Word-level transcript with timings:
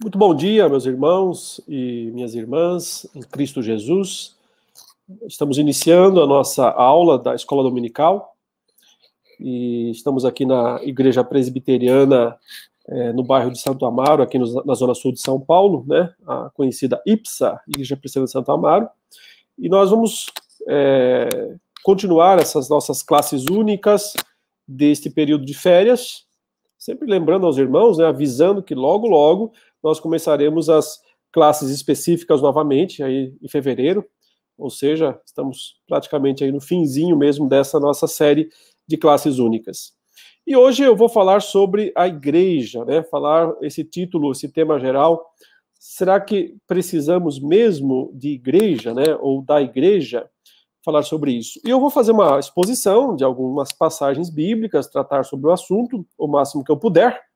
Muito 0.00 0.16
bom 0.16 0.32
dia, 0.32 0.68
meus 0.68 0.86
irmãos 0.86 1.60
e 1.66 2.08
minhas 2.14 2.32
irmãs 2.32 3.04
em 3.16 3.20
Cristo 3.20 3.60
Jesus. 3.60 4.36
Estamos 5.26 5.58
iniciando 5.58 6.22
a 6.22 6.26
nossa 6.26 6.70
aula 6.70 7.18
da 7.18 7.34
Escola 7.34 7.64
Dominical 7.64 8.36
e 9.40 9.90
estamos 9.90 10.24
aqui 10.24 10.46
na 10.46 10.78
Igreja 10.84 11.24
Presbiteriana 11.24 12.38
é, 12.86 13.12
no 13.12 13.24
bairro 13.24 13.50
de 13.50 13.58
Santo 13.58 13.84
Amaro, 13.84 14.22
aqui 14.22 14.38
no, 14.38 14.64
na 14.64 14.74
zona 14.74 14.94
sul 14.94 15.10
de 15.10 15.20
São 15.20 15.40
Paulo, 15.40 15.84
né? 15.84 16.14
A 16.24 16.48
conhecida 16.50 17.02
IPSA, 17.04 17.60
Igreja 17.66 17.96
Presbiteriana 17.96 18.26
de 18.26 18.32
Santo 18.32 18.52
Amaro. 18.52 18.88
E 19.58 19.68
nós 19.68 19.90
vamos 19.90 20.26
é, 20.68 21.56
continuar 21.82 22.38
essas 22.38 22.68
nossas 22.68 23.02
classes 23.02 23.46
únicas 23.50 24.14
deste 24.66 25.10
período 25.10 25.44
de 25.44 25.54
férias, 25.54 26.24
sempre 26.78 27.10
lembrando 27.10 27.46
aos 27.46 27.58
irmãos, 27.58 27.98
né, 27.98 28.06
avisando 28.06 28.62
que 28.62 28.76
logo, 28.76 29.08
logo 29.08 29.52
nós 29.82 30.00
começaremos 30.00 30.68
as 30.68 30.98
classes 31.32 31.70
específicas 31.70 32.40
novamente, 32.42 33.02
aí 33.02 33.34
em 33.42 33.48
fevereiro, 33.48 34.04
ou 34.56 34.70
seja, 34.70 35.18
estamos 35.24 35.76
praticamente 35.86 36.42
aí 36.42 36.50
no 36.50 36.60
finzinho 36.60 37.16
mesmo 37.16 37.48
dessa 37.48 37.78
nossa 37.78 38.06
série 38.08 38.48
de 38.86 38.96
classes 38.96 39.38
únicas. 39.38 39.92
E 40.46 40.56
hoje 40.56 40.82
eu 40.82 40.96
vou 40.96 41.08
falar 41.08 41.42
sobre 41.42 41.92
a 41.94 42.08
igreja, 42.08 42.84
né? 42.84 43.02
Falar 43.04 43.54
esse 43.60 43.84
título, 43.84 44.32
esse 44.32 44.50
tema 44.50 44.80
geral. 44.80 45.24
Será 45.78 46.18
que 46.18 46.56
precisamos 46.66 47.38
mesmo 47.38 48.10
de 48.14 48.30
igreja, 48.30 48.94
né? 48.94 49.14
Ou 49.20 49.42
da 49.42 49.60
igreja? 49.60 50.28
Falar 50.82 51.02
sobre 51.02 51.32
isso. 51.32 51.60
E 51.64 51.68
eu 51.68 51.78
vou 51.78 51.90
fazer 51.90 52.12
uma 52.12 52.38
exposição 52.38 53.14
de 53.14 53.22
algumas 53.22 53.72
passagens 53.72 54.30
bíblicas, 54.30 54.88
tratar 54.88 55.22
sobre 55.22 55.48
o 55.48 55.52
assunto 55.52 56.06
o 56.16 56.26
máximo 56.26 56.64
que 56.64 56.72
eu 56.72 56.78
puder. 56.78 57.27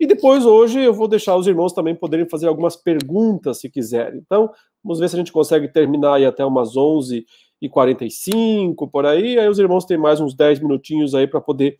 E 0.00 0.06
depois, 0.06 0.46
hoje, 0.46 0.80
eu 0.80 0.94
vou 0.94 1.06
deixar 1.06 1.36
os 1.36 1.46
irmãos 1.46 1.74
também 1.74 1.94
poderem 1.94 2.26
fazer 2.26 2.48
algumas 2.48 2.74
perguntas, 2.74 3.60
se 3.60 3.68
quiserem. 3.68 4.18
Então, 4.24 4.50
vamos 4.82 4.98
ver 4.98 5.10
se 5.10 5.14
a 5.14 5.18
gente 5.18 5.30
consegue 5.30 5.68
terminar 5.68 6.14
aí 6.14 6.24
até 6.24 6.42
umas 6.42 6.74
11 6.74 7.26
e 7.60 7.68
45 7.68 8.88
por 8.88 9.04
aí. 9.04 9.38
Aí 9.38 9.46
os 9.46 9.58
irmãos 9.58 9.84
têm 9.84 9.98
mais 9.98 10.18
uns 10.18 10.34
10 10.34 10.60
minutinhos 10.60 11.14
aí 11.14 11.26
para 11.26 11.38
poder 11.38 11.78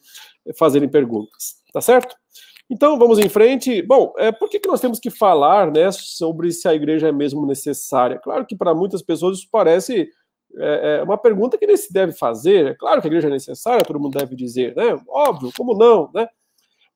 fazerem 0.59 0.87
perguntas. 0.87 1.55
Tá 1.73 1.81
certo? 1.81 2.15
Então, 2.69 2.99
vamos 2.99 3.19
em 3.19 3.29
frente. 3.31 3.81
Bom, 3.81 4.13
é, 4.19 4.31
por 4.31 4.51
que, 4.51 4.61
que 4.61 4.69
nós 4.69 4.83
temos 4.83 5.01
que 5.01 5.09
falar 5.09 5.73
né, 5.73 5.91
sobre 5.91 6.53
se 6.53 6.69
a 6.69 6.75
igreja 6.75 7.09
é 7.09 7.13
mesmo 7.13 7.47
necessária? 7.47 8.19
Claro 8.19 8.45
que 8.45 8.55
para 8.55 8.75
muitas 8.75 9.01
pessoas 9.01 9.39
isso 9.39 9.49
parece 9.51 10.11
é, 10.59 10.99
é 10.99 11.03
uma 11.03 11.17
pergunta 11.17 11.57
que 11.57 11.67
nem 11.67 11.77
se 11.77 11.91
deve 11.91 12.13
fazer. 12.13 12.67
É 12.67 12.75
claro 12.75 13.01
que 13.01 13.07
a 13.07 13.11
igreja 13.11 13.29
é 13.29 13.31
necessária, 13.31 13.83
todo 13.83 13.99
mundo 13.99 14.19
deve 14.19 14.37
dizer, 14.37 14.77
né? 14.77 15.01
Óbvio, 15.09 15.51
como 15.57 15.75
não, 15.75 16.11
né? 16.15 16.29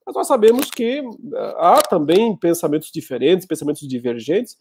Mas 0.06 0.14
nós 0.14 0.26
sabemos 0.26 0.70
que 0.70 0.98
eh, 0.98 1.54
há 1.58 1.80
também 1.80 2.36
pensamentos 2.36 2.90
diferentes, 2.92 3.46
pensamentos 3.46 3.86
divergentes, 3.88 4.56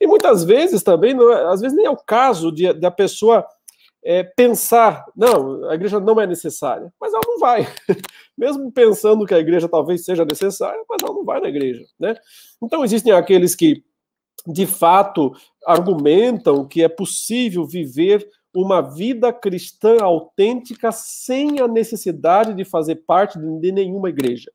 e 0.00 0.06
muitas 0.06 0.44
vezes 0.44 0.82
também, 0.82 1.16
é, 1.16 1.44
às 1.46 1.60
vezes 1.60 1.76
nem 1.76 1.86
é 1.86 1.90
o 1.90 1.96
caso 1.96 2.50
de, 2.52 2.72
da 2.72 2.90
pessoa 2.90 3.46
é, 4.04 4.22
pensar, 4.22 5.04
não, 5.16 5.68
a 5.70 5.74
igreja 5.74 5.98
não 5.98 6.20
é 6.20 6.26
necessária, 6.26 6.92
mas 7.00 7.12
ela 7.12 7.22
não 7.26 7.38
vai. 7.38 7.66
Mesmo 8.36 8.70
pensando 8.70 9.24
que 9.24 9.34
a 9.34 9.38
igreja 9.38 9.68
talvez 9.68 10.04
seja 10.04 10.24
necessária, 10.24 10.82
mas 10.88 10.98
ela 11.02 11.14
não 11.14 11.24
vai 11.24 11.40
na 11.40 11.48
igreja, 11.48 11.84
né? 11.98 12.14
Então 12.62 12.84
existem 12.84 13.12
aqueles 13.12 13.54
que, 13.54 13.82
de 14.46 14.66
fato, 14.66 15.32
argumentam 15.66 16.66
que 16.66 16.82
é 16.82 16.88
possível 16.88 17.66
viver 17.66 18.28
uma 18.54 18.80
vida 18.82 19.32
cristã 19.32 19.96
autêntica 20.00 20.92
sem 20.92 21.60
a 21.60 21.66
necessidade 21.66 22.54
de 22.54 22.64
fazer 22.64 22.96
parte 23.06 23.38
de 23.38 23.72
nenhuma 23.72 24.10
igreja. 24.10 24.50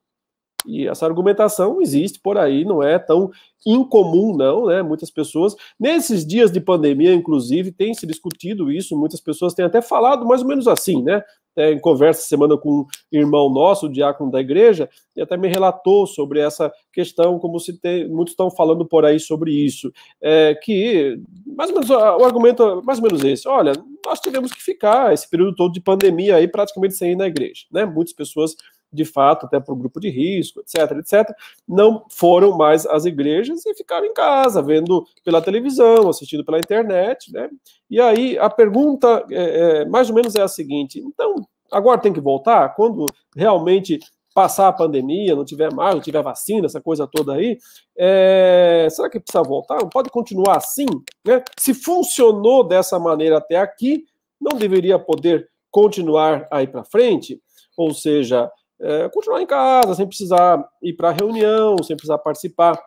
E 0.65 0.87
essa 0.87 1.05
argumentação 1.05 1.81
existe 1.81 2.19
por 2.19 2.37
aí, 2.37 2.65
não 2.65 2.83
é 2.83 2.99
tão 2.99 3.31
incomum, 3.65 4.35
não, 4.35 4.67
né? 4.67 4.81
Muitas 4.81 5.11
pessoas, 5.11 5.55
nesses 5.79 6.25
dias 6.25 6.51
de 6.51 6.61
pandemia, 6.61 7.13
inclusive, 7.13 7.71
tem 7.71 7.93
se 7.93 8.05
discutido 8.05 8.71
isso, 8.71 8.97
muitas 8.97 9.19
pessoas 9.19 9.53
têm 9.53 9.65
até 9.65 9.81
falado 9.81 10.25
mais 10.25 10.41
ou 10.41 10.47
menos 10.47 10.67
assim, 10.67 11.01
né? 11.01 11.21
É, 11.55 11.73
em 11.73 11.79
conversa 11.79 12.21
semana 12.21 12.55
com 12.57 12.81
um 12.81 12.85
irmão 13.11 13.49
nosso, 13.49 13.87
o 13.87 13.91
diácono 13.91 14.31
da 14.31 14.39
igreja, 14.39 14.87
e 15.15 15.21
até 15.21 15.35
me 15.35 15.47
relatou 15.47 16.07
sobre 16.07 16.39
essa 16.39 16.71
questão, 16.93 17.37
como 17.37 17.59
se 17.59 17.77
tem, 17.77 18.07
muitos 18.07 18.31
estão 18.31 18.49
falando 18.49 18.85
por 18.85 19.03
aí 19.03 19.19
sobre 19.19 19.51
isso, 19.51 19.91
é, 20.21 20.55
que 20.55 21.19
mais 21.45 21.69
ou 21.69 21.75
menos 21.75 21.89
o 21.89 22.23
argumento 22.23 22.63
é 22.63 22.81
mais 22.81 22.99
ou 22.99 23.05
menos 23.05 23.23
esse, 23.25 23.47
olha, 23.47 23.73
nós 24.05 24.21
tivemos 24.21 24.53
que 24.53 24.61
ficar 24.61 25.11
esse 25.11 25.29
período 25.29 25.55
todo 25.55 25.73
de 25.73 25.81
pandemia 25.81 26.35
aí 26.37 26.47
praticamente 26.47 26.95
sem 26.95 27.11
ir 27.11 27.15
na 27.15 27.27
igreja, 27.27 27.65
né? 27.71 27.83
Muitas 27.83 28.13
pessoas 28.13 28.55
de 28.91 29.05
fato, 29.05 29.45
até 29.45 29.59
para 29.59 29.73
o 29.73 29.77
grupo 29.77 29.99
de 29.99 30.09
risco, 30.09 30.61
etc, 30.61 30.97
etc, 30.97 31.35
não 31.67 32.05
foram 32.09 32.57
mais 32.57 32.85
às 32.85 33.05
igrejas 33.05 33.65
e 33.65 33.73
ficaram 33.75 34.05
em 34.05 34.13
casa, 34.13 34.61
vendo 34.61 35.05
pela 35.23 35.41
televisão, 35.41 36.09
assistindo 36.09 36.43
pela 36.43 36.59
internet, 36.59 37.31
né? 37.31 37.49
E 37.89 37.99
aí 37.99 38.37
a 38.37 38.49
pergunta, 38.49 39.25
é, 39.31 39.81
é, 39.81 39.85
mais 39.85 40.09
ou 40.09 40.15
menos, 40.15 40.35
é 40.35 40.41
a 40.41 40.47
seguinte: 40.47 40.99
então, 40.99 41.35
agora 41.71 42.01
tem 42.01 42.13
que 42.13 42.21
voltar? 42.21 42.75
Quando 42.75 43.05
realmente 43.35 43.99
passar 44.33 44.67
a 44.67 44.73
pandemia, 44.73 45.35
não 45.35 45.43
tiver 45.43 45.73
mais, 45.73 45.95
não 45.95 46.01
tiver 46.01 46.21
vacina, 46.21 46.65
essa 46.65 46.79
coisa 46.79 47.07
toda 47.07 47.33
aí, 47.33 47.57
é, 47.97 48.87
será 48.89 49.09
que 49.09 49.19
precisa 49.19 49.43
voltar? 49.43 49.79
Não 49.81 49.89
pode 49.89 50.09
continuar 50.09 50.57
assim? 50.57 50.85
Né? 51.25 51.43
Se 51.57 51.73
funcionou 51.73 52.63
dessa 52.63 52.97
maneira 52.99 53.37
até 53.37 53.57
aqui, 53.57 54.05
não 54.39 54.57
deveria 54.57 54.97
poder 54.97 55.49
continuar 55.71 56.47
aí 56.51 56.67
para 56.67 56.83
frente? 56.83 57.41
Ou 57.75 57.93
seja, 57.93 58.49
é, 58.81 59.09
continuar 59.09 59.41
em 59.41 59.45
casa, 59.45 59.93
sem 59.95 60.07
precisar 60.07 60.63
ir 60.81 60.93
para 60.93 61.11
reunião, 61.11 61.75
sem 61.83 61.95
precisar 61.95 62.17
participar 62.17 62.79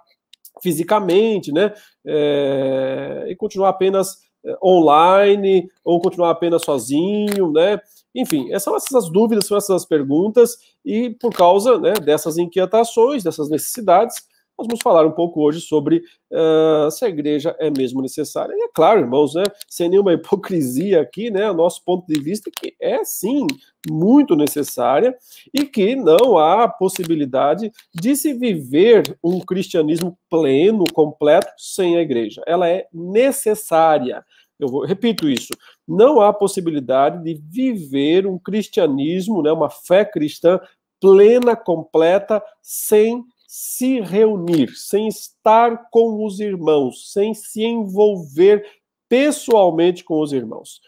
fisicamente, 0.63 1.53
né? 1.53 1.73
É, 2.07 3.27
e 3.29 3.37
continuar 3.37 3.71
apenas 3.71 4.19
é, 4.45 4.57
online 4.63 5.69
ou 5.85 6.01
continuar 6.01 6.31
apenas 6.31 6.63
sozinho, 6.63 7.53
né? 7.53 7.79
Enfim, 8.15 8.49
são 8.59 8.77
essas 8.77 9.11
dúvidas, 9.11 9.47
são 9.47 9.57
essas 9.57 9.87
perguntas, 9.87 10.57
e 10.85 11.11
por 11.11 11.33
causa 11.33 11.79
né, 11.79 11.95
dessas 11.95 12.37
inquietações, 12.37 13.23
dessas 13.23 13.49
necessidades, 13.49 14.17
nós 14.59 14.67
vamos 14.67 14.81
falar 14.83 15.07
um 15.07 15.13
pouco 15.13 15.41
hoje 15.41 15.61
sobre 15.61 16.03
uh, 16.31 16.91
se 16.91 17.05
a 17.05 17.09
igreja 17.09 17.57
é 17.59 17.71
mesmo 17.71 18.03
necessária. 18.03 18.55
E 18.55 18.65
é 18.65 18.69
claro, 18.73 19.01
irmãos, 19.01 19.35
né, 19.35 19.43
sem 19.69 19.89
nenhuma 19.89 20.13
hipocrisia 20.15 21.01
aqui, 21.01 21.31
né, 21.31 21.51
o 21.51 21.55
nosso 21.55 21.83
ponto 21.85 22.07
de 22.07 22.21
vista 22.21 22.51
é 22.51 22.53
que 22.61 22.77
é 22.81 23.05
sim 23.05 23.47
muito 23.91 24.37
necessária 24.37 25.17
e 25.53 25.65
que 25.65 25.97
não 25.97 26.39
há 26.39 26.69
possibilidade 26.69 27.73
de 27.95 28.15
se 28.15 28.33
viver 28.33 29.19
um 29.23 29.41
cristianismo 29.41 30.17
pleno, 30.31 30.85
completo, 30.93 31.53
sem 31.57 31.97
a 31.97 32.01
igreja. 32.01 32.43
Ela 32.47 32.69
é 32.69 32.87
necessária. 32.93 34.25
Eu 34.61 34.69
vou, 34.69 34.85
repito 34.85 35.29
isso. 35.29 35.53
Não 35.89 36.21
há 36.21 36.33
possibilidade 36.33 37.23
de 37.25 37.35
viver 37.35 38.27
um 38.27 38.39
cristianismo, 38.39 39.43
né, 39.43 39.51
uma 39.51 39.69
fé 39.69 40.05
cristã 40.05 40.61
plena, 41.01 41.57
completa, 41.57 42.41
sem 42.62 43.25
se 43.55 44.01
reunir, 44.01 44.75
sem 44.75 45.09
estar 45.09 45.91
com 45.91 46.25
os 46.25 46.41
irmãos, 46.41 47.13
sem 47.13 47.35
se 47.35 47.63
envolver 47.63 48.65
pessoalmente 49.11 50.03
com 50.03 50.23
os 50.23 50.33
irmãos. 50.33 50.81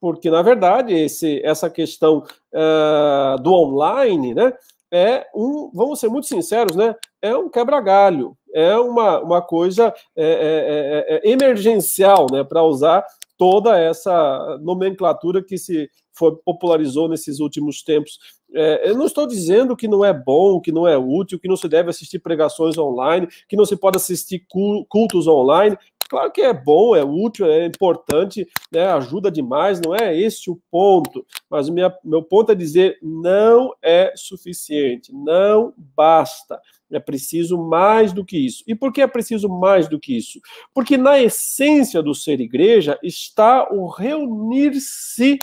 Porque, 0.00 0.30
na 0.30 0.40
verdade, 0.40 0.94
esse, 0.94 1.44
essa 1.44 1.68
questão 1.68 2.18
uh, 2.18 3.42
do 3.42 3.52
online, 3.52 4.34
né, 4.34 4.52
é 4.92 5.26
um, 5.34 5.72
vamos 5.74 5.98
ser 5.98 6.08
muito 6.10 6.28
sinceros, 6.28 6.76
né, 6.76 6.94
é 7.20 7.36
um 7.36 7.50
quebra-galho, 7.50 8.36
é 8.54 8.76
uma, 8.76 9.18
uma 9.18 9.42
coisa 9.42 9.92
é, 10.14 10.24
é, 10.24 11.16
é, 11.16 11.28
é 11.28 11.28
emergencial, 11.28 12.28
né, 12.30 12.44
para 12.44 12.62
usar 12.62 13.04
toda 13.36 13.76
essa 13.76 14.60
nomenclatura 14.62 15.42
que 15.42 15.58
se 15.58 15.90
foi, 16.12 16.34
popularizou 16.44 17.08
nesses 17.08 17.40
últimos 17.40 17.82
tempos. 17.82 18.18
É, 18.54 18.90
eu 18.90 18.96
não 18.96 19.06
estou 19.06 19.26
dizendo 19.26 19.76
que 19.76 19.88
não 19.88 20.04
é 20.04 20.12
bom, 20.12 20.60
que 20.60 20.70
não 20.70 20.86
é 20.86 20.96
útil, 20.96 21.38
que 21.38 21.48
não 21.48 21.56
se 21.56 21.68
deve 21.68 21.90
assistir 21.90 22.18
pregações 22.18 22.76
online, 22.76 23.28
que 23.48 23.56
não 23.56 23.64
se 23.64 23.76
pode 23.76 23.96
assistir 23.96 24.46
cultos 24.88 25.26
online. 25.26 25.76
Claro 26.12 26.30
que 26.30 26.42
é 26.42 26.52
bom, 26.52 26.94
é 26.94 27.02
útil, 27.02 27.46
é 27.46 27.64
importante, 27.64 28.46
né, 28.70 28.86
ajuda 28.88 29.30
demais, 29.30 29.80
não 29.80 29.96
é 29.96 30.14
esse 30.14 30.50
o 30.50 30.60
ponto. 30.70 31.24
Mas 31.48 31.70
minha, 31.70 31.90
meu 32.04 32.22
ponto 32.22 32.52
é 32.52 32.54
dizer: 32.54 32.98
não 33.00 33.74
é 33.80 34.12
suficiente, 34.14 35.10
não 35.10 35.72
basta. 35.96 36.60
É 36.90 37.00
preciso 37.00 37.56
mais 37.56 38.12
do 38.12 38.22
que 38.22 38.36
isso. 38.36 38.62
E 38.66 38.74
por 38.74 38.92
que 38.92 39.00
é 39.00 39.06
preciso 39.06 39.48
mais 39.48 39.88
do 39.88 39.98
que 39.98 40.14
isso? 40.14 40.38
Porque 40.74 40.98
na 40.98 41.18
essência 41.18 42.02
do 42.02 42.14
ser 42.14 42.38
igreja 42.38 42.98
está 43.02 43.66
o 43.72 43.86
reunir-se 43.86 45.38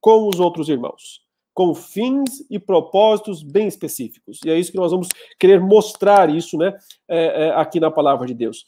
com 0.00 0.28
os 0.28 0.40
outros 0.40 0.68
irmãos 0.68 1.28
com 1.58 1.74
fins 1.74 2.46
e 2.48 2.56
propósitos 2.56 3.42
bem 3.42 3.66
específicos. 3.66 4.38
E 4.44 4.48
é 4.48 4.56
isso 4.56 4.70
que 4.70 4.78
nós 4.78 4.92
vamos 4.92 5.08
querer 5.40 5.60
mostrar 5.60 6.32
isso, 6.32 6.56
né, 6.56 6.72
é, 7.08 7.46
é, 7.46 7.50
aqui 7.50 7.80
na 7.80 7.90
palavra 7.90 8.28
de 8.28 8.32
Deus. 8.32 8.64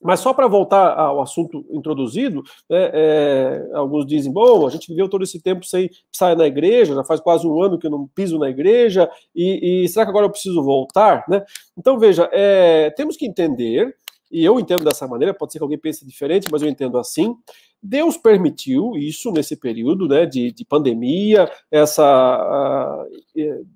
Mas 0.00 0.20
só 0.20 0.32
para 0.32 0.46
voltar 0.46 0.96
ao 0.96 1.20
assunto 1.20 1.66
introduzido, 1.68 2.44
né, 2.70 2.90
é, 2.92 3.70
alguns 3.74 4.06
dizem, 4.06 4.32
bom, 4.32 4.64
a 4.64 4.70
gente 4.70 4.86
viveu 4.86 5.08
todo 5.08 5.24
esse 5.24 5.42
tempo 5.42 5.66
sem 5.66 5.90
sair 6.12 6.36
na 6.36 6.46
igreja, 6.46 6.94
já 6.94 7.02
faz 7.02 7.20
quase 7.20 7.44
um 7.44 7.60
ano 7.60 7.76
que 7.76 7.88
eu 7.88 7.90
não 7.90 8.06
piso 8.06 8.38
na 8.38 8.48
igreja, 8.48 9.10
e, 9.34 9.82
e 9.82 9.88
será 9.88 10.06
que 10.06 10.10
agora 10.10 10.26
eu 10.26 10.30
preciso 10.30 10.62
voltar? 10.62 11.24
Né? 11.28 11.44
Então, 11.76 11.98
veja, 11.98 12.30
é, 12.32 12.90
temos 12.90 13.16
que 13.16 13.26
entender, 13.26 13.96
e 14.30 14.44
eu 14.44 14.60
entendo 14.60 14.84
dessa 14.84 15.08
maneira, 15.08 15.34
pode 15.34 15.50
ser 15.50 15.58
que 15.58 15.64
alguém 15.64 15.78
pense 15.78 16.06
diferente, 16.06 16.46
mas 16.52 16.62
eu 16.62 16.68
entendo 16.68 16.98
assim, 16.98 17.36
Deus 17.82 18.16
permitiu 18.16 18.92
isso 18.96 19.32
nesse 19.32 19.56
período 19.56 20.06
né, 20.06 20.24
de, 20.24 20.52
de 20.52 20.64
pandemia, 20.64 21.50
essa 21.68 23.04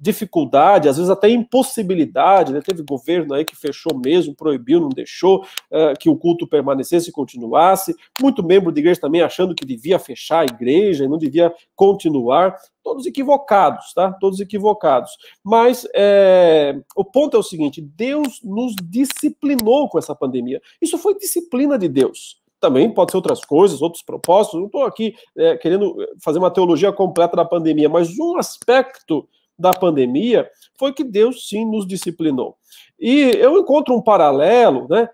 dificuldade, 0.00 0.88
às 0.88 0.96
vezes 0.96 1.10
até 1.10 1.28
impossibilidade. 1.28 2.52
Né, 2.52 2.60
teve 2.60 2.84
governo 2.84 3.34
aí 3.34 3.44
que 3.44 3.56
fechou 3.56 3.98
mesmo, 3.98 4.34
proibiu, 4.34 4.80
não 4.80 4.90
deixou 4.90 5.42
uh, 5.42 5.98
que 5.98 6.08
o 6.08 6.16
culto 6.16 6.46
permanecesse 6.46 7.10
e 7.10 7.12
continuasse. 7.12 7.96
Muito 8.22 8.46
membro 8.46 8.70
de 8.70 8.80
igreja 8.80 9.00
também 9.00 9.22
achando 9.22 9.54
que 9.54 9.66
devia 9.66 9.98
fechar 9.98 10.40
a 10.40 10.44
igreja 10.44 11.04
e 11.04 11.08
não 11.08 11.18
devia 11.18 11.52
continuar. 11.74 12.56
Todos 12.84 13.04
equivocados, 13.04 13.92
tá? 13.92 14.12
Todos 14.12 14.38
equivocados. 14.38 15.10
Mas 15.42 15.84
é, 15.92 16.78
o 16.94 17.04
ponto 17.04 17.36
é 17.36 17.40
o 17.40 17.42
seguinte: 17.42 17.80
Deus 17.80 18.40
nos 18.44 18.76
disciplinou 18.80 19.88
com 19.88 19.98
essa 19.98 20.14
pandemia. 20.14 20.62
Isso 20.80 20.96
foi 20.96 21.18
disciplina 21.18 21.76
de 21.76 21.88
Deus 21.88 22.45
também 22.66 22.90
pode 22.90 23.12
ser 23.12 23.16
outras 23.16 23.44
coisas, 23.44 23.80
outros 23.80 24.02
propósitos. 24.02 24.58
Não 24.58 24.66
estou 24.66 24.82
aqui 24.82 25.14
é, 25.36 25.56
querendo 25.56 25.96
fazer 26.20 26.38
uma 26.38 26.50
teologia 26.50 26.92
completa 26.92 27.36
da 27.36 27.44
pandemia, 27.44 27.88
mas 27.88 28.18
um 28.18 28.36
aspecto 28.36 29.28
da 29.56 29.70
pandemia 29.70 30.50
foi 30.76 30.92
que 30.92 31.04
Deus 31.04 31.48
sim 31.48 31.64
nos 31.64 31.86
disciplinou. 31.86 32.56
E 32.98 33.30
eu 33.36 33.56
encontro 33.58 33.94
um 33.94 34.02
paralelo, 34.02 34.88
né? 34.88 35.08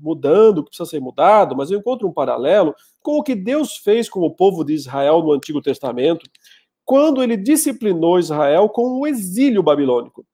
Mudando 0.00 0.58
o 0.58 0.64
que 0.64 0.70
precisa 0.70 0.90
ser 0.90 1.00
mudado, 1.00 1.56
mas 1.56 1.70
eu 1.70 1.78
encontro 1.78 2.08
um 2.08 2.12
paralelo 2.12 2.74
com 3.00 3.18
o 3.18 3.22
que 3.22 3.36
Deus 3.36 3.76
fez 3.76 4.08
com 4.08 4.20
o 4.20 4.30
povo 4.30 4.64
de 4.64 4.74
Israel 4.74 5.22
no 5.22 5.32
Antigo 5.32 5.62
Testamento, 5.62 6.28
quando 6.84 7.22
ele 7.22 7.36
disciplinou 7.36 8.18
Israel 8.18 8.68
com 8.68 8.98
o 8.98 9.06
exílio 9.06 9.62
babilônico 9.62 10.26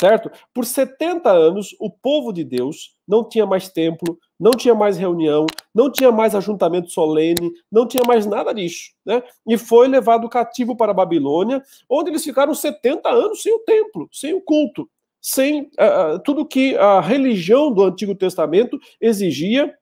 certo? 0.00 0.30
Por 0.54 0.64
70 0.64 1.30
anos, 1.30 1.76
o 1.78 1.90
povo 1.90 2.32
de 2.32 2.42
Deus 2.42 2.96
não 3.06 3.28
tinha 3.28 3.44
mais 3.44 3.68
templo, 3.68 4.18
não 4.38 4.52
tinha 4.52 4.74
mais 4.74 4.96
reunião, 4.96 5.44
não 5.74 5.92
tinha 5.92 6.10
mais 6.10 6.34
ajuntamento 6.34 6.90
solene, 6.90 7.52
não 7.70 7.86
tinha 7.86 8.02
mais 8.06 8.24
nada 8.24 8.54
disso, 8.54 8.92
né? 9.04 9.22
E 9.46 9.58
foi 9.58 9.88
levado 9.88 10.28
cativo 10.30 10.74
para 10.74 10.92
a 10.92 10.94
Babilônia, 10.94 11.62
onde 11.88 12.10
eles 12.10 12.24
ficaram 12.24 12.54
70 12.54 13.10
anos 13.10 13.42
sem 13.42 13.52
o 13.52 13.58
templo, 13.58 14.08
sem 14.10 14.32
o 14.32 14.40
culto, 14.40 14.88
sem 15.20 15.64
uh, 15.64 16.18
tudo 16.24 16.46
que 16.46 16.74
a 16.78 16.98
religião 17.00 17.70
do 17.70 17.84
Antigo 17.84 18.14
Testamento 18.14 18.80
exigia, 18.98 19.74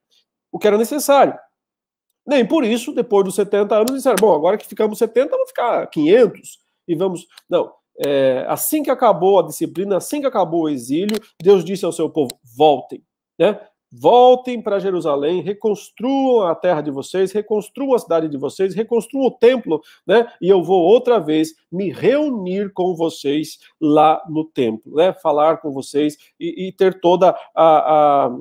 o 0.50 0.58
que 0.58 0.66
era 0.66 0.76
necessário. 0.76 1.38
Nem 2.26 2.44
por 2.44 2.64
isso, 2.64 2.92
depois 2.92 3.24
dos 3.24 3.36
70 3.36 3.74
anos, 3.74 3.94
disseram, 3.94 4.16
bom, 4.20 4.34
agora 4.34 4.58
que 4.58 4.66
ficamos 4.66 4.98
70, 4.98 5.30
vamos 5.30 5.48
ficar 5.50 5.86
500 5.86 6.58
e 6.88 6.94
vamos... 6.96 7.26
Não, 7.48 7.72
é, 8.04 8.44
assim 8.48 8.82
que 8.82 8.90
acabou 8.90 9.38
a 9.38 9.42
disciplina, 9.42 9.96
assim 9.96 10.20
que 10.20 10.26
acabou 10.26 10.62
o 10.62 10.68
exílio, 10.68 11.18
Deus 11.42 11.64
disse 11.64 11.84
ao 11.84 11.92
seu 11.92 12.08
povo: 12.08 12.30
voltem, 12.56 13.02
né? 13.38 13.60
Voltem 13.90 14.60
para 14.60 14.78
Jerusalém, 14.78 15.40
reconstruam 15.40 16.46
a 16.46 16.54
terra 16.54 16.82
de 16.82 16.90
vocês, 16.90 17.32
reconstruam 17.32 17.94
a 17.94 17.98
cidade 17.98 18.28
de 18.28 18.36
vocês, 18.36 18.74
reconstruam 18.74 19.26
o 19.26 19.30
templo, 19.30 19.80
né? 20.06 20.30
E 20.42 20.48
eu 20.48 20.62
vou 20.62 20.82
outra 20.82 21.18
vez 21.18 21.54
me 21.72 21.90
reunir 21.90 22.70
com 22.74 22.94
vocês 22.94 23.58
lá 23.80 24.22
no 24.28 24.44
templo, 24.44 24.94
né? 24.94 25.14
Falar 25.14 25.56
com 25.58 25.72
vocês 25.72 26.18
e, 26.38 26.68
e 26.68 26.72
ter 26.72 27.00
toda 27.00 27.30
a, 27.54 28.26
a, 28.26 28.36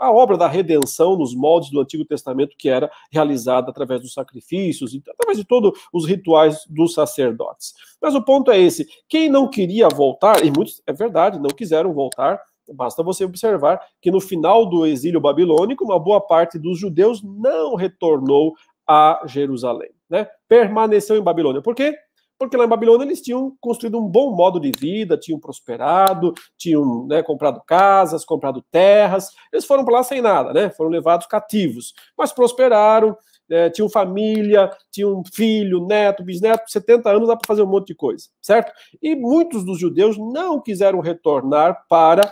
a, 0.00 0.10
obra 0.10 0.36
da 0.36 0.48
redenção 0.48 1.16
nos 1.16 1.32
moldes 1.32 1.70
do 1.70 1.80
Antigo 1.80 2.04
Testamento 2.04 2.56
que 2.58 2.68
era 2.68 2.90
realizada 3.12 3.70
através 3.70 4.00
dos 4.00 4.14
sacrifícios 4.14 4.94
e 4.94 5.02
através 5.08 5.38
de 5.38 5.44
todos 5.44 5.78
os 5.92 6.04
rituais 6.06 6.66
dos 6.68 6.92
sacerdotes. 6.92 7.72
Mas 8.02 8.16
o 8.16 8.22
ponto 8.22 8.50
é 8.50 8.58
esse: 8.58 8.84
quem 9.08 9.28
não 9.28 9.48
queria 9.48 9.88
voltar, 9.88 10.44
e 10.44 10.50
muitos, 10.50 10.82
é 10.84 10.92
verdade, 10.92 11.38
não 11.38 11.50
quiseram 11.50 11.94
voltar 11.94 12.42
Basta 12.72 13.02
você 13.02 13.24
observar 13.24 13.80
que 14.00 14.10
no 14.10 14.20
final 14.20 14.66
do 14.66 14.86
exílio 14.86 15.20
babilônico, 15.20 15.84
uma 15.84 15.98
boa 15.98 16.20
parte 16.20 16.58
dos 16.58 16.78
judeus 16.78 17.22
não 17.22 17.74
retornou 17.74 18.54
a 18.86 19.22
Jerusalém, 19.26 19.90
né? 20.08 20.28
Permaneceu 20.48 21.16
em 21.16 21.22
Babilônia. 21.22 21.62
Por 21.62 21.74
quê? 21.74 21.96
Porque 22.38 22.56
lá 22.56 22.64
em 22.64 22.68
Babilônia 22.68 23.04
eles 23.04 23.22
tinham 23.22 23.56
construído 23.60 23.98
um 23.98 24.06
bom 24.06 24.34
modo 24.34 24.60
de 24.60 24.70
vida, 24.78 25.16
tinham 25.16 25.40
prosperado, 25.40 26.34
tinham 26.56 27.06
né, 27.06 27.22
comprado 27.22 27.62
casas, 27.66 28.24
comprado 28.24 28.62
terras. 28.70 29.30
Eles 29.50 29.64
foram 29.64 29.84
para 29.84 29.94
lá 29.94 30.02
sem 30.02 30.20
nada, 30.20 30.52
né? 30.52 30.68
Foram 30.70 30.90
levados 30.90 31.26
cativos, 31.26 31.94
mas 32.16 32.32
prosperaram, 32.32 33.16
é, 33.48 33.70
tinham 33.70 33.88
família, 33.88 34.70
tinham 34.90 35.22
filho, 35.32 35.86
neto, 35.86 36.22
bisneto, 36.22 36.70
70 36.70 37.10
anos 37.10 37.28
dá 37.28 37.36
para 37.36 37.46
fazer 37.46 37.62
um 37.62 37.66
monte 37.66 37.88
de 37.88 37.94
coisa, 37.94 38.26
certo? 38.42 38.72
E 39.00 39.14
muitos 39.14 39.64
dos 39.64 39.78
judeus 39.78 40.18
não 40.18 40.60
quiseram 40.60 41.00
retornar 41.00 41.86
para 41.88 42.30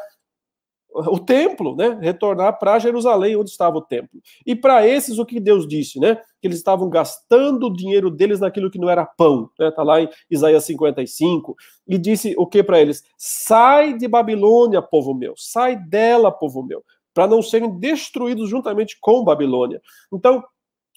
o 0.94 1.19
templo, 1.19 1.75
né? 1.75 1.99
Retornar 2.00 2.56
para 2.58 2.79
Jerusalém, 2.79 3.37
onde 3.37 3.50
estava 3.50 3.76
o 3.76 3.82
templo. 3.82 4.20
E 4.46 4.55
para 4.55 4.87
esses, 4.87 5.19
o 5.19 5.26
que 5.26 5.41
Deus 5.41 5.67
disse, 5.67 5.99
né? 5.99 6.17
Que 6.41 6.46
eles 6.46 6.58
estavam 6.58 6.88
gastando 6.88 7.67
o 7.67 7.75
dinheiro 7.75 8.11
deles 8.11 8.38
naquilo 8.38 8.70
que 8.70 8.79
não 8.79 8.88
era 8.88 9.05
pão, 9.05 9.50
né? 9.58 9.73
Tá 9.73 9.82
lá 9.82 10.00
em 10.00 10.08
Isaías 10.31 10.64
55. 10.64 11.56
E 11.88 11.99
disse 11.99 12.35
o 12.38 12.46
que 12.46 12.62
para 12.62 12.81
eles? 12.81 13.02
Sai 13.19 13.94
de 13.99 14.06
Babilônia, 14.06 14.81
povo 14.81 15.12
meu, 15.12 15.35
sai 15.37 15.76
dela, 15.76 16.31
povo 16.31 16.62
meu, 16.62 16.85
para 17.12 17.26
não 17.26 17.43
serem 17.43 17.76
destruídos 17.79 18.49
juntamente 18.49 18.96
com 19.00 19.25
Babilônia. 19.25 19.82
Então, 20.12 20.44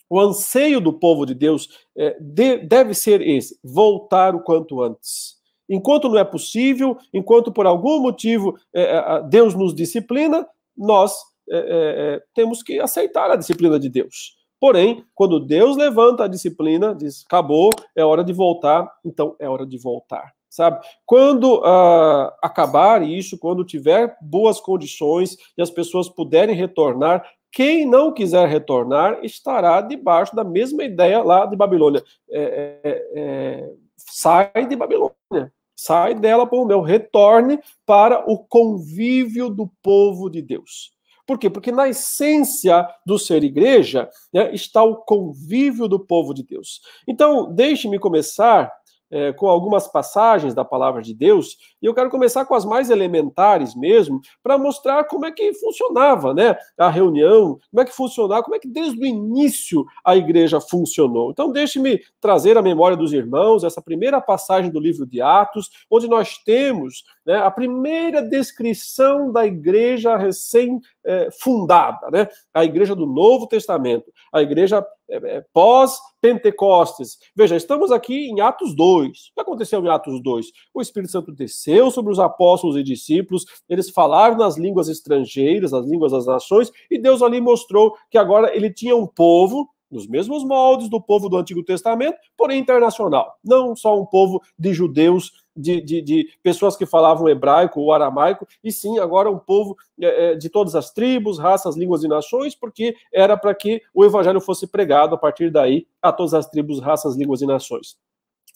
o 0.09 0.19
anseio 0.19 0.79
do 0.79 0.93
povo 0.93 1.25
de 1.25 1.33
Deus 1.33 1.67
é, 1.97 2.15
de, 2.19 2.59
deve 2.59 2.93
ser 2.93 3.21
esse: 3.21 3.59
voltar 3.63 4.35
o 4.35 4.43
quanto 4.43 4.81
antes 4.81 5.36
Enquanto 5.69 6.09
não 6.09 6.17
é 6.17 6.23
possível, 6.23 6.97
enquanto 7.13 7.51
por 7.51 7.65
algum 7.65 7.99
motivo 7.99 8.57
é, 8.73 8.83
é 8.83 9.23
Deus 9.23 9.53
nos 9.53 9.73
disciplina, 9.73 10.47
nós 10.77 11.13
é, 11.49 11.57
é, 11.57 11.61
é, 12.15 12.23
temos 12.33 12.61
que 12.61 12.79
aceitar 12.79 13.31
a 13.31 13.35
disciplina 13.35 13.79
de 13.79 13.89
Deus. 13.89 14.37
Porém, 14.59 15.05
quando 15.13 15.39
Deus 15.39 15.77
levanta 15.77 16.23
a 16.23 16.27
disciplina, 16.27 16.95
diz: 16.95 17.23
acabou, 17.25 17.69
é 17.95 18.03
hora 18.03 18.23
de 18.23 18.33
voltar, 18.33 18.91
então 19.05 19.35
é 19.39 19.47
hora 19.47 19.65
de 19.65 19.77
voltar. 19.77 20.33
Sabe? 20.49 20.83
Quando 21.05 21.59
uh, 21.59 22.31
acabar 22.41 23.03
isso, 23.03 23.37
quando 23.37 23.63
tiver 23.63 24.17
boas 24.21 24.59
condições 24.59 25.37
e 25.55 25.61
as 25.61 25.69
pessoas 25.69 26.09
puderem 26.09 26.55
retornar, 26.55 27.23
quem 27.51 27.85
não 27.85 28.11
quiser 28.11 28.47
retornar 28.47 29.19
estará 29.23 29.81
debaixo 29.81 30.35
da 30.35 30.43
mesma 30.43 30.83
ideia 30.83 31.21
lá 31.21 31.45
de 31.45 31.55
Babilônia. 31.55 32.03
É, 32.29 32.79
é, 32.83 33.11
é, 33.15 33.73
sai 33.97 34.67
de 34.67 34.75
Babilônia. 34.75 35.53
Sai 35.79 36.15
dela, 36.15 36.47
povo 36.47 36.65
meu, 36.65 36.81
retorne 36.81 37.59
para 37.85 38.29
o 38.29 38.39
convívio 38.39 39.47
do 39.47 39.67
povo 39.83 40.27
de 40.27 40.41
Deus. 40.41 40.91
Por 41.23 41.37
quê? 41.37 41.51
Porque 41.51 41.71
na 41.71 41.87
essência 41.87 42.87
do 43.05 43.19
ser 43.19 43.43
igreja 43.43 44.09
né, 44.33 44.55
está 44.55 44.81
o 44.81 44.95
convívio 44.95 45.87
do 45.87 45.99
povo 45.99 46.33
de 46.33 46.41
Deus. 46.41 46.81
Então, 47.07 47.53
deixe-me 47.53 47.99
começar 47.99 48.71
é, 49.09 49.31
com 49.33 49.47
algumas 49.47 49.87
passagens 49.87 50.53
da 50.53 50.65
palavra 50.65 51.01
de 51.01 51.13
Deus, 51.13 51.57
e 51.81 51.85
eu 51.85 51.93
quero 51.93 52.09
começar 52.09 52.45
com 52.45 52.55
as 52.55 52.65
mais 52.65 52.89
elementares 52.89 53.75
mesmo, 53.75 54.19
para 54.43 54.57
mostrar 54.57 55.03
como 55.05 55.25
é 55.25 55.31
que 55.31 55.53
funcionava 55.53 56.33
né, 56.33 56.55
a 56.77 56.89
reunião, 56.89 57.59
como 57.71 57.81
é 57.81 57.85
que 57.85 57.93
funcionava, 57.93 58.43
como 58.43 58.55
é 58.55 58.59
que 58.59 58.67
desde 58.67 58.99
o 58.99 59.05
início 59.05 59.85
a 60.03 60.15
igreja 60.15 60.59
funcionou. 60.59 61.31
Então, 61.31 61.51
deixe-me 61.51 62.01
trazer 62.19 62.57
à 62.57 62.61
memória 62.61 62.97
dos 62.97 63.13
irmãos 63.13 63.63
essa 63.63 63.81
primeira 63.81 64.19
passagem 64.19 64.71
do 64.71 64.79
livro 64.79 65.05
de 65.05 65.21
Atos, 65.21 65.69
onde 65.89 66.07
nós 66.07 66.37
temos 66.39 67.03
né, 67.27 67.35
a 67.35 67.51
primeira 67.51 68.21
descrição 68.21 69.29
da 69.33 69.45
igreja 69.45 70.15
recém-fundada, 70.15 72.09
né, 72.09 72.29
a 72.53 72.63
igreja 72.63 72.95
do 72.95 73.05
Novo 73.05 73.45
Testamento, 73.47 74.09
a 74.31 74.41
igreja 74.41 74.83
é, 75.09 75.17
é, 75.17 75.45
pós-Pentecostes. 75.53 77.17
Veja, 77.35 77.57
estamos 77.57 77.91
aqui 77.91 78.29
em 78.29 78.39
Atos 78.39 78.73
2. 78.73 79.09
O 79.09 79.11
que 79.35 79.41
aconteceu 79.41 79.83
em 79.83 79.89
Atos 79.89 80.23
2? 80.23 80.47
O 80.73 80.81
Espírito 80.81 81.11
Santo 81.11 81.33
desceu 81.33 81.91
sobre 81.91 82.13
os 82.13 82.19
apóstolos 82.19 82.77
e 82.77 82.83
discípulos, 82.83 83.45
eles 83.67 83.89
falaram 83.89 84.37
nas 84.37 84.57
línguas 84.57 84.87
estrangeiras, 84.87 85.73
as 85.73 85.85
línguas 85.85 86.13
das 86.13 86.25
nações, 86.25 86.71
e 86.89 86.97
Deus 86.97 87.21
ali 87.21 87.41
mostrou 87.41 87.93
que 88.09 88.17
agora 88.17 88.55
ele 88.55 88.71
tinha 88.71 88.95
um 88.95 89.05
povo 89.05 89.69
nos 89.89 90.07
mesmos 90.07 90.43
moldes 90.43 90.89
do 90.89 91.01
povo 91.01 91.29
do 91.29 91.37
Antigo 91.37 91.63
Testamento, 91.63 92.17
porém 92.37 92.59
internacional. 92.59 93.37
Não 93.43 93.75
só 93.75 93.99
um 93.99 94.05
povo 94.05 94.41
de 94.57 94.73
judeus 94.73 95.31
de, 95.57 95.81
de, 95.81 96.01
de, 96.01 96.29
pessoas 96.43 96.75
que 96.75 96.85
falavam 96.85 97.27
hebraico 97.27 97.81
ou 97.81 97.91
aramaico, 97.91 98.47
e 98.63 98.71
sim 98.71 98.99
agora 98.99 99.29
um 99.29 99.39
povo 99.39 99.75
é, 99.99 100.31
é, 100.31 100.35
de 100.35 100.49
todas 100.49 100.75
as 100.75 100.91
tribos, 100.91 101.39
raças, 101.39 101.75
línguas 101.75 102.03
e 102.03 102.07
nações, 102.07 102.55
porque 102.55 102.95
era 103.11 103.35
para 103.35 103.53
que 103.55 103.81
o 103.93 104.05
evangelho 104.05 104.39
fosse 104.39 104.67
pregado 104.67 105.15
a 105.15 105.17
partir 105.17 105.49
daí 105.49 105.87
a 106.01 106.11
todas 106.11 106.33
as 106.33 106.47
tribos, 106.47 106.79
raças, 106.79 107.15
línguas 107.15 107.41
e 107.41 107.45
nações. 107.45 107.97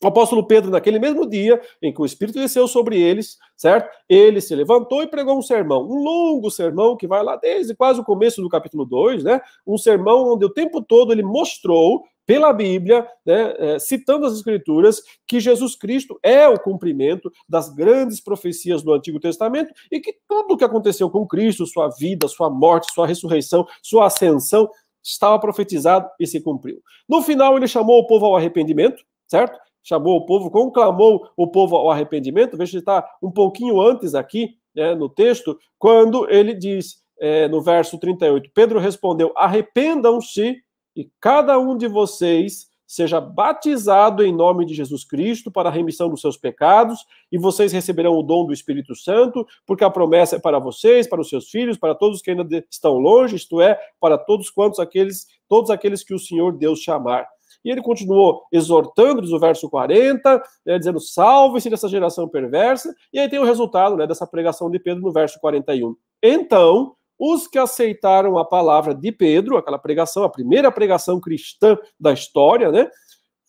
O 0.03 0.07
apóstolo 0.07 0.43
Pedro, 0.47 0.71
naquele 0.71 0.97
mesmo 0.97 1.29
dia 1.29 1.61
em 1.79 1.93
que 1.93 2.01
o 2.01 2.05
Espírito 2.05 2.39
desceu 2.39 2.67
sobre 2.67 2.99
eles, 2.99 3.37
certo? 3.55 3.87
Ele 4.09 4.41
se 4.41 4.55
levantou 4.55 5.03
e 5.03 5.07
pregou 5.07 5.37
um 5.37 5.43
sermão, 5.43 5.83
um 5.83 6.01
longo 6.01 6.49
sermão 6.49 6.97
que 6.97 7.05
vai 7.05 7.23
lá 7.23 7.35
desde 7.35 7.75
quase 7.75 7.99
o 7.99 8.03
começo 8.03 8.41
do 8.41 8.49
capítulo 8.49 8.83
2, 8.83 9.23
né? 9.23 9.39
Um 9.65 9.77
sermão 9.77 10.33
onde 10.33 10.43
o 10.43 10.49
tempo 10.49 10.81
todo 10.81 11.11
ele 11.11 11.21
mostrou 11.21 12.03
pela 12.31 12.53
Bíblia, 12.53 13.05
né, 13.25 13.53
é, 13.57 13.77
citando 13.77 14.25
as 14.25 14.31
Escrituras, 14.31 15.01
que 15.27 15.37
Jesus 15.37 15.75
Cristo 15.75 16.17
é 16.23 16.47
o 16.47 16.57
cumprimento 16.57 17.29
das 17.47 17.67
grandes 17.67 18.21
profecias 18.21 18.81
do 18.81 18.93
Antigo 18.93 19.19
Testamento 19.19 19.73
e 19.91 19.99
que 19.99 20.15
tudo 20.29 20.53
o 20.53 20.57
que 20.57 20.63
aconteceu 20.63 21.09
com 21.09 21.27
Cristo, 21.27 21.67
sua 21.67 21.89
vida, 21.89 22.29
sua 22.29 22.49
morte, 22.49 22.93
sua 22.93 23.05
ressurreição, 23.05 23.67
sua 23.83 24.05
ascensão, 24.05 24.69
estava 25.03 25.37
profetizado 25.39 26.07
e 26.17 26.25
se 26.25 26.39
cumpriu. 26.39 26.81
No 27.05 27.21
final, 27.21 27.57
ele 27.57 27.67
chamou 27.67 27.99
o 27.99 28.07
povo 28.07 28.27
ao 28.27 28.37
arrependimento, 28.37 29.03
certo? 29.27 29.59
chamou 29.83 30.15
o 30.15 30.25
povo, 30.25 30.49
conclamou 30.49 31.27
o 31.35 31.47
povo 31.47 31.75
ao 31.75 31.91
arrependimento. 31.91 32.55
Veja, 32.55 32.79
está 32.79 33.05
um 33.21 33.29
pouquinho 33.29 33.81
antes 33.81 34.15
aqui, 34.15 34.55
né, 34.73 34.95
no 34.95 35.09
texto, 35.09 35.59
quando 35.77 36.29
ele 36.29 36.53
diz, 36.53 37.03
é, 37.19 37.49
no 37.49 37.61
verso 37.61 37.97
38, 37.97 38.51
Pedro 38.53 38.79
respondeu: 38.79 39.33
Arrependam-se 39.35 40.63
e 40.95 41.09
cada 41.19 41.57
um 41.59 41.77
de 41.77 41.87
vocês 41.87 42.71
seja 42.91 43.21
batizado 43.21 44.21
em 44.21 44.35
nome 44.35 44.65
de 44.65 44.73
Jesus 44.73 45.05
Cristo 45.05 45.49
para 45.49 45.69
a 45.69 45.71
remissão 45.71 46.09
dos 46.09 46.19
seus 46.19 46.35
pecados, 46.35 47.05
e 47.31 47.37
vocês 47.37 47.71
receberão 47.71 48.17
o 48.17 48.21
dom 48.21 48.45
do 48.45 48.51
Espírito 48.51 48.93
Santo, 48.95 49.47
porque 49.65 49.85
a 49.85 49.89
promessa 49.89 50.35
é 50.35 50.39
para 50.39 50.59
vocês, 50.59 51.07
para 51.07 51.21
os 51.21 51.29
seus 51.29 51.49
filhos, 51.49 51.77
para 51.77 51.95
todos 51.95 52.21
que 52.21 52.31
ainda 52.31 52.65
estão 52.69 52.97
longe, 52.97 53.37
isto 53.37 53.61
é, 53.61 53.79
para 53.97 54.17
todos 54.17 54.49
quantos 54.49 54.77
aqueles, 54.77 55.25
todos 55.47 55.69
aqueles 55.69 56.03
que 56.03 56.13
o 56.13 56.19
Senhor 56.19 56.51
Deus 56.51 56.79
chamar. 56.79 57.25
E 57.63 57.71
ele 57.71 57.81
continuou 57.81 58.43
exortando, 58.51 59.21
diz 59.21 59.31
o 59.31 59.39
verso 59.39 59.69
40, 59.69 60.43
né, 60.65 60.77
dizendo: 60.77 60.99
salve-se 60.99 61.69
dessa 61.69 61.87
geração 61.87 62.27
perversa. 62.27 62.93
E 63.13 63.19
aí 63.19 63.29
tem 63.29 63.39
o 63.39 63.45
resultado 63.45 63.95
né, 63.95 64.07
dessa 64.07 64.27
pregação 64.27 64.69
de 64.69 64.79
Pedro 64.79 65.01
no 65.01 65.11
verso 65.11 65.39
41. 65.39 65.95
Então, 66.21 66.95
os 67.23 67.45
que 67.47 67.59
aceitaram 67.59 68.39
a 68.39 68.43
palavra 68.43 68.95
de 68.95 69.11
Pedro, 69.11 69.55
aquela 69.55 69.77
pregação, 69.77 70.23
a 70.23 70.29
primeira 70.29 70.71
pregação 70.71 71.19
cristã 71.19 71.77
da 71.99 72.11
história, 72.11 72.71
né, 72.71 72.89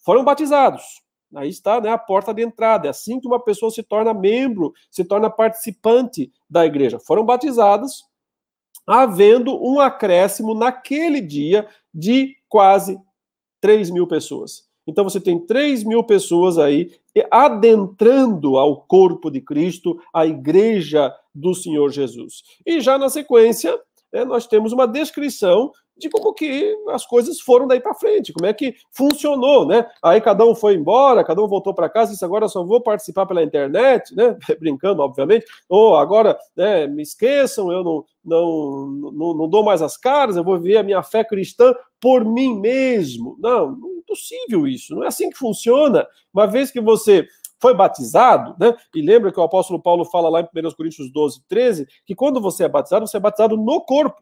foram 0.05 0.23
batizados. 0.23 0.83
Aí 1.35 1.49
está 1.49 1.81
né, 1.81 1.89
a 1.89 1.97
porta 1.97 2.35
de 2.35 2.43
entrada. 2.43 2.87
É 2.87 2.91
assim 2.91 3.19
que 3.19 3.27
uma 3.27 3.43
pessoa 3.43 3.71
se 3.71 3.83
torna 3.83 4.13
membro, 4.13 4.75
se 4.91 5.03
torna 5.03 5.31
participante 5.31 6.31
da 6.51 6.67
igreja. 6.67 7.01
Foram 7.01 7.25
batizados, 7.25 8.05
havendo 8.87 9.59
um 9.65 9.81
acréscimo 9.81 10.53
naquele 10.53 11.23
dia 11.23 11.67
de 11.95 12.37
quase 12.51 13.01
3 13.63 13.89
mil 13.89 14.07
pessoas. 14.07 14.69
Então 14.87 15.03
você 15.03 15.19
tem 15.19 15.39
3 15.47 15.83
mil 15.85 16.05
pessoas 16.05 16.59
aí 16.59 16.95
adentrando 17.31 18.57
ao 18.57 18.83
corpo 18.83 19.31
de 19.31 19.41
Cristo, 19.41 20.01
a 20.15 20.27
igreja 20.27 21.15
do 21.35 21.55
Senhor 21.55 21.91
Jesus. 21.91 22.43
E 22.67 22.81
já 22.81 22.99
na 22.99 23.09
sequência, 23.09 23.79
é, 24.13 24.25
nós 24.25 24.47
temos 24.47 24.73
uma 24.73 24.87
descrição 24.87 25.71
de 26.03 26.11
como 26.11 26.35
que 26.35 26.77
as 26.89 27.07
coisas 27.07 27.41
foram 27.41 27.67
daí 27.67 27.81
para 27.81 27.95
frente, 27.95 28.33
como 28.33 28.47
é 28.47 28.53
que 28.53 28.75
funcionou, 28.91 29.67
né? 29.67 29.87
Aí 30.03 30.21
cada 30.21 30.45
um 30.45 30.55
foi 30.55 30.75
embora, 30.75 31.25
cada 31.25 31.43
um 31.43 31.49
voltou 31.49 31.73
para 31.73 31.89
casa 31.89 32.11
e 32.11 32.15
disse, 32.15 32.25
agora 32.25 32.49
só 32.49 32.65
vou 32.65 32.81
participar 32.81 33.25
pela 33.27 33.43
internet, 33.43 34.15
né? 34.15 34.37
Brincando, 34.61 35.03
obviamente. 35.03 35.47
Ou 35.69 35.97
agora, 35.97 36.37
né, 36.57 36.87
me 36.87 37.03
esqueçam, 37.03 37.73
eu 37.73 37.83
não, 37.83 38.05
não, 38.25 38.87
não, 39.13 39.35
não 39.35 39.49
dou 39.49 39.65
mais 39.65 39.81
as 39.81 39.97
caras, 39.97 40.37
eu 40.37 40.45
vou 40.45 40.59
viver 40.59 40.79
a 40.79 40.83
minha 40.83 41.03
fé 41.03 41.25
cristã 41.25 41.75
por 42.01 42.25
mim 42.25 42.59
mesmo. 42.59 43.37
Não, 43.39 43.73
não 43.73 43.89
é 43.99 44.03
possível 44.07 44.67
isso, 44.67 44.95
não 44.95 45.05
é 45.05 45.07
assim 45.07 45.31
que 45.31 45.39
funciona. 45.39 46.07
Uma 46.35 46.47
vez 46.47 46.71
que 46.71 46.81
você 46.81 47.27
foi 47.63 47.75
batizado, 47.75 48.57
né? 48.59 48.75
E 48.93 49.01
lembra 49.01 49.31
que 49.31 49.39
o 49.39 49.43
apóstolo 49.43 49.81
Paulo 49.81 50.05
fala 50.05 50.29
lá 50.29 50.41
em 50.41 50.45
1 50.45 50.73
Coríntios 50.73 51.13
12, 51.13 51.45
13, 51.49 51.87
que 52.05 52.13
quando 52.13 52.41
você 52.41 52.65
é 52.65 52.69
batizado, 52.69 53.07
você 53.07 53.17
é 53.17 53.21
batizado 53.21 53.57
no 53.57 53.81
corpo. 53.83 54.21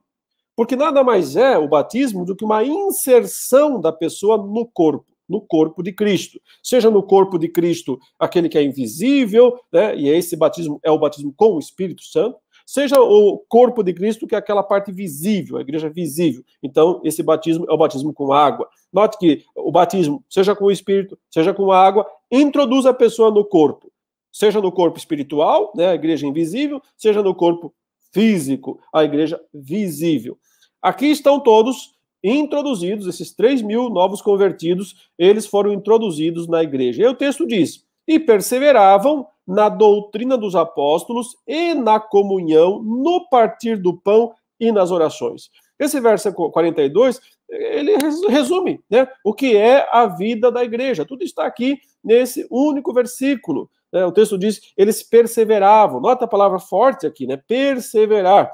Porque 0.61 0.77
nada 0.77 1.03
mais 1.03 1.37
é 1.37 1.57
o 1.57 1.67
batismo 1.67 2.23
do 2.23 2.37
que 2.37 2.45
uma 2.45 2.63
inserção 2.63 3.81
da 3.81 3.91
pessoa 3.91 4.37
no 4.37 4.67
corpo, 4.67 5.07
no 5.27 5.41
corpo 5.41 5.83
de 5.83 5.91
Cristo. 5.91 6.39
Seja 6.63 6.91
no 6.91 7.03
corpo 7.03 7.39
de 7.39 7.49
Cristo 7.49 7.99
aquele 8.19 8.47
que 8.47 8.59
é 8.59 8.63
invisível, 8.63 9.59
né? 9.73 9.97
E 9.97 10.11
esse 10.11 10.37
batismo 10.37 10.79
é 10.85 10.91
o 10.91 10.99
batismo 10.99 11.33
com 11.35 11.55
o 11.55 11.59
Espírito 11.59 12.03
Santo, 12.03 12.37
seja 12.67 13.01
o 13.01 13.39
corpo 13.49 13.83
de 13.83 13.95
Cristo, 13.95 14.27
que 14.27 14.35
é 14.35 14.39
aquela 14.39 14.63
parte 14.63 14.93
visível, 14.93 15.57
a 15.57 15.63
igreja 15.63 15.89
visível. 15.89 16.45
Então, 16.63 17.01
esse 17.05 17.23
batismo 17.23 17.65
é 17.67 17.73
o 17.73 17.79
batismo 17.79 18.13
com 18.13 18.31
água. 18.31 18.69
Note 18.93 19.17
que 19.17 19.43
o 19.57 19.73
batismo, 19.73 20.23
seja 20.29 20.55
com 20.55 20.67
o 20.67 20.71
Espírito, 20.71 21.19
seja 21.31 21.55
com 21.55 21.73
água, 21.73 22.07
introduz 22.31 22.85
a 22.85 22.93
pessoa 22.93 23.31
no 23.31 23.47
corpo. 23.47 23.91
Seja 24.31 24.61
no 24.61 24.71
corpo 24.71 24.99
espiritual, 24.99 25.73
né, 25.75 25.87
a 25.87 25.95
igreja 25.95 26.27
invisível, 26.27 26.83
seja 26.99 27.23
no 27.23 27.35
corpo 27.35 27.73
físico, 28.13 28.79
a 28.93 29.05
igreja 29.05 29.41
visível. 29.55 30.37
Aqui 30.83 31.07
estão 31.07 31.41
todos 31.41 31.95
introduzidos, 32.23 33.07
esses 33.07 33.35
3 33.35 33.63
mil 33.63 33.89
novos 33.89 34.21
convertidos, 34.21 35.09
eles 35.19 35.47
foram 35.47 35.73
introduzidos 35.73 36.47
na 36.47 36.63
igreja. 36.63 37.03
E 37.03 37.07
o 37.07 37.15
texto 37.15 37.47
diz: 37.47 37.85
e 38.07 38.19
perseveravam 38.19 39.27
na 39.47 39.69
doutrina 39.69 40.37
dos 40.37 40.55
apóstolos 40.55 41.37
e 41.47 41.75
na 41.75 41.99
comunhão, 42.01 42.83
no 42.83 43.29
partir 43.29 43.77
do 43.77 43.97
pão 43.97 44.33
e 44.59 44.71
nas 44.71 44.91
orações. 44.91 45.51
Esse 45.79 46.01
verso 46.01 46.33
42, 46.33 47.21
ele 47.49 47.97
resume 48.29 48.81
né, 48.91 49.09
o 49.25 49.33
que 49.33 49.57
é 49.57 49.89
a 49.91 50.07
vida 50.07 50.53
da 50.53 50.63
igreja. 50.63 51.07
Tudo 51.07 51.25
está 51.25 51.47
aqui 51.47 51.79
nesse 52.05 52.47
único 52.51 52.93
versículo. 52.93 53.71
Né? 53.93 54.05
O 54.05 54.13
texto 54.13 54.37
diz, 54.37 54.61
eles 54.77 55.03
perseveravam. 55.03 56.01
Nota 56.01 56.27
a 56.27 56.29
palavra 56.29 56.59
forte 56.59 57.07
aqui, 57.07 57.27
né? 57.27 57.37
Perseverar. 57.49 58.51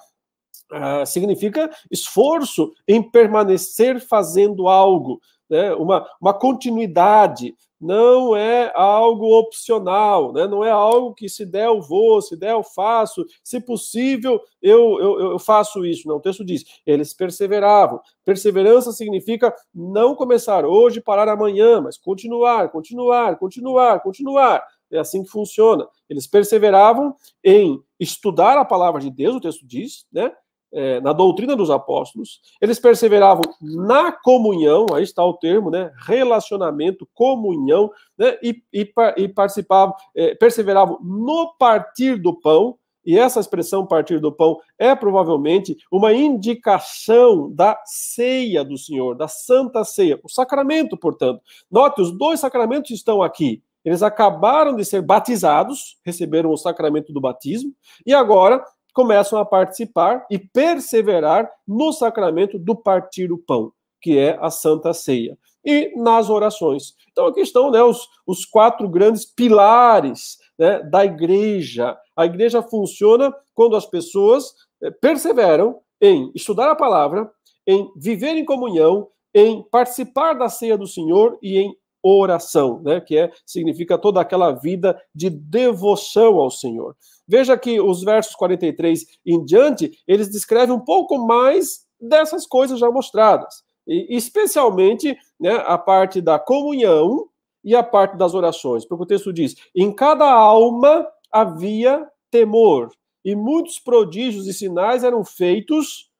Uh, 0.73 1.07
significa 1.07 1.71
esforço 1.91 2.73
em 2.89 3.01
permanecer 3.01 4.01
fazendo 4.01 4.67
algo, 4.67 5.21
né? 5.49 5.73
uma, 5.75 6.05
uma 6.21 6.35
continuidade, 6.35 7.55
não 7.81 8.35
é 8.35 8.73
algo 8.75 9.39
opcional, 9.39 10.33
né? 10.33 10.47
não 10.47 10.65
é 10.65 10.71
algo 10.71 11.15
que 11.15 11.29
se 11.29 11.45
der 11.45 11.67
eu 11.67 11.81
vou, 11.81 12.21
se 12.23 12.37
der 12.37 12.53
eu 12.53 12.65
faço, 12.65 13.25
se 13.45 13.61
possível 13.61 14.41
eu, 14.63 14.99
eu, 14.99 15.21
eu 15.33 15.39
faço 15.39 15.85
isso. 15.85 16.09
Não, 16.09 16.17
o 16.17 16.21
texto 16.21 16.45
diz, 16.45 16.65
eles 16.87 17.13
perseveravam. 17.13 18.01
Perseverança 18.25 18.93
significa 18.93 19.55
não 19.75 20.15
começar 20.15 20.65
hoje 20.65 21.01
parar 21.01 21.29
amanhã, 21.29 21.81
mas 21.81 21.99
continuar, 21.99 22.71
continuar, 22.71 23.37
continuar, 23.37 24.01
continuar. 24.01 24.65
É 24.91 24.99
assim 24.99 25.23
que 25.23 25.31
funciona. 25.31 25.87
Eles 26.09 26.27
perseveravam 26.27 27.15
em 27.45 27.81
estudar 27.99 28.57
a 28.57 28.65
palavra 28.65 29.01
de 29.01 29.11
Deus, 29.11 29.37
o 29.37 29.41
texto 29.41 29.67
diz, 29.67 30.07
né? 30.13 30.33
É, 30.77 31.01
na 31.01 31.15
doutrina 31.15 31.57
dos 31.57 31.71
apóstolos, 31.71 32.43
eles 32.61 32.79
perseveravam 32.79 33.43
na 33.63 34.13
comunhão, 34.13 34.85
aí 34.93 35.03
está 35.03 35.25
o 35.25 35.33
termo, 35.33 35.71
né? 35.71 35.91
Relacionamento, 36.05 37.09
comunhão, 37.15 37.91
né? 38.19 38.37
E, 38.43 38.63
e, 38.71 38.93
e 39.17 39.29
participavam, 39.29 39.95
é, 40.15 40.35
perseveravam 40.35 40.99
no 41.03 41.55
partir 41.59 42.21
do 42.21 42.39
pão, 42.39 42.77
e 43.07 43.17
essa 43.17 43.41
expressão 43.41 43.87
partir 43.87 44.21
do 44.21 44.33
pão 44.33 44.59
é 44.79 44.95
provavelmente 44.95 45.77
uma 45.91 46.13
indicação 46.13 47.51
da 47.55 47.81
ceia 47.87 48.65
do 48.65 48.77
Senhor, 48.77 49.17
da 49.17 49.29
Santa 49.29 49.83
Ceia, 49.85 50.21
o 50.23 50.29
sacramento, 50.29 50.97
portanto. 50.97 51.41
Note, 51.71 52.03
os 52.03 52.11
dois 52.11 52.41
sacramentos 52.41 52.91
estão 52.91 53.23
aqui. 53.23 53.63
Eles 53.83 54.03
acabaram 54.03 54.75
de 54.75 54.85
ser 54.85 55.01
batizados, 55.01 55.97
receberam 56.05 56.51
o 56.51 56.57
sacramento 56.57 57.13
do 57.13 57.21
batismo, 57.21 57.73
e 58.05 58.13
agora 58.13 58.63
começam 58.97 59.39
a 59.39 59.45
participar 59.45 60.25
e 60.31 60.39
perseverar 60.39 61.53
no 61.69 61.93
sacramento 61.93 62.59
do 62.59 62.75
partir 62.75 63.31
o 63.31 63.37
pão, 63.37 63.71
que 64.01 64.17
é 64.17 64.39
a 64.41 64.49
Santa 64.49 64.95
Ceia, 64.95 65.37
e 65.63 65.93
nas 66.01 66.31
orações. 66.31 66.95
Então 67.13 67.27
aqui 67.27 67.41
estão 67.41 67.71
né, 67.71 67.83
os, 67.83 68.09
os 68.27 68.47
quatro 68.47 68.89
grandes 68.89 69.27
pilares 69.27 70.39
né, 70.59 70.83
da 70.83 71.05
igreja. 71.05 71.95
A 72.17 72.25
igreja 72.25 72.63
funciona 72.63 73.31
quando 73.55 73.77
as 73.77 73.85
pessoas 73.85 74.55
eh, 74.83 74.91
perseveram 74.91 75.79
em 76.01 76.33
estudar 76.35 76.71
a 76.71 76.75
palavra, 76.75 77.31
em 77.67 77.91
viver 77.97 78.35
em 78.35 78.47
comunhão, 78.47 79.09
em 79.35 79.63
participar 79.71 80.33
da 80.33 80.49
ceia 80.49 80.79
do 80.79 80.87
Senhor 80.87 81.39
e 81.43 81.59
em 81.59 81.77
oração, 82.15 82.81
né, 82.83 83.01
que 83.01 83.17
é 83.17 83.31
significa 83.45 83.99
toda 83.99 84.21
aquela 84.21 84.53
vida 84.53 85.01
de 85.15 85.29
devoção 85.31 86.39
ao 86.39 86.51
Senhor. 86.51 86.97
Veja 87.27 87.57
que 87.59 87.81
os 87.81 88.03
versos 88.03 88.35
43 88.35 89.05
em 89.25 89.45
diante, 89.45 89.99
eles 90.07 90.31
descrevem 90.31 90.75
um 90.75 90.81
pouco 90.81 91.19
mais 91.19 91.87
dessas 92.01 92.47
coisas 92.47 92.79
já 92.79 92.91
mostradas, 92.91 93.65
e 93.87 94.17
especialmente 94.17 95.17
né, 95.41 95.55
a 95.67 95.79
parte 95.79 96.21
da 96.21 96.39
comunhão 96.39 97.29
e 97.65 97.75
a 97.75 97.83
parte 97.83 98.17
das 98.17 98.35
orações, 98.35 98.85
porque 98.85 99.03
o 99.03 99.07
texto 99.07 99.33
diz: 99.33 99.57
em 99.75 99.93
cada 99.93 100.31
alma 100.31 101.07
havia 101.33 102.07
temor, 102.31 102.91
e 103.25 103.35
muitos 103.35 103.79
prodígios 103.79 104.47
e 104.47 104.53
sinais 104.53 105.03
eram 105.03 105.25
feitos 105.25 106.11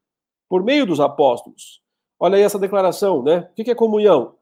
por 0.49 0.65
meio 0.65 0.87
dos 0.87 0.99
apóstolos. 0.99 1.81
Olha 2.19 2.37
aí 2.37 2.43
essa 2.43 2.59
declaração, 2.59 3.23
né? 3.23 3.49
O 3.51 3.55
que 3.55 3.71
é 3.71 3.75
comunhão? 3.75 4.35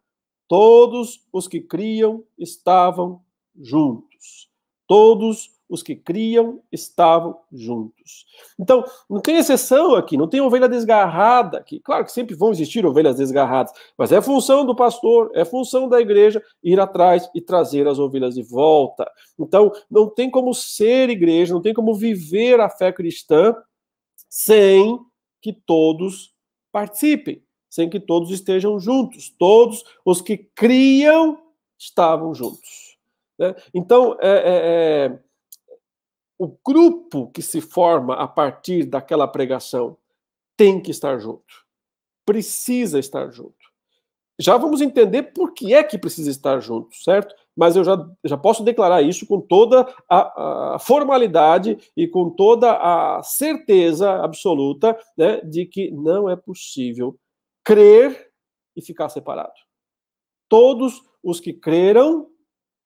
Todos 0.48 1.26
os 1.32 1.48
que 1.48 1.60
criam 1.60 2.24
estavam 2.38 3.22
juntos. 3.56 4.50
Todos 4.86 5.54
os 5.68 5.82
que 5.82 5.96
criam 5.96 6.60
estavam 6.70 7.38
juntos. 7.50 8.26
Então, 8.58 8.84
não 9.08 9.20
tem 9.20 9.36
exceção 9.36 9.94
aqui, 9.94 10.16
não 10.16 10.28
tem 10.28 10.40
ovelha 10.40 10.68
desgarrada 10.68 11.58
aqui. 11.58 11.80
Claro 11.80 12.04
que 12.04 12.12
sempre 12.12 12.34
vão 12.34 12.50
existir 12.50 12.84
ovelhas 12.84 13.16
desgarradas, 13.16 13.72
mas 13.96 14.12
é 14.12 14.20
função 14.20 14.64
do 14.64 14.76
pastor, 14.76 15.30
é 15.34 15.44
função 15.44 15.88
da 15.88 16.00
igreja 16.00 16.42
ir 16.62 16.78
atrás 16.78 17.28
e 17.34 17.40
trazer 17.40 17.88
as 17.88 17.98
ovelhas 17.98 18.34
de 18.34 18.42
volta. 18.42 19.10
Então, 19.38 19.72
não 19.90 20.08
tem 20.08 20.30
como 20.30 20.52
ser 20.54 21.08
igreja, 21.08 21.54
não 21.54 21.62
tem 21.62 21.74
como 21.74 21.94
viver 21.94 22.60
a 22.60 22.68
fé 22.68 22.92
cristã 22.92 23.54
sem 24.28 24.98
que 25.40 25.52
todos 25.52 26.34
participem, 26.72 27.43
sem 27.74 27.90
que 27.90 27.98
todos 27.98 28.30
estejam 28.30 28.78
juntos. 28.78 29.34
Todos 29.36 29.82
os 30.04 30.22
que 30.22 30.36
criam 30.36 31.42
estavam 31.76 32.32
juntos. 32.32 32.96
Né? 33.36 33.52
Então, 33.74 34.16
é, 34.20 34.28
é, 34.28 35.06
é 35.06 35.18
o 36.38 36.56
grupo 36.64 37.32
que 37.32 37.42
se 37.42 37.60
forma 37.60 38.14
a 38.14 38.28
partir 38.28 38.84
daquela 38.84 39.26
pregação 39.26 39.96
tem 40.56 40.80
que 40.80 40.92
estar 40.92 41.18
junto. 41.18 41.64
Precisa 42.24 43.00
estar 43.00 43.28
junto. 43.32 43.56
Já 44.38 44.56
vamos 44.56 44.80
entender 44.80 45.34
por 45.34 45.52
que 45.52 45.74
é 45.74 45.82
que 45.82 45.98
precisa 45.98 46.30
estar 46.30 46.60
junto, 46.60 46.94
certo? 46.94 47.34
Mas 47.56 47.74
eu 47.74 47.82
já, 47.82 48.08
já 48.24 48.36
posso 48.36 48.62
declarar 48.62 49.02
isso 49.02 49.26
com 49.26 49.40
toda 49.40 49.84
a, 50.08 50.74
a 50.74 50.78
formalidade 50.78 51.76
e 51.96 52.06
com 52.06 52.30
toda 52.30 52.70
a 52.70 53.20
certeza 53.24 54.22
absoluta 54.22 54.96
né, 55.18 55.40
de 55.40 55.66
que 55.66 55.90
não 55.90 56.30
é 56.30 56.36
possível 56.36 57.18
crer 57.64 58.30
e 58.76 58.82
ficar 58.82 59.08
separado. 59.08 59.54
Todos 60.48 61.02
os 61.22 61.40
que 61.40 61.52
creram 61.52 62.28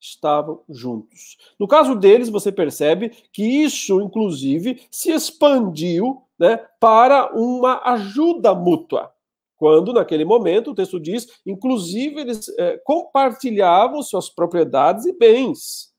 estavam 0.00 0.62
juntos. 0.68 1.36
No 1.58 1.66
caso 1.66 1.94
deles, 1.94 2.28
você 2.28 2.52
percebe 2.52 3.10
que 3.32 3.42
isso, 3.42 4.00
inclusive, 4.00 4.80
se 4.90 5.10
expandiu 5.10 6.22
né, 6.38 6.56
para 6.78 7.32
uma 7.36 7.82
ajuda 7.92 8.54
mútua. 8.54 9.12
Quando, 9.56 9.92
naquele 9.92 10.24
momento, 10.24 10.70
o 10.70 10.74
texto 10.74 11.00
diz, 11.00 11.40
inclusive, 11.44 12.20
eles 12.20 12.48
é, 12.56 12.78
compartilhavam 12.84 14.00
suas 14.02 14.30
propriedades 14.30 15.04
e 15.04 15.12
bens 15.12 15.92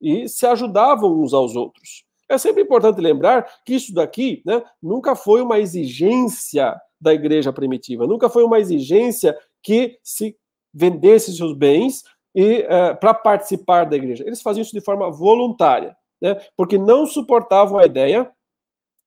e 0.00 0.28
se 0.28 0.46
ajudavam 0.46 1.18
uns 1.18 1.32
aos 1.32 1.56
outros. 1.56 2.04
É 2.28 2.36
sempre 2.36 2.62
importante 2.62 3.00
lembrar 3.00 3.50
que 3.64 3.74
isso 3.74 3.94
daqui 3.94 4.42
né, 4.44 4.62
nunca 4.82 5.16
foi 5.16 5.40
uma 5.40 5.58
exigência 5.58 6.78
da 7.00 7.14
igreja 7.14 7.52
primitiva, 7.52 8.06
nunca 8.06 8.28
foi 8.28 8.44
uma 8.44 8.58
exigência 8.58 9.36
que 9.62 9.98
se 10.02 10.36
vendesse 10.72 11.36
seus 11.36 11.54
bens 11.54 12.04
e 12.34 12.60
uh, 12.60 12.98
para 13.00 13.14
participar 13.14 13.84
da 13.84 13.96
igreja. 13.96 14.24
Eles 14.26 14.42
faziam 14.42 14.62
isso 14.62 14.72
de 14.72 14.80
forma 14.80 15.10
voluntária, 15.10 15.96
né? 16.20 16.40
porque 16.56 16.78
não 16.78 17.06
suportavam 17.06 17.78
a 17.78 17.86
ideia 17.86 18.30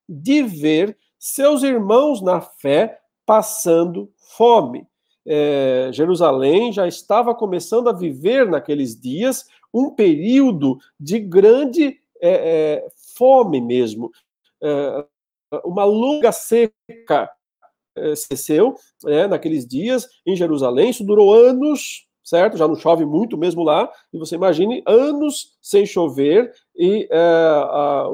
de 0.08 0.42
ver 0.44 0.98
seus 1.18 1.64
irmãos 1.64 2.22
na 2.22 2.42
fé 2.42 3.00
passando 3.26 4.12
fome. 4.36 4.88
É, 5.26 5.92
Jerusalém 5.94 6.74
já 6.74 6.88
estava 6.88 7.36
começando 7.36 7.88
a 7.90 7.94
viver 7.94 8.50
naqueles 8.50 9.00
dias 9.00 9.46
um 9.72 9.92
período 9.92 10.80
de 11.00 11.20
grande 11.20 12.00
é, 12.20 12.30
é, 12.84 12.88
fome 13.16 13.62
mesmo. 13.62 14.12
Uma 15.64 15.84
longa 15.86 16.32
seca 16.32 17.30
cesseu 18.16 18.76
né, 19.04 19.28
naqueles 19.28 19.66
dias 19.66 20.08
em 20.26 20.36
Jerusalém, 20.36 20.90
isso 20.90 21.04
durou 21.04 21.34
anos, 21.34 22.08
certo? 22.24 22.58
Já 22.58 22.68
não 22.68 22.76
chove 22.76 23.06
muito 23.06 23.38
mesmo 23.38 23.64
lá, 23.64 23.90
e 24.14 24.18
você 24.18 24.36
imagine 24.36 24.84
anos 24.86 25.58
sem 25.62 25.86
chover, 25.86 26.52
e 26.76 27.08
é, 27.12 27.18
a, 27.18 28.08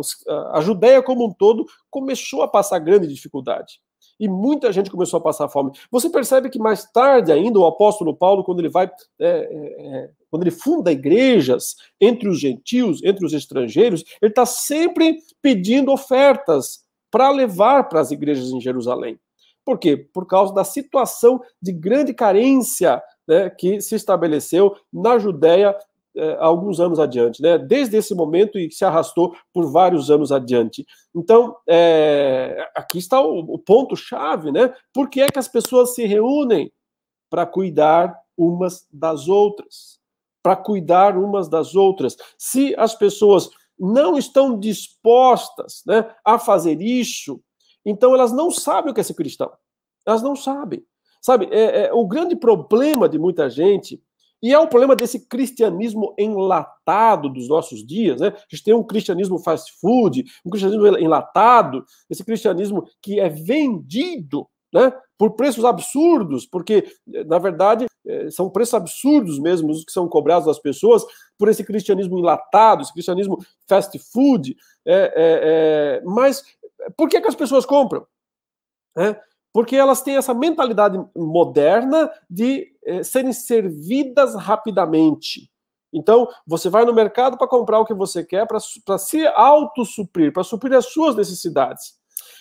a 0.53 0.62
Judéia 0.62 1.01
como 1.01 1.25
um 1.25 1.34
todo 1.34 1.65
começou 1.89 2.41
a 2.41 2.48
passar 2.48 2.79
grande 2.79 3.07
dificuldade. 3.07 3.79
E 4.19 4.27
muita 4.27 4.72
gente 4.72 4.89
começou 4.89 5.19
a 5.19 5.22
passar 5.22 5.48
fome. 5.48 5.72
Você 5.91 6.10
percebe 6.10 6.50
que 6.50 6.57
mais 6.57 6.89
tarde 6.91 7.31
ainda, 7.31 7.60
o 7.60 7.67
apóstolo 7.67 8.15
Paulo, 8.15 8.43
quando 8.43 8.60
ele 8.60 8.69
vai, 8.69 8.89
é, 9.19 9.27
é 9.29 10.10
quando 10.29 10.43
ele 10.43 10.51
funda 10.51 10.91
igrejas 10.91 11.75
entre 12.01 12.27
os 12.27 12.39
gentios, 12.39 13.03
entre 13.03 13.25
os 13.25 13.34
estrangeiros, 13.34 14.03
ele 14.22 14.31
está 14.31 14.46
sempre 14.46 15.19
pedindo 15.41 15.91
ofertas 15.91 16.84
para 17.12 17.29
levar 17.29 17.88
para 17.88 18.01
as 18.01 18.12
igrejas 18.12 18.51
em 18.51 18.60
Jerusalém. 18.60 19.19
Por 19.67 19.77
quê? 19.77 19.97
Por 19.97 20.25
causa 20.25 20.53
da 20.53 20.63
situação 20.63 21.41
de 21.62 21.74
grande 21.74 22.13
carência 22.13 23.03
né, 23.27 23.49
que 23.49 23.82
se 23.82 23.95
estabeleceu 23.95 24.73
na 24.93 25.19
Judéia 25.19 25.77
eh, 26.15 26.38
alguns 26.39 26.80
anos 26.80 27.01
adiante, 27.01 27.41
né, 27.41 27.58
desde 27.58 27.97
esse 27.97 28.15
momento 28.15 28.58
e 28.58 28.71
se 28.71 28.86
arrastou 28.86 29.36
por 29.53 29.69
vários 29.69 30.10
anos 30.10 30.32
adiante. 30.32 30.86
Então, 31.13 31.58
é, 31.67 32.65
aqui 32.73 32.97
está 32.97 33.19
o, 33.19 33.39
o 33.39 33.60
ponto-chave, 33.60 34.53
né? 34.53 34.73
Por 34.93 35.10
que 35.10 35.19
é 35.19 35.27
que 35.27 35.38
as 35.38 35.49
pessoas 35.49 35.93
se 35.93 36.06
reúnem? 36.06 36.71
Para 37.30 37.45
cuidar 37.45 38.17
umas 38.38 38.88
das 38.89 39.27
outras. 39.27 39.99
Para 40.41 40.56
cuidar 40.56 41.17
umas 41.17 41.49
das 41.49 41.75
outras. 41.75 42.15
Se 42.38 42.73
as 42.77 42.95
pessoas 42.95 43.49
não 43.77 44.17
estão 44.17 44.58
dispostas 44.58 45.84
né, 45.86 46.10
a 46.23 46.39
fazer 46.39 46.82
isso, 46.82 47.41
então 47.89 48.13
elas 48.13 48.32
não 48.32 48.52
sabem 48.52 48.91
o 48.91 48.93
que 48.93 49.00
é 49.00 49.04
ser 49.04 49.13
cristão. 49.13 49.52
Elas 50.06 50.21
não 50.21 50.36
sabem. 50.36 50.84
Sabe, 51.21 51.47
é, 51.52 51.86
é, 51.86 51.93
o 51.93 52.06
grande 52.06 52.36
problema 52.36 53.10
de 53.10 53.17
muita 53.17 53.50
gente, 53.50 54.02
e 54.41 54.54
é 54.54 54.60
o 54.60 54.67
problema 54.67 54.95
desse 54.95 55.28
cristianismo 55.28 56.13
enlatado 56.17 57.28
dos 57.28 57.50
nossos 57.50 57.86
dias, 57.86 58.21
né? 58.21 58.28
A 58.28 58.56
gente 58.56 58.63
tem 58.63 58.73
um 58.73 58.84
cristianismo 58.84 59.39
fast 59.39 59.73
food, 59.82 60.23
um 60.45 60.50
cristianismo 60.50 60.86
enlatado, 60.97 61.84
esse 62.10 62.23
cristianismo 62.23 62.88
que 63.02 63.19
é 63.19 63.30
vendido 63.30 64.47
né, 64.71 64.93
por 65.17 65.32
preços 65.32 65.65
absurdos, 65.65 66.45
porque, 66.45 66.86
na 67.26 67.39
verdade, 67.39 67.86
é, 68.06 68.30
são 68.30 68.50
preços 68.50 68.76
absurdos 68.76 69.39
mesmo 69.39 69.71
os 69.71 69.84
que 69.84 69.91
são 69.91 70.08
cobrados 70.08 70.45
das 70.45 70.60
pessoas 70.60 71.04
por 71.38 71.50
esse 71.50 71.63
cristianismo 71.63 72.19
enlatado, 72.19 72.82
esse 72.84 72.93
cristianismo 72.93 73.38
fast 73.67 73.97
food. 74.12 74.56
É, 74.86 74.93
é, 74.93 75.10
é 75.15 76.02
mas 76.06 76.43
por 76.95 77.10
que, 77.10 77.19
que 77.19 77.28
as 77.28 77.36
pessoas 77.36 77.65
compram? 77.65 78.06
É, 78.97 79.19
porque 79.54 79.76
elas 79.76 80.02
têm 80.02 80.17
essa 80.17 80.34
mentalidade 80.34 80.97
moderna 81.15 82.12
de 82.30 82.67
eh, 82.86 83.04
serem 83.04 83.34
servidas 83.34 84.36
rapidamente. 84.36 85.50
Então, 85.91 86.28
você 86.45 86.69
vai 86.69 86.86
no 86.86 86.93
mercado 86.93 87.38
para 87.38 87.47
comprar 87.47 87.80
o 87.80 87.86
que 87.86 87.93
você 87.93 88.23
quer, 88.23 88.45
para 88.45 88.97
se 88.97 89.28
autossuprir, 89.28 90.32
para 90.32 90.43
suprir 90.43 90.73
as 90.73 90.88
suas 90.88 91.15
necessidades. 91.15 91.95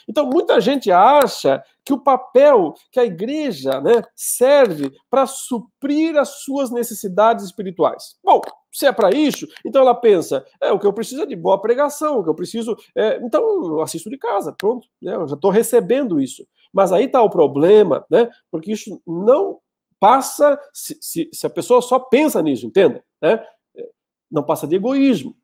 Então, 0.09 0.27
muita 0.27 0.61
gente 0.61 0.91
acha 0.91 1.63
que 1.85 1.93
o 1.93 1.99
papel 1.99 2.75
que 2.93 3.01
a 3.01 3.05
igreja 3.05 3.81
né, 3.81 4.03
serve 4.15 4.93
para 5.11 5.27
suprir 5.27 6.17
as 6.17 6.43
suas 6.43 6.71
necessidades 6.71 7.45
espirituais. 7.45 8.17
Bom, 8.23 8.41
se 8.77 8.85
é 8.85 8.93
para 8.93 9.11
isso, 9.11 9.49
então 9.65 9.81
ela 9.81 9.95
pensa, 9.95 10.45
é 10.61 10.71
o 10.71 10.79
que 10.79 10.87
eu 10.87 10.93
preciso 10.93 11.23
é 11.23 11.27
de 11.27 11.35
boa 11.35 11.59
pregação, 11.59 12.19
o 12.19 12.23
que 12.23 12.29
eu 12.29 12.35
preciso. 12.35 12.77
É, 12.95 13.17
então, 13.23 13.43
eu 13.43 13.81
assisto 13.81 14.11
de 14.11 14.19
casa, 14.19 14.53
pronto, 14.53 14.87
né, 15.01 15.15
eu 15.15 15.27
já 15.27 15.35
estou 15.35 15.51
recebendo 15.51 16.21
isso. 16.21 16.47
Mas 16.71 16.93
aí 16.93 17.07
está 17.07 17.23
o 17.23 17.31
problema, 17.31 18.05
né? 18.11 18.29
Porque 18.51 18.71
isso 18.71 19.01
não 19.07 19.61
passa, 19.99 20.61
se, 20.75 20.99
se, 21.01 21.31
se, 21.33 21.47
a 21.47 21.51
pessoa 21.51 21.81
só 21.81 21.99
pensa 21.99 22.43
nisso, 22.43 22.67
entenda? 22.67 23.03
Né? 23.23 23.43
Não 24.31 24.43
passa 24.43 24.67
de 24.67 24.77
egoísmo, 24.77 25.35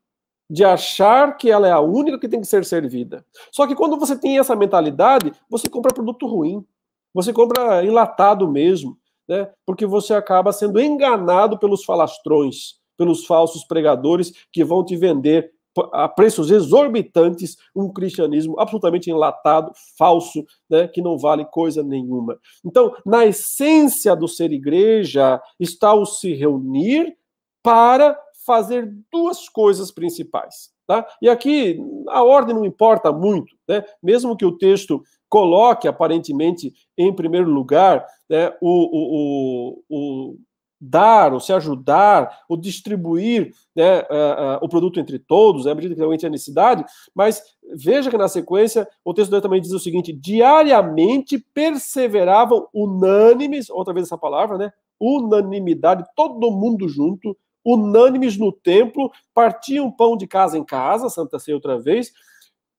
de 0.47 0.63
achar 0.63 1.35
que 1.35 1.49
ela 1.49 1.67
é 1.67 1.71
a 1.71 1.79
única 1.79 2.19
que 2.19 2.29
tem 2.29 2.39
que 2.39 2.45
ser 2.45 2.63
servida. 2.63 3.25
Só 3.51 3.65
que 3.65 3.73
quando 3.73 3.97
você 3.97 4.15
tem 4.15 4.37
essa 4.37 4.55
mentalidade, 4.55 5.31
você 5.49 5.67
compra 5.67 5.91
produto 5.91 6.27
ruim, 6.27 6.63
você 7.11 7.33
compra 7.33 7.83
enlatado 7.83 8.47
mesmo, 8.47 8.95
né? 9.27 9.51
Porque 9.65 9.87
você 9.87 10.13
acaba 10.13 10.53
sendo 10.53 10.79
enganado 10.79 11.57
pelos 11.57 11.83
falastrões, 11.83 12.75
pelos 12.97 13.25
falsos 13.25 13.63
pregadores 13.63 14.31
que 14.51 14.63
vão 14.63 14.83
te 14.83 14.95
vender 14.95 15.51
a 15.91 16.07
preços 16.07 16.51
exorbitantes 16.51 17.57
um 17.75 17.91
cristianismo 17.91 18.59
absolutamente 18.59 19.09
enlatado, 19.09 19.71
falso, 19.97 20.45
né, 20.69 20.87
que 20.87 21.01
não 21.01 21.17
vale 21.17 21.45
coisa 21.45 21.81
nenhuma. 21.81 22.39
Então, 22.63 22.95
na 23.05 23.25
essência 23.25 24.15
do 24.15 24.27
ser 24.27 24.51
igreja 24.51 25.41
está 25.59 25.93
o 25.93 26.05
se 26.05 26.33
reunir 26.33 27.17
para 27.63 28.19
fazer 28.45 28.93
duas 29.11 29.47
coisas 29.49 29.89
principais. 29.89 30.71
Tá? 30.85 31.07
E 31.21 31.29
aqui 31.29 31.79
a 32.09 32.23
ordem 32.23 32.53
não 32.53 32.65
importa 32.65 33.11
muito, 33.11 33.55
né? 33.67 33.85
mesmo 34.01 34.35
que 34.35 34.45
o 34.45 34.57
texto 34.57 35.01
coloque 35.29 35.87
aparentemente 35.87 36.73
em 36.97 37.11
primeiro 37.11 37.49
lugar 37.49 38.05
né, 38.29 38.53
o, 38.61 38.67
o, 38.69 39.83
o, 39.89 40.37
dar, 40.83 41.33
ou 41.33 41.39
se 41.39 41.53
ajudar, 41.53 42.41
ou 42.49 42.57
distribuir 42.57 43.53
né, 43.75 44.01
uh, 44.01 44.03
uh, 44.03 44.59
o 44.61 44.69
produto 44.69 44.99
entre 44.99 45.17
todos, 45.17 45.65
né, 45.65 45.71
à 45.71 45.75
medida 45.75 45.93
que 45.93 45.99
realmente 45.99 46.25
é 46.25 46.29
necessidade, 46.29 46.83
mas 47.15 47.41
veja 47.75 48.09
que 48.09 48.17
na 48.17 48.27
sequência 48.27 48.87
o 49.03 49.13
texto 49.13 49.39
também 49.41 49.61
diz 49.61 49.71
o 49.71 49.79
seguinte: 49.79 50.11
diariamente 50.11 51.39
perseveravam 51.53 52.67
unânimes, 52.73 53.69
outra 53.69 53.93
vez 53.93 54.07
essa 54.07 54.17
palavra, 54.17 54.57
né? 54.57 54.71
unanimidade, 54.99 56.03
todo 56.15 56.51
mundo 56.51 56.87
junto, 56.87 57.35
unânimes 57.65 58.37
no 58.37 58.51
templo, 58.51 59.11
partiam 59.33 59.91
pão 59.91 60.15
de 60.15 60.27
casa 60.27 60.57
em 60.57 60.63
casa, 60.63 61.09
Santa 61.09 61.39
Ceia 61.39 61.55
outra 61.55 61.79
vez, 61.79 62.11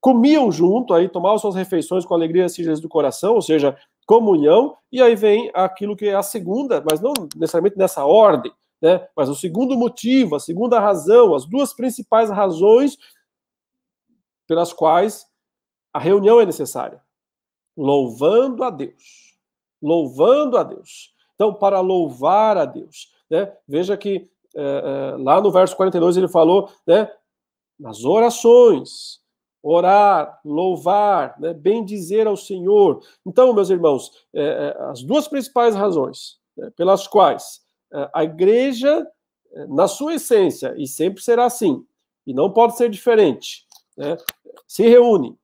comiam 0.01 0.51
junto, 0.53 0.93
aí 0.93 1.09
tomavam 1.09 1.39
suas 1.39 1.55
refeições 1.55 2.05
com 2.05 2.15
alegria 2.15 2.47
e 2.47 2.81
do 2.81 2.89
coração, 2.89 3.35
ou 3.35 3.43
seja, 3.43 3.77
comunhão, 4.07 4.77
e 4.93 5.03
aí 5.03 5.17
vem 5.17 5.51
aquilo 5.55 5.97
que 5.97 6.07
é 6.07 6.15
a 6.15 6.23
segunda, 6.23 6.83
mas 6.89 7.01
não 7.01 7.13
necessariamente 7.35 7.79
nessa 7.79 8.05
ordem, 8.05 8.53
né? 8.81 9.07
Mas 9.17 9.29
o 9.29 9.35
segundo 9.35 9.77
motivo, 9.77 10.37
a 10.37 10.41
segunda 10.41 10.79
razão, 10.79 11.35
as 11.35 11.47
duas 11.47 11.73
principais 11.73 12.31
razões 12.31 12.99
pelas 14.47 14.73
quais 14.73 15.27
a 15.93 15.99
reunião 15.99 16.41
é 16.41 16.47
necessária. 16.47 17.01
Louvando 17.77 18.63
a 18.63 18.71
Deus. 18.71 19.39
Louvando 19.81 20.59
a 20.59 20.63
Deus. 20.63 21.15
Então, 21.35 21.53
para 21.53 21.81
louvar 21.81 22.57
a 22.57 22.65
Deus. 22.65 23.13
Né? 23.31 23.53
Veja 23.67 23.97
que 23.97 24.31
é, 24.55 25.15
é, 25.15 25.17
lá 25.17 25.41
no 25.41 25.51
verso 25.51 25.77
42 25.77 26.17
ele 26.17 26.29
falou, 26.29 26.71
né? 26.87 27.11
Nas 27.79 28.05
orações, 28.05 29.21
orar, 29.65 30.39
louvar, 30.45 31.35
né, 31.41 31.55
bem 31.55 31.83
dizer 31.83 32.27
ao 32.27 32.37
Senhor. 32.37 33.01
Então, 33.25 33.55
meus 33.55 33.71
irmãos, 33.71 34.13
é, 34.35 34.43
é, 34.43 34.83
as 34.91 35.03
duas 35.03 35.27
principais 35.27 35.75
razões 35.75 36.39
né, 36.55 36.71
pelas 36.77 37.07
quais 37.07 37.63
é, 37.91 38.11
a 38.13 38.23
igreja, 38.23 39.07
é, 39.55 39.67
na 39.67 39.89
sua 39.89 40.15
essência, 40.15 40.75
e 40.77 40.87
sempre 40.87 41.23
será 41.23 41.47
assim, 41.47 41.83
e 42.27 42.35
não 42.35 42.51
pode 42.51 42.77
ser 42.77 42.91
diferente, 42.91 43.65
né, 43.97 44.19
se 44.69 44.87
reúne 44.87 45.35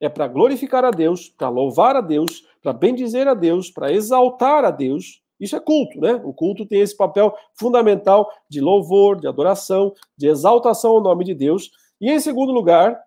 é 0.00 0.08
para 0.08 0.28
glorificar 0.28 0.84
a 0.84 0.90
Deus, 0.90 1.28
para 1.28 1.48
louvar 1.48 1.96
a 1.96 2.00
Deus, 2.00 2.46
para 2.62 2.72
bendizer 2.72 3.26
a 3.26 3.34
Deus, 3.34 3.70
para 3.70 3.92
exaltar 3.92 4.64
a 4.64 4.70
Deus. 4.70 5.22
Isso 5.40 5.56
é 5.56 5.60
culto, 5.60 5.98
né? 6.00 6.20
O 6.24 6.32
culto 6.32 6.66
tem 6.66 6.80
esse 6.80 6.96
papel 6.96 7.34
fundamental 7.54 8.30
de 8.48 8.60
louvor, 8.60 9.18
de 9.18 9.26
adoração, 9.26 9.94
de 10.16 10.28
exaltação 10.28 10.92
ao 10.92 11.00
nome 11.00 11.24
de 11.24 11.34
Deus. 11.34 11.70
E 12.00 12.10
em 12.10 12.20
segundo 12.20 12.52
lugar, 12.52 13.00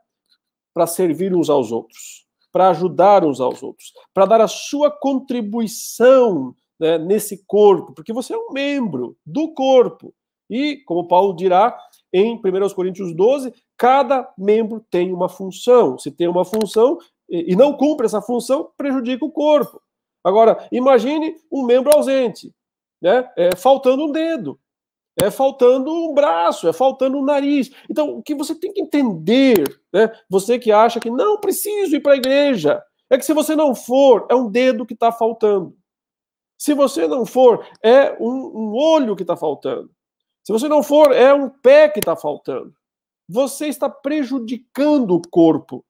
para 0.78 0.86
servir 0.86 1.34
uns 1.34 1.50
aos 1.50 1.72
outros, 1.72 2.28
para 2.52 2.70
ajudar 2.70 3.26
uns 3.26 3.42
aos 3.42 3.64
outros, 3.64 3.92
para 4.14 4.28
dar 4.28 4.42
a 4.42 4.48
sua 4.48 4.92
contribuição 4.92 6.54
né, 6.80 7.00
nesse 7.00 7.44
corpo, 7.48 7.94
porque 7.96 8.14
você 8.14 8.36
é 8.36 8.38
um 8.38 8.52
membro 8.52 9.18
do 9.26 9.56
corpo. 9.56 10.14
E, 10.48 10.78
como 10.86 11.08
Paulo 11.08 11.36
dirá 11.36 11.76
em 12.14 12.36
1 12.36 12.70
Coríntios 12.76 13.12
12, 13.16 13.52
cada 13.76 14.32
membro 14.38 14.86
tem 14.92 15.12
uma 15.12 15.28
função. 15.28 15.98
Se 15.98 16.12
tem 16.12 16.28
uma 16.28 16.46
função 16.46 17.00
e 17.28 17.56
não 17.56 17.74
cumpre 17.74 18.06
essa 18.06 18.22
função, 18.22 18.70
prejudica 18.78 19.26
o 19.26 19.32
corpo. 19.32 19.82
Agora, 20.24 20.70
imagine 20.72 21.38
um 21.52 21.66
membro 21.66 21.92
ausente, 21.92 22.54
né? 23.02 23.28
É, 23.36 23.56
faltando 23.56 24.06
um 24.06 24.12
dedo 24.12 24.60
é 25.20 25.32
faltando 25.32 25.92
um 25.92 26.14
braço, 26.14 26.68
é 26.68 26.74
faltando 26.74 27.18
um 27.18 27.26
nariz. 27.26 27.72
Então, 27.90 28.18
o 28.18 28.24
que 28.24 28.36
você 28.36 28.54
tem 28.54 28.72
que 28.72 28.82
entender, 28.82 29.80
né? 29.92 30.12
Você 30.30 30.60
que 30.60 30.72
acha 30.72 31.00
que 31.00 31.10
não 31.10 31.40
preciso 31.40 31.96
ir 31.96 32.02
para 32.02 32.14
a 32.14 32.18
igreja, 32.18 32.82
é 33.10 33.18
que 33.18 33.26
se 33.26 33.34
você 33.34 33.56
não 33.56 33.74
for, 33.74 34.28
é 34.30 34.36
um 34.36 34.50
dedo 34.50 34.86
que 34.86 34.94
está 34.94 35.12
faltando. 35.12 35.76
Se 36.58 36.74
você 36.74 37.08
não 37.08 37.26
for, 37.26 37.66
é 37.82 38.16
um, 38.20 38.30
um 38.30 38.76
olho 38.76 39.16
que 39.16 39.24
está 39.24 39.36
faltando. 39.36 39.90
Se 40.44 40.54
você 40.54 40.68
não 40.68 40.84
for, 40.84 41.12
é 41.12 41.34
um 41.34 41.50
pé 41.50 41.90
que 41.90 42.00
está 42.00 42.16
faltando. 42.16 42.74
Você 43.28 43.68
está 43.68 43.90
prejudicando 43.90 45.16
o 45.16 45.22
corpo. 45.30 45.84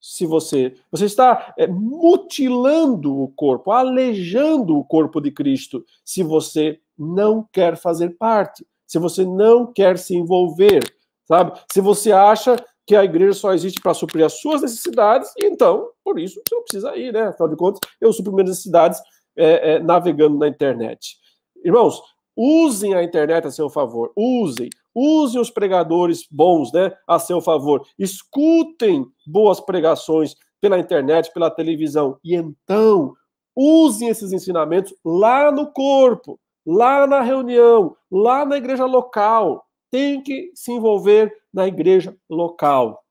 Se 0.00 0.26
você, 0.26 0.76
você 0.90 1.04
está 1.04 1.54
é, 1.56 1.68
mutilando 1.68 3.22
o 3.22 3.28
corpo, 3.28 3.70
aleijando 3.70 4.76
o 4.76 4.84
corpo 4.84 5.20
de 5.20 5.30
Cristo, 5.30 5.84
se 6.04 6.24
você 6.24 6.80
não 6.98 7.48
quer 7.52 7.76
fazer 7.76 8.10
parte 8.10 8.66
se 8.92 8.98
você 8.98 9.24
não 9.24 9.72
quer 9.72 9.96
se 9.96 10.14
envolver, 10.14 10.84
sabe? 11.26 11.58
Se 11.72 11.80
você 11.80 12.12
acha 12.12 12.62
que 12.86 12.94
a 12.94 13.02
igreja 13.02 13.32
só 13.32 13.54
existe 13.54 13.80
para 13.80 13.94
suprir 13.94 14.22
as 14.22 14.38
suas 14.38 14.60
necessidades, 14.60 15.32
então, 15.42 15.88
por 16.04 16.18
isso, 16.18 16.34
você 16.34 16.54
não 16.54 16.62
precisa 16.62 16.94
ir, 16.94 17.10
né? 17.10 17.28
Afinal 17.28 17.48
de 17.48 17.56
contas, 17.56 17.80
eu 17.98 18.12
supro 18.12 18.34
minhas 18.34 18.50
necessidades 18.50 19.00
é, 19.34 19.76
é, 19.76 19.78
navegando 19.78 20.36
na 20.36 20.46
internet. 20.46 21.16
Irmãos, 21.64 22.02
usem 22.36 22.92
a 22.92 23.02
internet 23.02 23.46
a 23.46 23.50
seu 23.50 23.70
favor, 23.70 24.12
usem, 24.14 24.68
usem 24.94 25.40
os 25.40 25.48
pregadores 25.48 26.26
bons, 26.30 26.70
né, 26.70 26.92
a 27.08 27.18
seu 27.18 27.40
favor, 27.40 27.86
escutem 27.98 29.06
boas 29.26 29.58
pregações 29.58 30.34
pela 30.60 30.78
internet, 30.78 31.32
pela 31.32 31.50
televisão, 31.50 32.18
e 32.22 32.34
então 32.34 33.14
usem 33.56 34.08
esses 34.08 34.32
ensinamentos 34.32 34.94
lá 35.02 35.50
no 35.50 35.72
corpo, 35.72 36.38
lá 36.66 37.06
na 37.06 37.20
reunião, 37.20 37.96
lá 38.10 38.44
na 38.44 38.56
igreja 38.56 38.84
local. 38.84 39.64
Tem 39.90 40.22
que 40.22 40.50
se 40.54 40.72
envolver 40.72 41.32
na 41.52 41.66
igreja 41.66 42.16
local. 42.28 43.02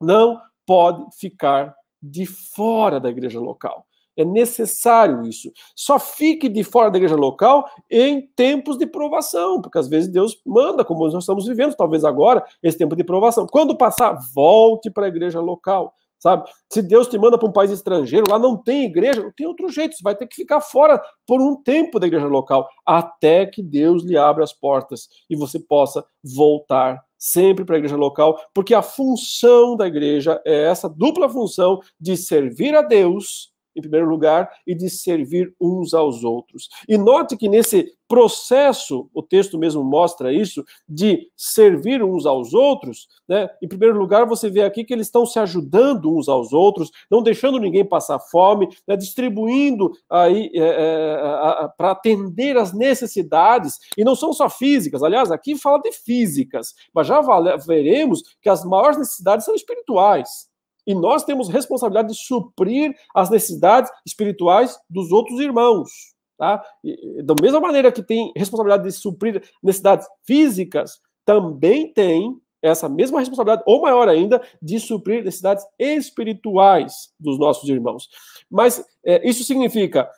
Não 0.00 0.40
pode 0.66 1.04
ficar 1.18 1.74
de 2.02 2.26
fora 2.26 2.98
da 2.98 3.10
igreja 3.10 3.38
local. 3.38 3.86
É 4.16 4.24
necessário 4.24 5.22
isso. 5.22 5.50
Só 5.74 5.98
fique 5.98 6.48
de 6.48 6.62
fora 6.62 6.90
da 6.90 6.98
igreja 6.98 7.16
local 7.16 7.68
em 7.90 8.26
tempos 8.36 8.76
de 8.76 8.86
provação, 8.86 9.60
porque 9.60 9.78
às 9.78 9.88
vezes 9.88 10.10
Deus 10.10 10.40
manda, 10.44 10.84
como 10.84 11.04
nós 11.08 11.14
estamos 11.14 11.46
vivendo, 11.46 11.74
talvez 11.74 12.04
agora, 12.04 12.44
esse 12.62 12.76
tempo 12.76 12.94
de 12.94 13.04
provação. 13.04 13.46
Quando 13.46 13.76
passar, 13.76 14.18
volte 14.34 14.90
para 14.90 15.06
a 15.06 15.08
igreja 15.08 15.40
local 15.40 15.94
sabe? 16.22 16.48
Se 16.70 16.80
Deus 16.80 17.08
te 17.08 17.18
manda 17.18 17.36
para 17.36 17.48
um 17.48 17.52
país 17.52 17.72
estrangeiro, 17.72 18.30
lá 18.30 18.38
não 18.38 18.56
tem 18.56 18.84
igreja, 18.84 19.20
não 19.20 19.32
tem 19.32 19.44
outro 19.44 19.68
jeito, 19.68 19.96
você 19.96 20.02
vai 20.04 20.14
ter 20.14 20.28
que 20.28 20.36
ficar 20.36 20.60
fora 20.60 21.02
por 21.26 21.40
um 21.40 21.60
tempo 21.60 21.98
da 21.98 22.06
igreja 22.06 22.28
local, 22.28 22.68
até 22.86 23.44
que 23.44 23.60
Deus 23.60 24.04
lhe 24.04 24.16
abra 24.16 24.44
as 24.44 24.52
portas 24.52 25.08
e 25.28 25.34
você 25.34 25.58
possa 25.58 26.04
voltar 26.22 27.02
sempre 27.18 27.64
para 27.64 27.74
a 27.74 27.78
igreja 27.78 27.96
local, 27.96 28.40
porque 28.54 28.72
a 28.72 28.82
função 28.82 29.76
da 29.76 29.86
igreja 29.86 30.40
é 30.44 30.64
essa 30.64 30.88
dupla 30.88 31.28
função 31.28 31.80
de 32.00 32.16
servir 32.16 32.74
a 32.74 32.82
Deus 32.82 33.51
em 33.74 33.80
primeiro 33.80 34.08
lugar, 34.08 34.50
e 34.66 34.74
de 34.74 34.88
servir 34.88 35.54
uns 35.60 35.94
aos 35.94 36.24
outros. 36.24 36.68
E 36.88 36.96
note 36.98 37.36
que 37.36 37.48
nesse 37.48 37.92
processo, 38.12 39.08
o 39.14 39.22
texto 39.22 39.58
mesmo 39.58 39.82
mostra 39.82 40.30
isso, 40.30 40.62
de 40.86 41.30
servir 41.34 42.02
uns 42.02 42.26
aos 42.26 42.52
outros, 42.52 43.08
né? 43.26 43.48
Em 43.62 43.66
primeiro 43.66 43.98
lugar, 43.98 44.26
você 44.26 44.50
vê 44.50 44.62
aqui 44.62 44.84
que 44.84 44.92
eles 44.92 45.06
estão 45.06 45.24
se 45.24 45.38
ajudando 45.38 46.14
uns 46.14 46.28
aos 46.28 46.52
outros, 46.52 46.90
não 47.10 47.22
deixando 47.22 47.58
ninguém 47.58 47.86
passar 47.86 48.18
fome, 48.18 48.68
né? 48.86 48.98
distribuindo 48.98 49.92
aí 50.10 50.50
é, 50.54 50.60
é, 50.60 51.68
para 51.74 51.92
atender 51.92 52.58
as 52.58 52.74
necessidades, 52.74 53.78
e 53.96 54.04
não 54.04 54.14
são 54.14 54.30
só 54.34 54.50
físicas, 54.50 55.02
aliás, 55.02 55.30
aqui 55.30 55.56
fala 55.56 55.80
de 55.80 55.92
físicas, 55.92 56.74
mas 56.92 57.06
já 57.06 57.18
veremos 57.66 58.22
que 58.42 58.50
as 58.50 58.62
maiores 58.62 58.98
necessidades 58.98 59.46
são 59.46 59.54
espirituais. 59.54 60.51
E 60.86 60.94
nós 60.94 61.24
temos 61.24 61.48
responsabilidade 61.48 62.08
de 62.08 62.18
suprir 62.18 62.94
as 63.14 63.30
necessidades 63.30 63.90
espirituais 64.04 64.78
dos 64.88 65.12
outros 65.12 65.40
irmãos. 65.40 65.90
Tá? 66.36 66.64
E, 66.82 67.22
da 67.22 67.34
mesma 67.40 67.60
maneira 67.60 67.92
que 67.92 68.02
tem 68.02 68.32
responsabilidade 68.36 68.84
de 68.84 68.92
suprir 68.92 69.42
necessidades 69.62 70.06
físicas, 70.24 71.00
também 71.24 71.92
tem 71.92 72.36
essa 72.60 72.88
mesma 72.88 73.18
responsabilidade, 73.18 73.64
ou 73.66 73.82
maior 73.82 74.08
ainda, 74.08 74.40
de 74.60 74.78
suprir 74.78 75.24
necessidades 75.24 75.64
espirituais 75.78 77.12
dos 77.18 77.38
nossos 77.38 77.68
irmãos. 77.68 78.08
Mas 78.48 78.84
é, 79.04 79.28
isso 79.28 79.42
significa 79.42 80.08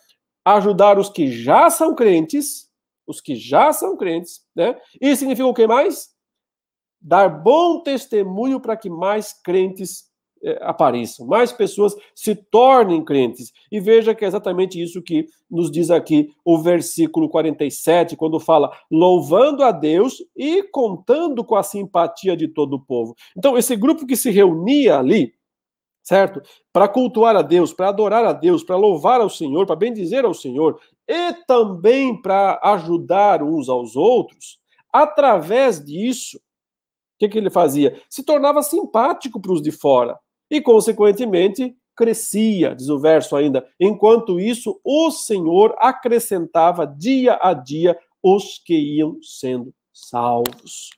ajudar 0.45 0.99
os 0.99 1.09
que 1.09 1.31
já 1.31 1.71
são 1.71 1.95
crentes, 1.95 2.71
os 3.07 3.21
que 3.21 3.35
já 3.35 3.73
são 3.73 3.97
crentes, 3.97 4.45
né? 4.55 4.79
E 5.01 5.17
significa 5.17 5.47
o 5.47 5.55
que 5.55 5.67
mais? 5.67 6.11
Dar 7.01 7.29
bom 7.29 7.83
testemunho 7.83 8.61
para 8.61 8.77
que 8.77 8.91
mais 8.91 9.33
crentes 9.33 10.05
é, 10.45 10.59
apareçam, 10.61 11.27
mais 11.27 11.53
pessoas 11.53 11.97
se 12.15 12.35
tornem 12.35 13.03
crentes. 13.03 13.51
E 13.73 13.81
veja 13.81 14.15
que 14.15 14.27
é 14.27 14.29
exatamente 14.29 14.81
isso 14.81 15.01
que 15.01 15.27
nos 15.51 15.71
diz 15.71 15.91
aqui 15.91 16.35
o 16.45 16.59
versículo 16.59 17.31
47, 17.31 18.15
quando 18.15 18.39
fala 18.39 18.71
louvando 18.91 19.65
a 19.65 19.73
Deus 19.73 20.23
e 20.37 20.63
contando 20.65 21.43
com 21.43 21.55
a 21.57 21.63
simpatia 21.63 22.37
de 22.37 22.47
todo 22.47 22.75
o 22.75 22.81
povo. 22.81 23.15
Então, 23.35 23.57
esse 23.57 23.75
grupo 23.75 24.07
que 24.07 24.17
se 24.17 24.31
reunia 24.31 24.99
ali, 24.99 25.33
certo? 26.03 26.43
Para 26.71 26.89
cultuar 26.89 27.35
a 27.37 27.43
Deus, 27.43 27.73
para 27.73 27.89
adorar 27.89 28.27
a 28.27 28.35
Deus, 28.35 28.63
para 28.63 28.77
louvar 28.77 29.23
ao 29.23 29.31
Senhor, 29.31 29.65
para 29.65 29.77
bendizer 29.77 30.27
ao 30.27 30.35
Senhor, 30.35 30.79
e 31.09 31.33
também 31.47 32.21
para 32.21 32.61
ajudar 32.63 33.43
uns 33.43 33.71
aos 33.71 33.97
outros, 33.97 34.59
através 34.93 35.83
disso, 35.83 36.37
o 36.37 36.41
que, 37.19 37.31
que 37.31 37.39
ele 37.39 37.49
fazia? 37.49 37.99
Se 38.11 38.23
tornava 38.23 38.63
simpático 38.63 39.41
para 39.41 39.53
os 39.53 39.63
de 39.63 39.73
fora 39.73 40.19
e, 40.55 40.63
consequentemente, 40.63 41.77
crescia, 41.97 42.75
diz 42.75 42.89
o 42.89 42.99
verso 42.99 43.37
ainda. 43.37 43.67
Enquanto 43.79 44.41
isso, 44.41 44.81
o 44.85 45.11
Senhor 45.11 45.75
acrescentava 45.79 46.87
dia 46.87 47.39
a 47.41 47.53
dia 47.53 47.99
os 48.23 48.59
que 48.59 48.75
iam 48.75 49.19
sendo 49.23 49.73
salvos. 49.93 50.91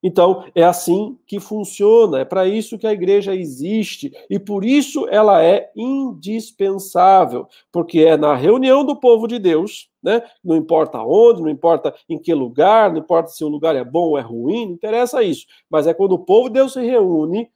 Então, 0.00 0.44
é 0.54 0.62
assim 0.62 1.18
que 1.26 1.40
funciona, 1.40 2.20
é 2.20 2.24
para 2.24 2.46
isso 2.46 2.78
que 2.78 2.86
a 2.86 2.92
igreja 2.92 3.34
existe 3.34 4.12
e 4.30 4.38
por 4.38 4.64
isso 4.64 5.08
ela 5.08 5.42
é 5.42 5.72
indispensável, 5.74 7.48
porque 7.72 8.00
é 8.00 8.16
na 8.16 8.36
reunião 8.36 8.84
do 8.84 8.94
povo 8.94 9.26
de 9.26 9.40
Deus, 9.40 9.90
né? 10.00 10.22
Não 10.44 10.54
importa 10.54 11.02
onde, 11.02 11.42
não 11.42 11.48
importa 11.48 11.92
em 12.08 12.16
que 12.16 12.32
lugar, 12.32 12.92
não 12.92 13.00
importa 13.00 13.30
se 13.30 13.42
o 13.42 13.48
lugar 13.48 13.74
é 13.74 13.82
bom 13.82 14.10
ou 14.10 14.18
é 14.18 14.20
ruim, 14.20 14.66
não 14.66 14.74
interessa 14.74 15.20
isso. 15.20 15.46
Mas 15.68 15.88
é 15.88 15.92
quando 15.92 16.12
o 16.12 16.20
povo 16.20 16.48
de 16.48 16.54
Deus 16.54 16.74
se 16.74 16.80
reúne, 16.80 17.50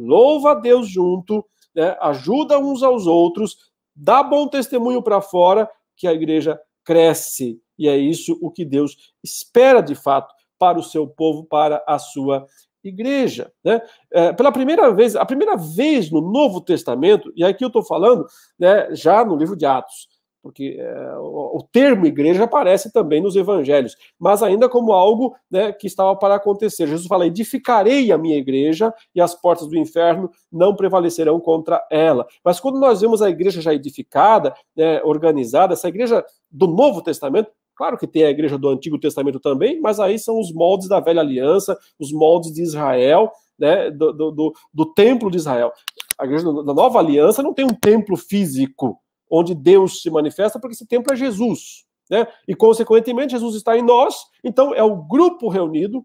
louva 0.00 0.52
a 0.52 0.54
Deus 0.54 0.88
junto, 0.88 1.44
né? 1.74 1.96
ajuda 2.00 2.58
uns 2.58 2.82
aos 2.82 3.06
outros, 3.06 3.56
dá 3.94 4.22
bom 4.22 4.48
testemunho 4.48 5.02
para 5.02 5.20
fora, 5.20 5.68
que 5.96 6.06
a 6.06 6.12
igreja 6.12 6.58
cresce. 6.84 7.60
E 7.78 7.88
é 7.88 7.96
isso 7.96 8.38
o 8.40 8.50
que 8.50 8.64
Deus 8.64 8.96
espera 9.22 9.80
de 9.80 9.94
fato 9.94 10.34
para 10.58 10.78
o 10.78 10.82
seu 10.82 11.06
povo, 11.06 11.44
para 11.44 11.82
a 11.86 11.98
sua 11.98 12.46
igreja. 12.82 13.52
Né? 13.64 13.80
É, 14.12 14.32
pela 14.32 14.52
primeira 14.52 14.92
vez, 14.92 15.16
a 15.16 15.24
primeira 15.24 15.56
vez 15.56 16.10
no 16.10 16.20
Novo 16.20 16.60
Testamento, 16.60 17.32
e 17.36 17.44
aqui 17.44 17.64
eu 17.64 17.68
estou 17.68 17.82
falando 17.82 18.26
né, 18.58 18.94
já 18.94 19.24
no 19.24 19.36
livro 19.36 19.56
de 19.56 19.66
Atos, 19.66 20.08
porque 20.42 20.76
é, 20.78 21.16
o, 21.18 21.58
o, 21.58 21.62
termo 21.70 22.06
igreja 22.06 22.44
aparece 22.44 22.92
também 22.92 23.20
nos 23.20 23.36
evangelhos, 23.36 23.94
mas 24.18 24.42
ainda 24.42 24.68
como 24.68 24.92
algo 24.92 25.34
né, 25.50 25.72
que 25.72 25.86
estava 25.86 26.16
para 26.16 26.34
acontecer. 26.34 26.86
Jesus 26.86 27.06
fala: 27.06 27.26
edificarei 27.26 28.10
a 28.10 28.18
minha 28.18 28.36
igreja 28.36 28.92
e 29.14 29.20
as 29.20 29.34
portas 29.34 29.68
do 29.68 29.76
inferno 29.76 30.30
não 30.50 30.74
prevalecerão 30.74 31.38
contra 31.38 31.84
ela. 31.90 32.26
Mas 32.44 32.58
quando 32.58 32.80
nós 32.80 33.00
vemos 33.00 33.20
a 33.20 33.28
igreja 33.28 33.60
já 33.60 33.74
edificada, 33.74 34.54
né, 34.74 35.02
organizada, 35.02 35.74
essa 35.74 35.88
igreja 35.88 36.24
do 36.50 36.66
Novo 36.66 37.02
Testamento, 37.02 37.50
Claro 37.76 37.96
que 37.96 38.06
tem 38.06 38.24
a 38.24 38.30
igreja 38.30 38.58
do 38.58 38.68
Antigo 38.68 38.98
Testamento 38.98 39.40
também, 39.40 39.80
mas 39.80 39.98
aí 39.98 40.18
são 40.18 40.38
os 40.38 40.52
moldes 40.52 40.86
da 40.86 41.00
velha 41.00 41.22
aliança, 41.22 41.78
os 41.98 42.12
moldes 42.12 42.52
de 42.52 42.60
Israel, 42.60 43.32
né, 43.58 43.90
do, 43.90 44.12
do, 44.12 44.30
do, 44.30 44.52
do 44.70 44.92
templo 44.92 45.30
de 45.30 45.38
Israel. 45.38 45.72
A 46.18 46.26
igreja 46.26 46.44
da 46.44 46.74
nova 46.74 46.98
aliança 46.98 47.42
não 47.42 47.54
tem 47.54 47.64
um 47.64 47.72
templo 47.72 48.18
físico 48.18 49.00
onde 49.30 49.54
Deus 49.54 50.02
se 50.02 50.10
manifesta, 50.10 50.58
porque 50.58 50.74
esse 50.74 50.86
templo 50.86 51.12
é 51.12 51.16
Jesus. 51.16 51.84
Né? 52.10 52.26
E, 52.48 52.54
consequentemente, 52.54 53.32
Jesus 53.32 53.54
está 53.54 53.78
em 53.78 53.82
nós, 53.82 54.16
então 54.42 54.74
é 54.74 54.82
o 54.82 54.96
grupo 54.96 55.48
reunido 55.48 56.04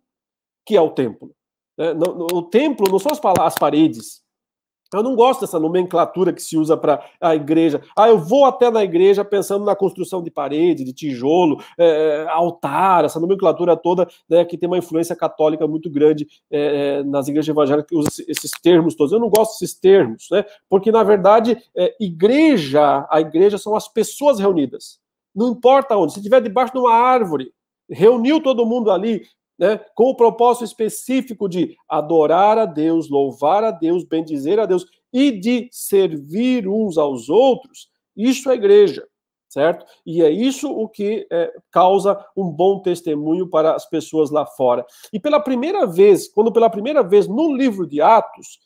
que 0.65 0.77
é 0.77 0.81
o 0.81 0.91
templo. 0.91 1.35
Né? 1.77 1.91
o 2.31 2.41
templo 2.43 2.89
não 2.89 2.99
são 2.99 3.11
as, 3.11 3.19
as 3.39 3.55
paredes, 3.55 4.21
eu 4.93 5.03
não 5.03 5.15
gosto 5.15 5.41
dessa 5.41 5.59
nomenclatura 5.59 6.31
que 6.31 6.41
se 6.41 6.57
usa 6.57 6.77
para 6.77 7.03
a 7.19 7.35
igreja. 7.35 7.81
Ah, 7.97 8.07
eu 8.07 8.17
vou 8.17 8.45
até 8.45 8.69
na 8.69 8.83
igreja 8.83 9.25
pensando 9.25 9.65
na 9.65 9.75
construção 9.75 10.21
de 10.21 10.29
parede, 10.29 10.83
de 10.83 10.93
tijolo, 10.93 11.61
é, 11.77 12.25
altar, 12.29 13.05
essa 13.05 13.19
nomenclatura 13.19 13.75
toda 13.75 14.07
né, 14.29 14.45
que 14.45 14.57
tem 14.57 14.67
uma 14.67 14.77
influência 14.77 15.15
católica 15.15 15.67
muito 15.67 15.89
grande 15.89 16.27
é, 16.51 17.03
nas 17.03 17.27
igrejas 17.27 17.49
evangélicas 17.49 17.89
que 17.89 17.95
usam 17.95 18.25
esses 18.27 18.51
termos 18.61 18.95
todos. 18.95 19.11
Eu 19.11 19.19
não 19.19 19.29
gosto 19.29 19.59
desses 19.59 19.77
termos, 19.77 20.27
né? 20.31 20.45
Porque 20.69 20.91
na 20.91 21.03
verdade, 21.03 21.57
é, 21.75 21.95
igreja, 21.99 23.07
a 23.09 23.19
igreja 23.19 23.57
são 23.57 23.75
as 23.75 23.87
pessoas 23.87 24.39
reunidas. 24.39 24.99
Não 25.35 25.49
importa 25.49 25.97
onde, 25.97 26.13
se 26.13 26.19
estiver 26.19 26.41
debaixo 26.41 26.73
de 26.73 26.79
uma 26.79 26.93
árvore, 26.93 27.51
reuniu 27.89 28.41
todo 28.41 28.65
mundo 28.65 28.91
ali, 28.91 29.23
né, 29.57 29.79
com 29.95 30.05
o 30.05 30.15
propósito 30.15 30.65
específico 30.65 31.47
de 31.47 31.75
adorar 31.87 32.57
a 32.57 32.65
Deus, 32.65 33.09
louvar 33.09 33.63
a 33.63 33.71
Deus, 33.71 34.03
bendizer 34.03 34.59
a 34.59 34.65
Deus 34.65 34.85
e 35.11 35.31
de 35.31 35.69
servir 35.71 36.67
uns 36.67 36.97
aos 36.97 37.29
outros, 37.29 37.89
isso 38.15 38.49
é 38.49 38.55
igreja, 38.55 39.07
certo? 39.47 39.85
E 40.05 40.21
é 40.21 40.29
isso 40.29 40.69
o 40.69 40.89
que 40.89 41.25
é, 41.31 41.53
causa 41.71 42.23
um 42.35 42.49
bom 42.49 42.81
testemunho 42.81 43.49
para 43.49 43.75
as 43.75 43.87
pessoas 43.87 44.29
lá 44.29 44.45
fora. 44.45 44.85
E 45.13 45.19
pela 45.19 45.39
primeira 45.39 45.85
vez, 45.85 46.27
quando 46.27 46.51
pela 46.51 46.69
primeira 46.69 47.01
vez 47.01 47.27
no 47.27 47.55
livro 47.55 47.87
de 47.87 48.01
Atos, 48.01 48.59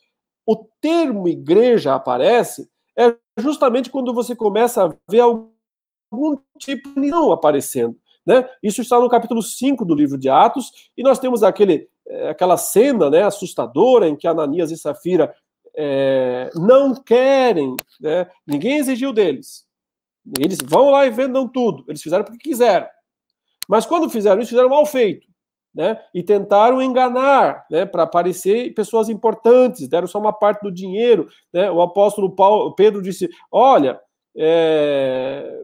o 0.44 0.56
termo 0.80 1.28
igreja 1.28 1.94
aparece, 1.94 2.68
é 2.98 3.16
justamente 3.38 3.90
quando 3.90 4.12
você 4.12 4.34
começa 4.34 4.84
a 4.84 4.92
ver 5.08 5.20
algum 5.20 6.36
tipo 6.58 7.00
de 7.00 7.08
não 7.08 7.30
aparecendo. 7.30 7.96
Né? 8.26 8.48
Isso 8.62 8.80
está 8.80 8.98
no 9.00 9.08
capítulo 9.08 9.42
5 9.42 9.84
do 9.84 9.94
livro 9.94 10.18
de 10.18 10.28
Atos, 10.28 10.70
e 10.96 11.02
nós 11.02 11.18
temos 11.18 11.42
aquele, 11.42 11.88
eh, 12.06 12.30
aquela 12.30 12.56
cena 12.56 13.10
né, 13.10 13.22
assustadora 13.22 14.08
em 14.08 14.16
que 14.16 14.26
Ananias 14.26 14.70
e 14.70 14.76
Safira 14.76 15.34
é, 15.76 16.50
não 16.54 16.94
querem, 16.94 17.74
né? 18.00 18.26
ninguém 18.46 18.78
exigiu 18.78 19.12
deles. 19.12 19.64
Eles 20.38 20.58
vão 20.62 20.90
lá 20.90 21.06
e 21.06 21.10
vendam 21.10 21.48
tudo. 21.48 21.84
Eles 21.88 22.02
fizeram 22.02 22.24
porque 22.24 22.38
quiseram. 22.38 22.86
Mas 23.68 23.86
quando 23.86 24.10
fizeram 24.10 24.40
isso, 24.40 24.50
fizeram 24.50 24.68
mal 24.68 24.84
feito. 24.84 25.26
Né? 25.72 25.98
E 26.12 26.22
tentaram 26.22 26.82
enganar, 26.82 27.64
né? 27.70 27.86
Para 27.86 28.04
parecer 28.04 28.74
pessoas 28.74 29.08
importantes, 29.08 29.88
deram 29.88 30.08
só 30.08 30.18
uma 30.18 30.32
parte 30.32 30.62
do 30.62 30.72
dinheiro. 30.72 31.28
Né? 31.52 31.70
O 31.70 31.80
apóstolo 31.80 32.34
Paulo, 32.34 32.74
Pedro 32.74 33.00
disse: 33.00 33.30
Olha, 33.52 34.00
é, 34.36 35.60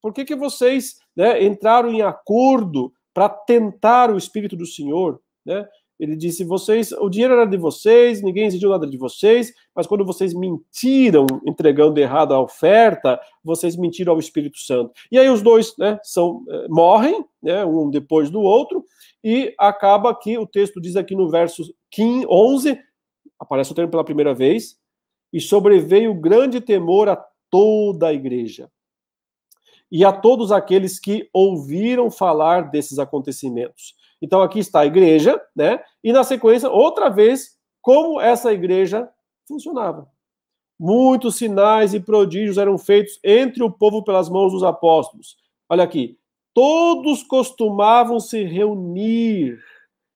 por 0.00 0.14
que, 0.14 0.24
que 0.24 0.34
vocês 0.34 0.96
né, 1.16 1.44
entraram 1.44 1.90
em 1.90 2.02
acordo 2.02 2.92
para 3.14 3.28
tentar 3.28 4.10
o 4.10 4.16
Espírito 4.16 4.56
do 4.56 4.66
Senhor? 4.66 5.20
Né? 5.44 5.66
Ele 6.02 6.16
disse: 6.16 6.42
vocês, 6.42 6.90
o 6.90 7.08
dinheiro 7.08 7.34
era 7.34 7.44
de 7.44 7.56
vocês, 7.56 8.20
ninguém 8.22 8.46
exigiu 8.46 8.70
nada 8.70 8.88
de 8.88 8.96
vocês, 8.96 9.52
mas 9.72 9.86
quando 9.86 10.04
vocês 10.04 10.34
mentiram 10.34 11.26
entregando 11.46 12.00
errado 12.00 12.34
a 12.34 12.40
oferta, 12.40 13.20
vocês 13.44 13.76
mentiram 13.76 14.12
ao 14.12 14.18
Espírito 14.18 14.58
Santo. 14.58 14.90
E 15.12 15.18
aí 15.18 15.30
os 15.30 15.42
dois 15.42 15.76
né, 15.78 16.00
são, 16.02 16.42
eh, 16.48 16.66
morrem, 16.68 17.24
né, 17.40 17.64
um 17.64 17.88
depois 17.88 18.30
do 18.30 18.40
outro, 18.40 18.84
e 19.22 19.54
acaba 19.56 20.12
que 20.12 20.36
o 20.36 20.44
texto 20.44 20.80
diz 20.80 20.96
aqui 20.96 21.14
no 21.14 21.30
verso 21.30 21.62
15, 21.92 22.26
11, 22.28 22.80
aparece 23.38 23.70
o 23.70 23.74
termo 23.74 23.90
pela 23.92 24.04
primeira 24.04 24.34
vez, 24.34 24.76
e 25.32 25.40
sobreveio 25.40 26.12
grande 26.14 26.60
temor 26.60 27.08
a 27.08 27.24
toda 27.48 28.08
a 28.08 28.12
igreja 28.12 28.68
e 29.92 30.06
a 30.06 30.10
todos 30.10 30.50
aqueles 30.50 30.98
que 30.98 31.28
ouviram 31.34 32.10
falar 32.10 32.70
desses 32.70 32.98
acontecimentos. 32.98 33.94
Então 34.22 34.40
aqui 34.40 34.58
está 34.58 34.80
a 34.80 34.86
igreja, 34.86 35.38
né? 35.54 35.84
E 36.02 36.14
na 36.14 36.24
sequência, 36.24 36.70
outra 36.70 37.10
vez, 37.10 37.58
como 37.82 38.18
essa 38.18 38.54
igreja 38.54 39.06
funcionava. 39.46 40.08
Muitos 40.80 41.36
sinais 41.36 41.92
e 41.92 42.00
prodígios 42.00 42.56
eram 42.56 42.78
feitos 42.78 43.20
entre 43.22 43.62
o 43.62 43.70
povo 43.70 44.02
pelas 44.02 44.30
mãos 44.30 44.52
dos 44.52 44.64
apóstolos. 44.64 45.36
Olha 45.68 45.84
aqui, 45.84 46.18
todos 46.54 47.22
costumavam 47.22 48.18
se 48.18 48.44
reunir 48.44 49.58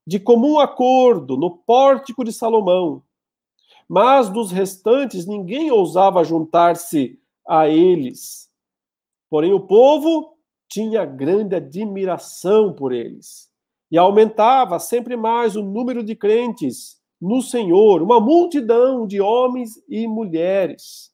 de 0.07 0.19
comum 0.19 0.59
acordo 0.59 1.37
no 1.37 1.51
pórtico 1.51 2.25
de 2.25 2.33
Salomão. 2.33 3.03
Mas 3.87 4.31
dos 4.31 4.51
restantes 4.51 5.27
ninguém 5.27 5.71
ousava 5.71 6.25
juntar-se 6.25 7.21
a 7.47 7.69
eles 7.69 8.46
Porém, 9.31 9.53
o 9.53 9.61
povo 9.61 10.37
tinha 10.69 11.05
grande 11.05 11.55
admiração 11.55 12.73
por 12.73 12.93
eles. 12.93 13.49
E 13.91 13.97
aumentava 13.97 14.79
sempre 14.79 15.17
mais 15.17 15.57
o 15.57 15.63
número 15.63 16.03
de 16.03 16.15
crentes 16.15 17.01
no 17.21 17.41
Senhor, 17.41 18.03
uma 18.03 18.21
multidão 18.21 19.07
de 19.07 19.21
homens 19.21 19.83
e 19.89 20.07
mulheres. 20.07 21.11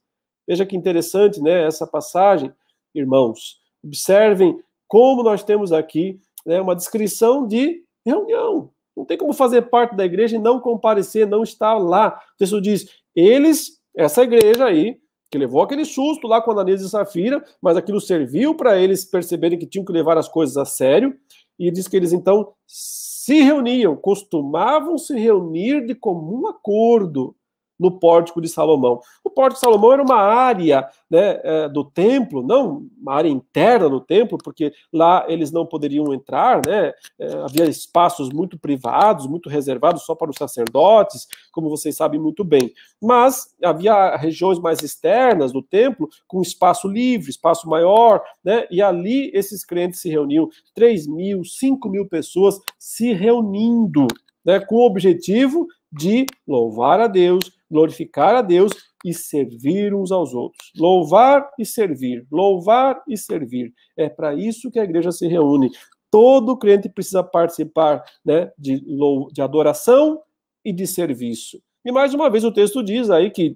Veja 0.47 0.67
que 0.67 0.77
interessante, 0.77 1.41
né, 1.41 1.65
essa 1.65 1.87
passagem, 1.87 2.53
irmãos. 2.95 3.61
Observem 3.85 4.59
como 4.89 5.23
nós 5.23 5.45
temos 5.45 5.73
aqui 5.73 6.21
né, 6.45 6.61
uma 6.61 6.75
descrição 6.75 7.47
de 7.47 7.85
reunião. 8.05 8.71
Não 8.97 9.05
tem 9.05 9.17
como 9.17 9.33
fazer 9.33 9.63
parte 9.63 9.97
da 9.97 10.05
igreja 10.05 10.37
e 10.37 10.41
não 10.41 10.61
comparecer, 10.61 11.27
não 11.27 11.43
estar 11.43 11.79
lá. 11.79 12.21
O 12.35 12.39
texto 12.39 12.61
diz: 12.61 12.89
eles, 13.15 13.81
essa 13.95 14.23
igreja 14.23 14.67
aí, 14.67 15.01
que 15.33 15.39
levou 15.39 15.63
aquele 15.63 15.87
susto 15.87 16.29
lá 16.29 16.43
com 16.43 16.51
a 16.51 16.55
Ananias 16.55 16.83
e 16.83 16.91
Safira, 16.91 17.43
mas 17.61 17.75
aquilo 17.75 17.99
serviu 17.99 18.55
para 18.55 18.79
eles 18.79 19.03
perceberem 19.03 19.59
que 19.59 19.67
tinham 19.67 19.85
que 19.85 19.91
levar 19.91 20.19
as 20.19 20.29
coisas 20.29 20.59
a 20.59 20.67
sério, 20.67 21.17
e 21.59 21.71
diz 21.71 21.89
que 21.89 21.97
eles 21.97 22.13
então 22.13 22.53
se 22.67 23.41
reuniam, 23.41 23.97
costumavam 23.97 24.99
se 24.99 25.19
reunir 25.19 25.87
de 25.87 25.95
comum 25.95 26.47
acordo 26.47 27.35
no 27.83 27.99
pórtico 27.99 28.41
de 28.41 28.49
Salomão. 28.49 29.01
O 29.25 29.29
pórtico 29.29 29.57
de 29.57 29.67
Salomão 29.67 29.93
era 29.93 30.03
uma 30.03 30.21
área 30.21 30.89
né, 31.11 31.41
é, 31.43 31.69
do 31.69 31.85
templo, 31.85 32.47
não 32.47 32.87
uma 32.97 33.15
área 33.15 33.29
interna 33.29 33.89
do 33.89 34.01
templo, 34.01 34.39
porque 34.39 34.73
lá 34.93 35.25
eles 35.27 35.51
não 35.51 35.67
poderiam 35.67 36.15
entrar, 36.15 36.63
né? 36.65 36.93
É, 37.19 37.35
havia 37.45 37.65
espaços 37.65 38.31
muito 38.31 38.57
privados, 38.57 39.27
muito 39.27 39.49
reservados 39.49 40.05
só 40.05 40.15
para 40.15 40.31
os 40.31 40.37
sacerdotes, 40.37 41.27
como 41.51 41.69
vocês 41.69 41.97
sabem 41.97 42.21
muito 42.21 42.45
bem. 42.45 42.73
Mas 43.03 43.53
havia 43.61 44.15
regiões 44.15 44.61
mais 44.61 44.81
externas 44.81 45.51
do 45.51 45.61
templo, 45.61 46.09
com 46.29 46.41
espaço 46.41 46.87
livre, 46.87 47.31
espaço 47.31 47.69
maior, 47.69 48.23
né? 48.45 48.65
E 48.71 48.81
ali 48.81 49.33
esses 49.35 49.65
crentes 49.65 50.01
se 50.01 50.09
reuniam, 50.09 50.49
3 50.73 51.09
mil, 51.09 51.45
5 51.45 51.89
mil 51.89 52.07
pessoas 52.07 52.61
se 52.79 53.13
reunindo, 53.13 54.07
né? 54.45 54.61
Com 54.61 54.77
o 54.77 54.87
objetivo 54.87 55.67
de 55.93 56.27
louvar 56.47 57.01
a 57.01 57.07
Deus, 57.07 57.53
glorificar 57.73 58.37
a 58.37 58.43
Deus 58.43 58.73
e 59.05 59.13
servir 59.13 59.95
uns 59.95 60.13
aos 60.13 60.35
outros. 60.35 60.71
Louvar 60.77 61.51
e 61.59 61.65
servir, 61.65 62.27
louvar 62.31 63.03
e 63.09 63.17
servir. 63.17 63.73
É 63.97 64.09
para 64.09 64.35
isso 64.35 64.71
que 64.71 64.79
a 64.79 64.85
igreja 64.85 65.11
se 65.11 65.27
reúne. 65.27 65.71
Todo 66.11 66.57
crente 66.57 66.89
precisa 66.89 67.25
participar 67.25 68.05
né, 68.25 68.53
de, 68.59 68.85
de 69.33 69.43
adoração 69.43 70.21
e 70.65 70.73
de 70.73 70.87
serviço. 70.87 71.61
E 71.85 71.91
mais 71.91 72.15
uma 72.15 72.31
vez 72.31 72.45
o 72.45 72.53
texto 72.53 72.83
diz 72.83 73.11
aí 73.11 73.31
que 73.31 73.53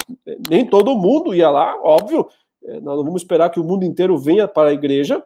nem 0.50 0.66
todo 0.66 0.96
mundo 0.96 1.34
ia 1.34 1.48
lá, 1.48 1.78
óbvio, 1.80 2.26
é, 2.64 2.80
nós 2.80 2.96
não 2.96 3.04
vamos 3.04 3.22
esperar 3.22 3.50
que 3.50 3.60
o 3.60 3.64
mundo 3.64 3.84
inteiro 3.84 4.18
venha 4.18 4.48
para 4.48 4.70
a 4.70 4.72
igreja, 4.72 5.22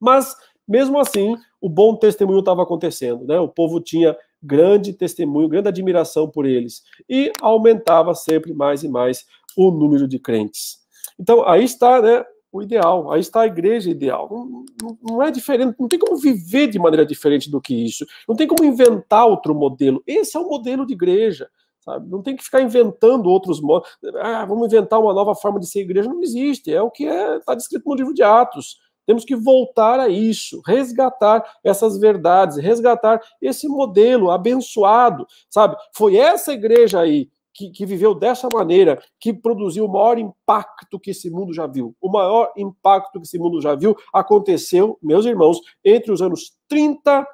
Mas, 0.00 0.36
mesmo 0.66 0.98
assim, 0.98 1.36
o 1.60 1.68
bom 1.68 1.96
testemunho 1.96 2.40
estava 2.40 2.62
acontecendo, 2.62 3.24
né? 3.26 3.38
O 3.38 3.48
povo 3.48 3.80
tinha 3.80 4.16
grande 4.44 4.92
testemunho, 4.92 5.48
grande 5.48 5.68
admiração 5.68 6.28
por 6.28 6.46
eles. 6.46 6.82
E 7.08 7.32
aumentava 7.40 8.14
sempre 8.14 8.52
mais 8.52 8.82
e 8.82 8.88
mais 8.88 9.24
o 9.56 9.70
número 9.70 10.06
de 10.06 10.18
crentes. 10.18 10.78
Então, 11.18 11.46
aí 11.46 11.64
está 11.64 12.02
né, 12.02 12.24
o 12.52 12.62
ideal, 12.62 13.10
aí 13.10 13.20
está 13.20 13.42
a 13.42 13.46
igreja 13.46 13.90
ideal. 13.90 14.28
Não, 14.30 14.96
não, 15.02 15.22
é 15.22 15.30
diferente, 15.30 15.74
não 15.78 15.88
tem 15.88 15.98
como 15.98 16.16
viver 16.16 16.68
de 16.68 16.78
maneira 16.78 17.06
diferente 17.06 17.50
do 17.50 17.60
que 17.60 17.74
isso. 17.74 18.06
Não 18.28 18.36
tem 18.36 18.46
como 18.46 18.64
inventar 18.64 19.26
outro 19.26 19.54
modelo. 19.54 20.02
Esse 20.06 20.36
é 20.36 20.40
o 20.40 20.48
modelo 20.48 20.86
de 20.86 20.92
igreja. 20.92 21.48
Sabe? 21.80 22.08
Não 22.08 22.22
tem 22.22 22.34
que 22.34 22.42
ficar 22.42 22.62
inventando 22.62 23.26
outros 23.26 23.60
modos. 23.60 23.88
Ah, 24.22 24.44
vamos 24.46 24.68
inventar 24.68 24.98
uma 24.98 25.12
nova 25.12 25.34
forma 25.34 25.60
de 25.60 25.66
ser 25.66 25.80
igreja. 25.80 26.08
Não 26.08 26.22
existe. 26.22 26.72
É 26.72 26.80
o 26.80 26.90
que 26.90 27.04
está 27.04 27.34
é, 27.34 27.38
tá 27.40 27.54
descrito 27.54 27.88
no 27.88 27.94
livro 27.94 28.14
de 28.14 28.22
Atos. 28.22 28.78
Temos 29.06 29.24
que 29.24 29.36
voltar 29.36 30.00
a 30.00 30.08
isso, 30.08 30.60
resgatar 30.66 31.44
essas 31.62 31.98
verdades, 31.98 32.56
resgatar 32.56 33.20
esse 33.40 33.68
modelo 33.68 34.30
abençoado, 34.30 35.26
sabe? 35.50 35.76
Foi 35.94 36.16
essa 36.16 36.52
igreja 36.52 37.00
aí 37.00 37.28
que, 37.54 37.70
que, 37.70 37.86
viveu 37.86 38.14
dessa 38.14 38.48
maneira 38.52 39.00
que 39.20 39.32
produziu 39.32 39.84
o 39.84 39.92
maior 39.92 40.18
impacto 40.18 40.98
que 40.98 41.12
esse 41.12 41.30
mundo 41.30 41.54
já 41.54 41.66
viu. 41.66 41.94
O 42.00 42.10
maior 42.10 42.52
impacto 42.56 43.20
que 43.20 43.26
esse 43.26 43.38
mundo 43.38 43.60
já 43.60 43.74
viu 43.74 43.96
aconteceu, 44.12 44.98
meus 45.00 45.24
irmãos, 45.24 45.60
entre 45.84 46.10
os 46.10 46.20
anos 46.20 46.52
30 46.68 47.26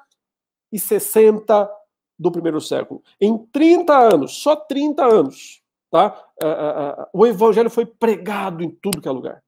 e 0.71 0.79
60 0.79 1.69
do 2.17 2.31
primeiro 2.31 2.61
século. 2.61 3.01
Em 3.19 3.37
30 3.51 3.97
anos, 3.97 4.33
só 4.33 4.55
30 4.55 5.03
anos, 5.03 5.61
tá? 5.89 6.23
o 7.11 7.25
evangelho 7.25 7.69
foi 7.69 7.85
pregado 7.85 8.63
em 8.63 8.69
tudo 8.69 9.01
que 9.01 9.07
é 9.07 9.11
lugar. 9.11 9.43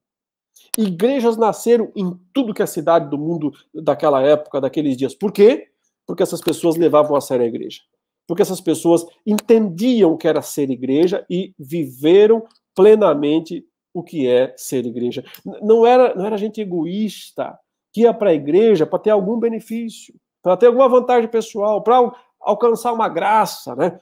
Igrejas 0.76 1.36
nasceram 1.36 1.92
em 1.94 2.18
tudo 2.32 2.52
que 2.52 2.62
é 2.62 2.66
cidade 2.66 3.08
do 3.08 3.18
mundo 3.18 3.52
daquela 3.72 4.22
época, 4.22 4.60
daqueles 4.60 4.96
dias. 4.96 5.14
Por 5.14 5.32
quê? 5.32 5.68
Porque 6.06 6.22
essas 6.22 6.40
pessoas 6.40 6.76
levavam 6.76 7.16
a 7.16 7.20
sério 7.20 7.44
a 7.44 7.48
igreja. 7.48 7.80
Porque 8.26 8.42
essas 8.42 8.60
pessoas 8.60 9.04
entendiam 9.26 10.12
o 10.12 10.16
que 10.16 10.26
era 10.26 10.42
ser 10.42 10.70
igreja 10.70 11.24
e 11.30 11.54
viveram 11.58 12.44
plenamente 12.74 13.64
o 13.92 14.02
que 14.02 14.26
é 14.26 14.52
ser 14.56 14.84
igreja. 14.84 15.24
Não 15.62 15.86
era, 15.86 16.14
não 16.14 16.26
era 16.26 16.36
gente 16.36 16.60
egoísta 16.60 17.56
que 17.92 18.02
ia 18.02 18.12
para 18.12 18.30
a 18.30 18.34
igreja 18.34 18.84
para 18.84 18.98
ter 18.98 19.10
algum 19.10 19.38
benefício, 19.38 20.12
para 20.42 20.56
ter 20.56 20.66
alguma 20.66 20.88
vantagem 20.88 21.30
pessoal, 21.30 21.82
para 21.82 22.12
alcançar 22.40 22.92
uma 22.92 23.08
graça, 23.08 23.76
né? 23.76 23.98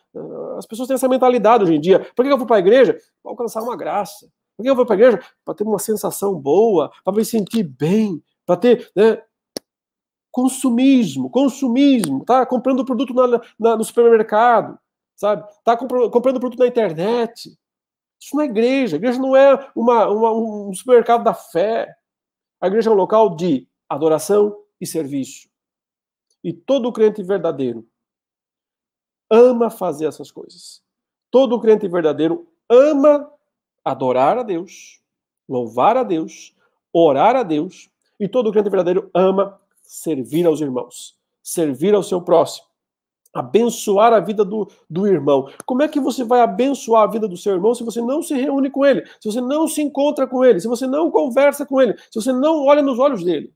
As 0.57 0.67
pessoas 0.67 0.89
têm 0.89 0.95
essa 0.95 1.09
mentalidade 1.09 1.65
hoje 1.65 1.75
em 1.75 1.81
dia. 1.81 2.07
Por 2.17 2.25
que 2.25 2.33
eu 2.33 2.39
vou 2.39 2.47
para 2.47 2.57
a 2.57 2.61
igreja? 2.61 2.95
Para 3.23 3.33
alcançar 3.33 3.63
uma 3.63 3.77
graça. 3.77 4.29
Por 4.57 4.63
que 4.63 4.71
eu 4.71 4.77
vou 4.77 4.87
para 4.87 4.95
a 4.95 4.99
igreja? 4.99 5.23
Para 5.45 5.55
ter 5.55 5.65
uma 5.65 5.79
sensação 5.79 6.35
boa, 6.35 6.91
para 7.05 7.15
me 7.15 7.25
sentir 7.25 7.63
bem, 7.63 8.23
para 8.47 8.57
ter 8.57 8.91
né, 8.95 9.23
consumismo, 10.31 11.31
consumismo, 11.31 12.25
tá 12.25 12.45
comprando 12.47 12.85
produto 12.85 13.13
na, 13.13 13.41
na, 13.59 13.77
no 13.77 13.85
supermercado, 13.85 14.79
sabe? 15.15 15.47
Tá 15.63 15.77
comprando, 15.77 16.11
comprando 16.11 16.41
produto 16.41 16.59
na 16.59 16.67
internet. 16.67 17.57
Isso 18.21 18.37
não 18.37 18.43
é 18.43 18.47
igreja. 18.47 18.97
A 18.97 18.99
igreja 18.99 19.19
não 19.19 19.37
é 19.37 19.71
uma, 19.75 20.09
uma, 20.09 20.33
um 20.33 20.73
supermercado 20.75 21.25
da 21.25 21.35
fé. 21.35 21.95
A 22.61 22.67
igreja 22.69 22.89
é 22.89 22.93
um 22.93 22.97
local 22.97 23.37
de 23.37 23.69
adoração 23.89 24.57
e 24.81 24.87
serviço. 24.87 25.49
E 26.43 26.53
todo 26.53 26.93
crente 26.93 27.23
verdadeiro 27.23 27.87
ama 29.31 29.71
fazer 29.71 30.07
essas 30.07 30.31
coisas. 30.31 30.83
Todo 31.31 31.61
crente 31.61 31.89
verdadeiro 31.89 32.47
ama 32.69 33.31
adorar 33.85 34.39
a 34.39 34.43
Deus, 34.43 35.01
louvar 35.49 35.97
a 35.97 36.03
Deus, 36.03 36.55
orar 36.93 37.37
a 37.37 37.43
Deus, 37.43 37.91
e 38.19 38.29
todo 38.29 38.53
crente 38.53 38.71
verdadeiro 38.71 39.11
ama 39.15 39.61
servir 39.83 40.47
aos 40.47 40.61
irmãos, 40.61 41.17
servir 41.43 41.95
ao 41.95 42.03
seu 42.03 42.23
próximo, 42.23 42.67
abençoar 43.35 44.13
a 44.13 44.21
vida 44.21 44.45
do, 44.45 44.71
do 44.89 45.07
irmão. 45.07 45.49
Como 45.67 45.83
é 45.83 45.89
que 45.89 45.99
você 45.99 46.23
vai 46.23 46.41
abençoar 46.41 47.03
a 47.03 47.11
vida 47.11 47.27
do 47.27 47.37
seu 47.37 47.55
irmão 47.55 47.75
se 47.75 47.83
você 47.83 48.01
não 48.01 48.23
se 48.23 48.35
reúne 48.35 48.71
com 48.71 48.85
ele, 48.85 49.05
se 49.21 49.31
você 49.31 49.41
não 49.41 49.67
se 49.67 49.83
encontra 49.83 50.27
com 50.27 50.45
ele, 50.45 50.61
se 50.61 50.69
você 50.69 50.87
não 50.87 51.11
conversa 51.11 51.67
com 51.67 51.81
ele, 51.81 51.97
se 52.11 52.21
você 52.21 52.33
não 52.33 52.65
olha 52.65 52.83
nos 52.83 52.99
olhos 52.99 53.25
dele? 53.25 53.53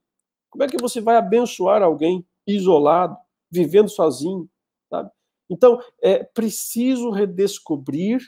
Como 0.49 0.63
é 0.63 0.67
que 0.67 0.81
você 0.81 0.99
vai 0.99 1.15
abençoar 1.15 1.81
alguém 1.83 2.25
isolado, 2.45 3.15
vivendo 3.49 3.89
sozinho? 3.89 4.49
Sabe? 4.89 5.09
Então, 5.49 5.79
é 6.01 6.23
preciso 6.23 7.09
redescobrir 7.09 8.21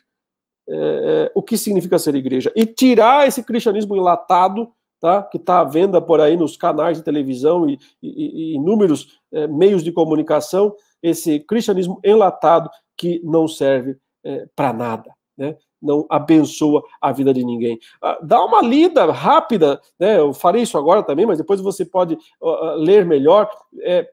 é, 0.71 0.75
é, 0.75 1.32
o 1.34 1.41
que 1.41 1.58
significa 1.58 1.97
ser 1.97 2.13
igreja 2.13 2.51
e 2.55 2.63
tirar 2.63 3.27
esse 3.27 3.41
cristianismo 3.41 3.97
enlatado, 3.97 4.71
tá, 5.01 5.23
que 5.23 5.38
está 5.38 5.62
à 5.62 5.63
venda 5.63 5.99
por 5.99 6.21
aí 6.21 6.38
nos 6.38 6.55
canais 6.55 6.97
de 6.97 7.03
televisão 7.03 7.67
e, 7.67 7.79
e, 8.03 8.51
e 8.51 8.55
inúmeros 8.55 9.19
é, 9.32 9.47
meios 9.47 9.84
de 9.84 9.91
comunicação, 9.91 10.75
esse 11.01 11.39
cristianismo 11.39 11.99
enlatado 12.03 12.69
que 12.95 13.19
não 13.23 13.47
serve 13.47 13.97
é, 14.23 14.47
para 14.55 14.71
nada, 14.71 15.12
né? 15.36 15.58
não 15.82 16.05
abençoa 16.10 16.84
a 17.01 17.12
vida 17.12 17.34
de 17.34 17.43
ninguém. 17.43 17.79
Ah, 18.03 18.19
dá 18.21 18.43
uma 18.43 18.62
lida 18.62 19.10
rápida, 19.12 19.82
né? 19.97 20.19
eu 20.19 20.34
farei 20.34 20.62
isso 20.62 20.77
agora 20.77 21.01
também, 21.01 21.25
mas 21.25 21.38
depois 21.38 21.62
você 21.62 21.86
pode 21.86 22.15
uh, 22.41 22.75
ler 22.75 23.05
melhor. 23.05 23.49
É, 23.82 24.08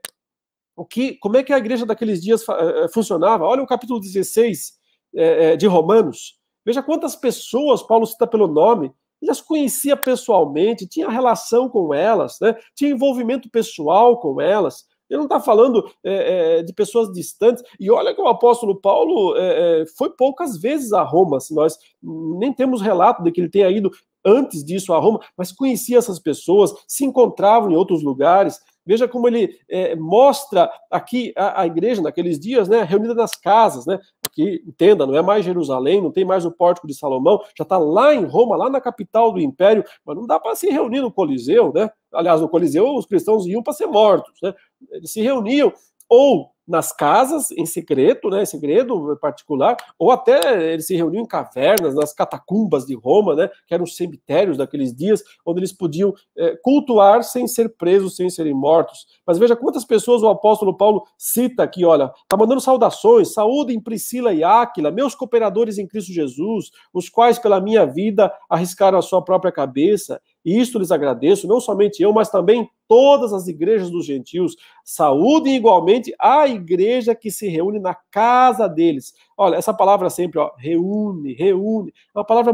o 0.76 0.86
que, 0.86 1.14
como 1.18 1.36
é 1.36 1.42
que 1.42 1.52
a 1.52 1.58
igreja 1.58 1.84
daqueles 1.84 2.22
dias 2.22 2.46
funcionava? 2.94 3.44
Olha 3.44 3.62
o 3.62 3.66
capítulo 3.66 3.98
16 3.98 4.78
é, 5.16 5.56
de 5.56 5.66
Romanos. 5.66 6.36
Veja 6.66 6.83
quantas 6.83 7.14
pessoas 7.14 7.83
Paulo 7.83 8.05
cita 8.05 8.26
pelo 8.26 8.48
nome. 8.48 8.92
Ele 9.22 9.31
as 9.31 9.40
conhecia 9.40 9.96
pessoalmente, 9.96 10.87
tinha 10.87 11.09
relação 11.09 11.68
com 11.68 11.94
elas, 11.94 12.38
né? 12.40 12.55
tinha 12.74 12.90
envolvimento 12.90 13.48
pessoal 13.48 14.18
com 14.18 14.40
elas. 14.40 14.85
Ele 15.09 15.18
não 15.18 15.26
está 15.26 15.40
falando 15.40 15.88
é, 16.05 16.59
é, 16.59 16.62
de 16.64 16.72
pessoas 16.72 17.12
distantes. 17.12 17.62
E 17.79 17.90
olha 17.90 18.12
que 18.12 18.20
o 18.20 18.26
apóstolo 18.26 18.81
Paulo 18.81 19.37
é, 19.37 19.83
é 19.83 19.87
foi 19.96 20.11
poucas 20.11 20.59
vezes 20.59 20.92
a 20.92 21.02
Roma. 21.02 21.38
Se 21.38 21.55
nós 21.55 21.79
nem 22.02 22.52
temos 22.52 22.83
relato 22.83 23.22
de 23.22 23.31
que 23.31 23.40
ele 23.40 23.48
tenha 23.48 23.70
ido 23.70 23.90
antes 24.24 24.64
disso 24.64 24.92
a 24.92 24.98
Roma, 24.98 25.20
mas 25.37 25.52
conhecia 25.52 25.98
essas 25.98 26.18
pessoas, 26.18 26.74
se 26.88 27.05
encontravam 27.05 27.70
em 27.70 27.76
outros 27.76 28.02
lugares. 28.02 28.59
Veja 28.85 29.09
como 29.09 29.29
ele 29.29 29.57
é, 29.68 29.94
mostra 29.96 30.70
aqui 30.90 31.33
a, 31.37 31.62
a, 31.62 31.66
igreja 31.66 32.02
naqueles 32.02 32.38
dias, 32.38 32.68
né, 32.68 32.83
reunida 32.83 33.14
nas 33.14 33.33
casas, 33.33 33.87
né? 33.87 33.98
Aqui, 34.37 34.62
entenda, 34.66 35.07
não 35.07 35.16
é 35.16 35.22
mais 35.22 35.46
Jerusalém, 35.46 36.03
não 36.03 36.12
tem 36.12 36.22
mais 36.22 36.44
o 36.44 36.51
pórtico 36.51 36.87
de 36.87 36.92
Salomão, 36.92 37.40
já 37.57 37.62
está 37.62 37.79
lá 37.79 38.14
em 38.14 38.22
Roma, 38.27 38.55
lá 38.55 38.68
na 38.68 38.83
capital 38.83 39.33
do 39.33 39.40
império, 39.40 39.83
mas 40.05 40.14
não 40.14 40.27
dá 40.27 40.38
para 40.38 40.55
se 40.55 40.68
reunir 40.68 41.01
no 41.01 41.11
Coliseu, 41.11 41.72
né? 41.72 41.90
Aliás, 42.12 42.42
no 42.42 42.49
Coliseu 42.49 42.94
os 42.94 43.07
cristãos 43.07 43.46
iam 43.46 43.62
para 43.62 43.72
ser 43.72 43.87
mortos, 43.87 44.35
né? 44.42 44.53
Eles 44.90 45.11
se 45.11 45.22
reuniam 45.22 45.72
ou 46.07 46.51
nas 46.66 46.92
casas, 46.92 47.50
em 47.52 47.64
secreto, 47.64 48.29
né, 48.29 48.42
em 48.42 48.46
segredo 48.46 49.16
particular, 49.20 49.76
ou 49.98 50.11
até 50.11 50.72
eles 50.72 50.87
se 50.87 50.96
reuniam 50.96 51.22
em 51.22 51.26
cavernas, 51.26 51.94
nas 51.94 52.12
catacumbas 52.12 52.85
de 52.85 52.94
Roma, 52.94 53.35
né, 53.35 53.48
que 53.66 53.74
eram 53.74 53.85
os 53.85 53.96
cemitérios 53.96 54.57
daqueles 54.57 54.94
dias, 54.94 55.22
onde 55.44 55.61
eles 55.61 55.72
podiam 55.72 56.12
é, 56.37 56.57
cultuar 56.62 57.22
sem 57.22 57.46
ser 57.46 57.76
presos, 57.76 58.16
sem 58.16 58.29
serem 58.29 58.55
mortos. 58.55 59.07
Mas 59.26 59.38
veja 59.38 59.55
quantas 59.55 59.85
pessoas 59.85 60.22
o 60.22 60.29
apóstolo 60.29 60.76
Paulo 60.76 61.05
cita 61.16 61.62
aqui, 61.62 61.85
olha, 61.85 62.11
tá 62.29 62.37
mandando 62.37 62.61
saudações, 62.61 63.33
saúdem 63.33 63.81
Priscila 63.81 64.33
e 64.33 64.42
Áquila, 64.42 64.90
meus 64.90 65.14
cooperadores 65.14 65.79
em 65.79 65.87
Cristo 65.87 66.12
Jesus, 66.12 66.70
os 66.92 67.09
quais 67.09 67.38
pela 67.38 67.61
minha 67.61 67.87
vida 67.87 68.33
arriscaram 68.48 68.98
a 68.98 69.02
sua 69.02 69.22
própria 69.22 69.52
cabeça, 69.52 70.20
e 70.44 70.61
isto 70.61 70.79
lhes 70.79 70.92
agradeço, 70.92 71.48
não 71.48 71.61
somente 71.61 72.02
eu, 72.02 72.12
mas 72.12 72.31
também 72.31 72.68
todas 72.88 73.33
as 73.33 73.49
igrejas 73.49 73.90
dos 73.90 74.07
gentios. 74.07 74.57
Saúdem 74.85 75.57
igualmente 75.57 76.14
a 76.18 76.46
igreja 76.46 77.14
que 77.14 77.31
se 77.31 77.49
reúne 77.49 77.79
na 77.79 77.94
casa 78.11 78.68
deles. 78.68 79.14
Olha, 79.37 79.57
essa 79.57 79.75
palavra 79.75 80.09
sempre, 80.09 80.38
ó, 80.38 80.53
reúne, 80.57 81.35
reúne, 81.35 81.92
é 82.14 82.18
uma 82.18 82.25
palavra, 82.25 82.53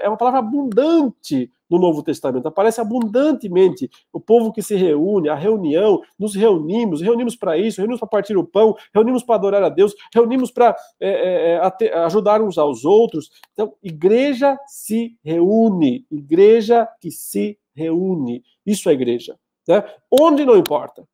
é 0.00 0.08
uma 0.08 0.16
palavra 0.16 0.38
abundante 0.40 1.50
no 1.68 1.78
Novo 1.78 2.02
Testamento. 2.02 2.46
Aparece 2.46 2.80
abundantemente 2.80 3.90
o 4.12 4.20
povo 4.20 4.52
que 4.52 4.62
se 4.62 4.76
reúne, 4.76 5.28
a 5.28 5.34
reunião, 5.34 6.00
nos 6.18 6.34
reunimos, 6.34 7.00
reunimos 7.00 7.36
para 7.36 7.58
isso, 7.58 7.78
reunimos 7.78 8.00
para 8.00 8.08
partir 8.08 8.36
o 8.36 8.44
pão, 8.44 8.76
reunimos 8.92 9.22
para 9.22 9.34
adorar 9.34 9.62
a 9.62 9.68
Deus, 9.68 9.94
reunimos 10.12 10.50
para 10.50 10.76
é, 11.00 11.58
é, 11.58 11.86
é 11.86 11.98
ajudar 12.04 12.40
uns 12.40 12.58
aos 12.58 12.84
outros. 12.84 13.30
Então, 13.52 13.74
igreja 13.82 14.56
se 14.66 15.16
reúne, 15.24 16.06
igreja 16.10 16.88
que 17.00 17.10
se 17.10 17.58
reúne. 17.74 18.42
Isso 18.64 18.88
é 18.88 18.92
igreja. 18.92 19.36
Né? 19.66 19.84
Onde 20.10 20.44
não 20.44 20.56
importa. 20.56 21.06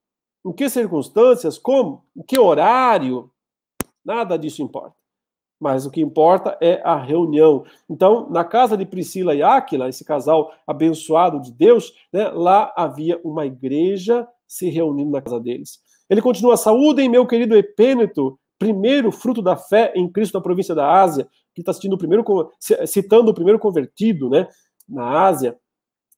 Em 0.44 0.52
que 0.52 0.70
circunstâncias, 0.70 1.58
como, 1.58 2.04
em 2.16 2.22
que 2.22 2.38
horário, 2.38 3.30
nada 4.04 4.38
disso 4.38 4.62
importa 4.62 5.00
mas 5.60 5.84
o 5.84 5.90
que 5.90 6.00
importa 6.00 6.56
é 6.60 6.80
a 6.82 6.96
reunião. 6.96 7.64
Então, 7.88 8.28
na 8.30 8.42
casa 8.42 8.76
de 8.76 8.86
Priscila 8.86 9.34
e 9.34 9.42
Áquila, 9.42 9.90
esse 9.90 10.02
casal 10.02 10.54
abençoado 10.66 11.38
de 11.38 11.52
Deus, 11.52 11.92
né, 12.10 12.30
lá 12.30 12.72
havia 12.74 13.20
uma 13.22 13.44
igreja 13.44 14.26
se 14.48 14.70
reunindo 14.70 15.10
na 15.10 15.20
casa 15.20 15.38
deles. 15.38 15.78
Ele 16.08 16.22
continua: 16.22 16.56
saúdem 16.56 17.10
meu 17.10 17.26
querido 17.26 17.54
Epêneto, 17.54 18.38
primeiro 18.58 19.12
fruto 19.12 19.42
da 19.42 19.54
fé 19.54 19.92
em 19.94 20.10
Cristo 20.10 20.34
na 20.34 20.40
província 20.40 20.74
da 20.74 20.90
Ásia, 20.90 21.28
que 21.54 21.60
está 21.60 21.74
citando 21.74 21.94
o 21.94 21.98
primeiro, 21.98 22.24
citando 22.86 23.30
o 23.30 23.34
primeiro 23.34 23.58
convertido, 23.58 24.30
né, 24.30 24.48
na 24.88 25.26
Ásia. 25.26 25.58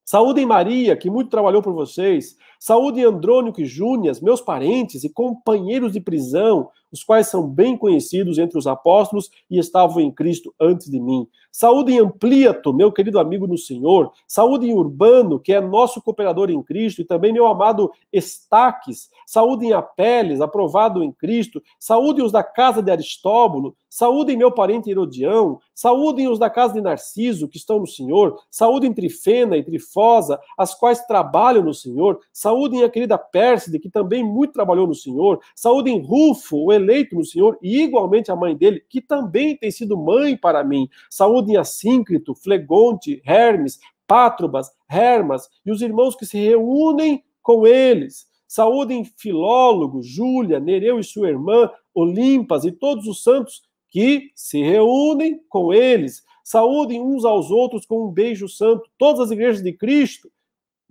Saúdem 0.04 0.44
Maria, 0.46 0.96
que 0.96 1.10
muito 1.10 1.30
trabalhou 1.30 1.62
por 1.62 1.72
vocês. 1.72 2.36
Saúdem 2.62 3.02
Andrônico 3.02 3.60
e 3.60 3.64
Júnias, 3.64 4.20
meus 4.20 4.40
parentes 4.40 5.02
e 5.02 5.08
companheiros 5.08 5.94
de 5.94 6.00
prisão, 6.00 6.70
os 6.92 7.02
quais 7.02 7.26
são 7.26 7.48
bem 7.48 7.76
conhecidos 7.76 8.38
entre 8.38 8.56
os 8.56 8.68
apóstolos 8.68 9.30
e 9.50 9.58
estavam 9.58 10.00
em 10.00 10.12
Cristo 10.12 10.54
antes 10.60 10.88
de 10.88 11.00
mim. 11.00 11.26
Saúde 11.50 11.92
em 11.92 11.98
Ampliato, 11.98 12.72
meu 12.72 12.92
querido 12.92 13.18
amigo 13.18 13.46
no 13.46 13.58
Senhor. 13.58 14.12
Saúde 14.28 14.66
em 14.66 14.74
Urbano, 14.74 15.40
que 15.40 15.52
é 15.52 15.60
nosso 15.60 16.00
cooperador 16.00 16.50
em 16.50 16.62
Cristo, 16.62 17.02
e 17.02 17.04
também 17.04 17.32
meu 17.32 17.46
amado 17.46 17.90
Estaques. 18.12 19.10
Saúde 19.26 19.66
em 19.66 19.72
Apeles, 19.72 20.40
aprovado 20.40 21.02
em 21.02 21.12
Cristo. 21.12 21.62
Saúde 21.78 22.22
os 22.22 22.32
da 22.32 22.42
casa 22.42 22.82
de 22.82 22.90
Aristóbulo. 22.90 23.74
Saúde 23.88 24.32
em 24.32 24.36
meu 24.36 24.50
parente 24.50 24.90
Herodião. 24.90 25.58
Saúde 25.74 26.26
os 26.26 26.38
da 26.38 26.48
casa 26.48 26.72
de 26.74 26.80
Narciso, 26.80 27.48
que 27.48 27.58
estão 27.58 27.78
no 27.78 27.86
Senhor. 27.86 28.38
Saúde 28.50 28.86
em 28.86 28.92
Trifena 28.94 29.56
e 29.56 29.62
Trifosa, 29.62 30.40
as 30.56 30.74
quais 30.74 31.04
trabalham 31.06 31.62
no 31.62 31.74
Senhor. 31.74 32.18
Saúde 32.32 32.51
em 32.74 32.82
a 32.82 32.88
querida 32.88 33.18
Pérside, 33.18 33.78
que 33.78 33.90
também 33.90 34.24
muito 34.24 34.52
trabalhou 34.52 34.86
no 34.86 34.94
Senhor. 34.94 35.40
Saúde 35.54 35.90
em 35.90 36.00
Rufo, 36.00 36.56
o 36.56 36.72
eleito 36.72 37.14
no 37.14 37.24
Senhor, 37.24 37.58
e 37.62 37.82
igualmente 37.82 38.30
a 38.30 38.36
mãe 38.36 38.56
dele, 38.56 38.84
que 38.88 39.00
também 39.00 39.56
tem 39.56 39.70
sido 39.70 39.96
mãe 39.96 40.36
para 40.36 40.62
mim. 40.62 40.88
Saúde 41.10 41.52
em 41.52 41.56
Assíncrito, 41.56 42.34
Flegonte, 42.34 43.22
Hermes, 43.24 43.78
Pátrobas, 44.06 44.70
Hermas, 44.90 45.48
e 45.64 45.70
os 45.70 45.82
irmãos 45.82 46.14
que 46.14 46.26
se 46.26 46.38
reúnem 46.38 47.22
com 47.42 47.66
eles. 47.66 48.26
Saúde 48.46 48.94
em 48.94 49.04
Filólogo, 49.04 50.02
Júlia, 50.02 50.60
Nereu 50.60 50.98
e 50.98 51.04
sua 51.04 51.28
irmã, 51.28 51.70
Olimpas 51.94 52.64
e 52.64 52.72
todos 52.72 53.06
os 53.06 53.22
santos 53.22 53.62
que 53.90 54.30
se 54.34 54.62
reúnem 54.62 55.40
com 55.48 55.72
eles. 55.72 56.22
Saúdem 56.44 57.00
uns 57.00 57.24
aos 57.24 57.50
outros 57.50 57.86
com 57.86 58.06
um 58.06 58.10
beijo 58.10 58.48
santo. 58.48 58.82
Todas 58.98 59.20
as 59.20 59.30
igrejas 59.30 59.62
de 59.62 59.72
Cristo 59.72 60.30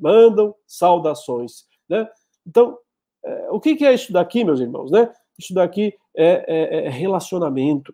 mandam 0.02 0.56
saudações. 0.66 1.66
Né? 1.88 2.08
Então, 2.46 2.78
é, 3.24 3.50
o 3.52 3.60
que 3.60 3.86
é 3.86 3.94
isso 3.94 4.12
daqui, 4.12 4.44
meus 4.44 4.60
irmãos? 4.60 4.90
Né? 4.90 5.12
Isso 5.38 5.54
daqui 5.54 5.94
é, 6.16 6.46
é, 6.48 6.86
é 6.86 6.90
relacionamento. 6.90 7.94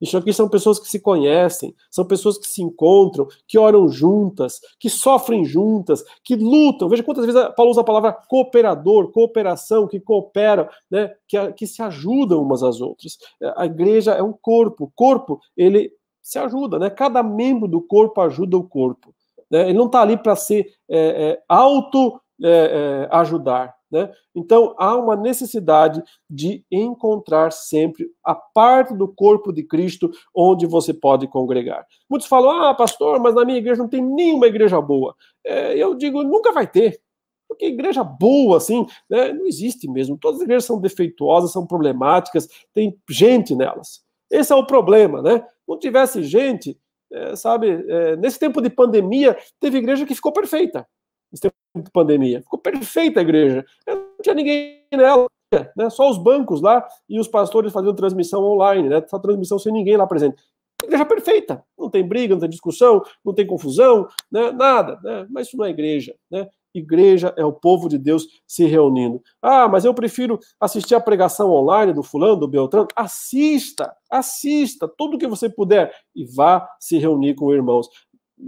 Isso 0.00 0.16
aqui 0.18 0.32
são 0.32 0.48
pessoas 0.48 0.78
que 0.78 0.88
se 0.88 1.00
conhecem, 1.00 1.74
são 1.90 2.04
pessoas 2.04 2.36
que 2.36 2.46
se 2.46 2.60
encontram, 2.60 3.26
que 3.48 3.58
oram 3.58 3.88
juntas, 3.88 4.60
que 4.78 4.90
sofrem 4.90 5.44
juntas, 5.44 6.04
que 6.22 6.36
lutam. 6.36 6.88
Veja 6.88 7.02
quantas 7.02 7.24
vezes 7.24 7.40
Paulo 7.56 7.70
usa 7.70 7.80
a 7.80 7.84
palavra 7.84 8.12
cooperador, 8.12 9.10
cooperação, 9.10 9.88
que 9.88 9.98
cooperam, 9.98 10.68
né, 10.90 11.14
que, 11.26 11.52
que 11.52 11.66
se 11.66 11.80
ajudam 11.80 12.42
umas 12.42 12.62
às 12.62 12.80
outras. 12.80 13.16
A 13.56 13.64
igreja 13.64 14.12
é 14.12 14.22
um 14.22 14.34
corpo, 14.34 14.84
o 14.84 14.92
corpo, 14.94 15.40
ele 15.56 15.90
se 16.20 16.38
ajuda, 16.38 16.78
né? 16.78 16.90
Cada 16.90 17.22
membro 17.22 17.68
do 17.68 17.80
corpo 17.80 18.20
ajuda 18.20 18.56
o 18.56 18.64
corpo. 18.64 19.14
Né? 19.50 19.68
Ele 19.68 19.78
não 19.78 19.86
está 19.86 20.02
ali 20.02 20.16
para 20.16 20.36
se 20.36 20.66
é, 20.88 21.30
é, 21.30 21.42
auto-ajudar. 21.48 23.66
É, 23.66 23.70
é 23.70 23.76
né? 23.88 24.10
Então, 24.34 24.74
há 24.78 24.96
uma 24.96 25.14
necessidade 25.14 26.02
de 26.28 26.64
encontrar 26.70 27.52
sempre 27.52 28.10
a 28.24 28.34
parte 28.34 28.94
do 28.94 29.06
corpo 29.06 29.52
de 29.52 29.62
Cristo 29.62 30.10
onde 30.34 30.66
você 30.66 30.92
pode 30.92 31.28
congregar. 31.28 31.86
Muitos 32.10 32.28
falam, 32.28 32.50
ah, 32.50 32.74
pastor, 32.74 33.20
mas 33.20 33.34
na 33.34 33.44
minha 33.44 33.58
igreja 33.58 33.80
não 33.80 33.88
tem 33.88 34.02
nenhuma 34.02 34.48
igreja 34.48 34.80
boa. 34.80 35.14
É, 35.44 35.76
eu 35.76 35.94
digo, 35.94 36.24
nunca 36.24 36.52
vai 36.52 36.66
ter. 36.66 37.00
Porque 37.48 37.66
igreja 37.66 38.02
boa, 38.02 38.56
assim, 38.56 38.84
né, 39.08 39.32
não 39.32 39.46
existe 39.46 39.88
mesmo. 39.88 40.18
Todas 40.18 40.40
as 40.40 40.44
igrejas 40.44 40.64
são 40.64 40.80
defeituosas, 40.80 41.52
são 41.52 41.64
problemáticas, 41.64 42.48
tem 42.74 42.98
gente 43.08 43.54
nelas. 43.54 44.04
Esse 44.30 44.52
é 44.52 44.56
o 44.56 44.66
problema, 44.66 45.22
né? 45.22 45.46
Não 45.66 45.78
tivesse 45.78 46.24
gente, 46.24 46.76
é, 47.16 47.36
sabe, 47.36 47.84
é, 47.88 48.16
nesse 48.16 48.38
tempo 48.38 48.60
de 48.60 48.70
pandemia, 48.70 49.36
teve 49.58 49.78
igreja 49.78 50.04
que 50.04 50.14
ficou 50.14 50.32
perfeita 50.32 50.86
de 51.32 51.90
pandemia. 51.90 52.42
Ficou 52.42 52.58
perfeita 52.58 53.20
a 53.20 53.22
igreja. 53.22 53.64
Não 53.86 54.04
tinha 54.22 54.34
ninguém 54.34 54.84
nela, 54.92 55.26
né? 55.76 55.90
Só 55.90 56.10
os 56.10 56.18
bancos 56.18 56.60
lá 56.60 56.86
e 57.08 57.18
os 57.18 57.28
pastores 57.28 57.72
fazendo 57.72 57.94
transmissão 57.94 58.42
online, 58.42 58.88
né? 58.88 59.04
Só 59.06 59.18
transmissão 59.18 59.58
sem 59.58 59.72
ninguém 59.72 59.96
lá 59.96 60.06
presente. 60.06 60.36
Igreja 60.82 61.04
perfeita. 61.04 61.64
Não 61.78 61.90
tem 61.90 62.06
briga, 62.06 62.34
não 62.34 62.40
tem 62.40 62.50
discussão, 62.50 63.02
não 63.24 63.34
tem 63.34 63.46
confusão, 63.46 64.08
né? 64.30 64.52
Nada, 64.52 64.98
né? 65.02 65.26
Mas 65.30 65.48
isso 65.48 65.56
não 65.56 65.64
é 65.64 65.70
igreja, 65.70 66.14
né? 66.30 66.48
Igreja 66.78 67.32
é 67.36 67.44
o 67.44 67.52
povo 67.52 67.88
de 67.88 67.98
Deus 67.98 68.26
se 68.46 68.64
reunindo. 68.66 69.22
Ah, 69.40 69.68
mas 69.68 69.84
eu 69.84 69.94
prefiro 69.94 70.38
assistir 70.60 70.94
a 70.94 71.00
pregação 71.00 71.50
online 71.50 71.92
do 71.92 72.02
fulano, 72.02 72.36
do 72.36 72.48
Beltrano. 72.48 72.88
Assista, 72.94 73.94
assista 74.10 74.86
tudo 74.86 75.18
que 75.18 75.26
você 75.26 75.48
puder 75.48 75.92
e 76.14 76.24
vá 76.24 76.68
se 76.78 76.98
reunir 76.98 77.34
com 77.34 77.52
irmãos. 77.52 77.88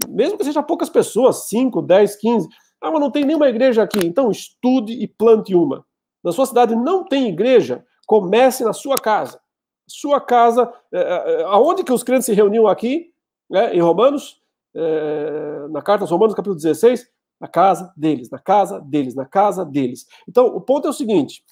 Mesmo 0.09 0.37
que 0.37 0.45
seja 0.45 0.63
poucas 0.63 0.91
pessoas, 0.91 1.49
5, 1.49 1.81
10, 1.83 2.17
15, 2.17 2.49
ah, 2.81 2.91
mas 2.91 3.01
não 3.01 3.11
tem 3.11 3.25
nenhuma 3.25 3.49
igreja 3.49 3.83
aqui. 3.83 4.01
Então 4.05 4.31
estude 4.31 4.93
e 4.93 5.07
plante 5.07 5.55
uma. 5.55 5.85
Na 6.23 6.33
sua 6.33 6.47
cidade 6.47 6.75
não 6.75 7.05
tem 7.05 7.29
igreja, 7.29 7.85
comece 8.07 8.65
na 8.65 8.73
sua 8.73 8.97
casa. 8.97 9.41
Sua 9.89 10.21
casa, 10.21 10.71
é, 10.93 11.01
é, 11.01 11.43
aonde 11.45 11.83
que 11.83 11.93
os 11.93 12.03
crentes 12.03 12.27
se 12.27 12.35
reuniam 12.35 12.67
aqui, 12.67 13.11
né, 13.49 13.75
em 13.75 13.81
Romanos, 13.81 14.41
é, 14.75 15.67
na 15.71 15.81
carta 15.81 16.05
aos 16.05 16.11
Romanos, 16.11 16.35
capítulo 16.35 16.57
16, 16.57 17.09
na 17.41 17.49
casa 17.49 17.93
deles, 17.97 18.31
na 18.31 18.39
casa 18.39 18.81
deles, 18.81 19.15
na 19.15 19.25
casa 19.25 19.65
deles. 19.65 20.07
Então, 20.29 20.47
o 20.47 20.61
ponto 20.61 20.87
é 20.87 20.91
o 20.91 20.95
seguinte: 20.95 21.45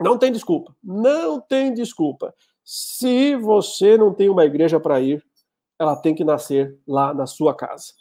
não 0.00 0.18
tem 0.18 0.32
desculpa. 0.32 0.74
Não 0.82 1.40
tem 1.40 1.72
desculpa. 1.72 2.34
Se 2.64 3.36
você 3.36 3.96
não 3.96 4.12
tem 4.12 4.28
uma 4.28 4.44
igreja 4.44 4.78
para 4.78 5.00
ir, 5.00 5.24
ela 5.78 5.96
tem 5.96 6.14
que 6.14 6.24
nascer 6.24 6.78
lá 6.86 7.14
na 7.14 7.26
sua 7.26 7.54
casa. 7.54 7.92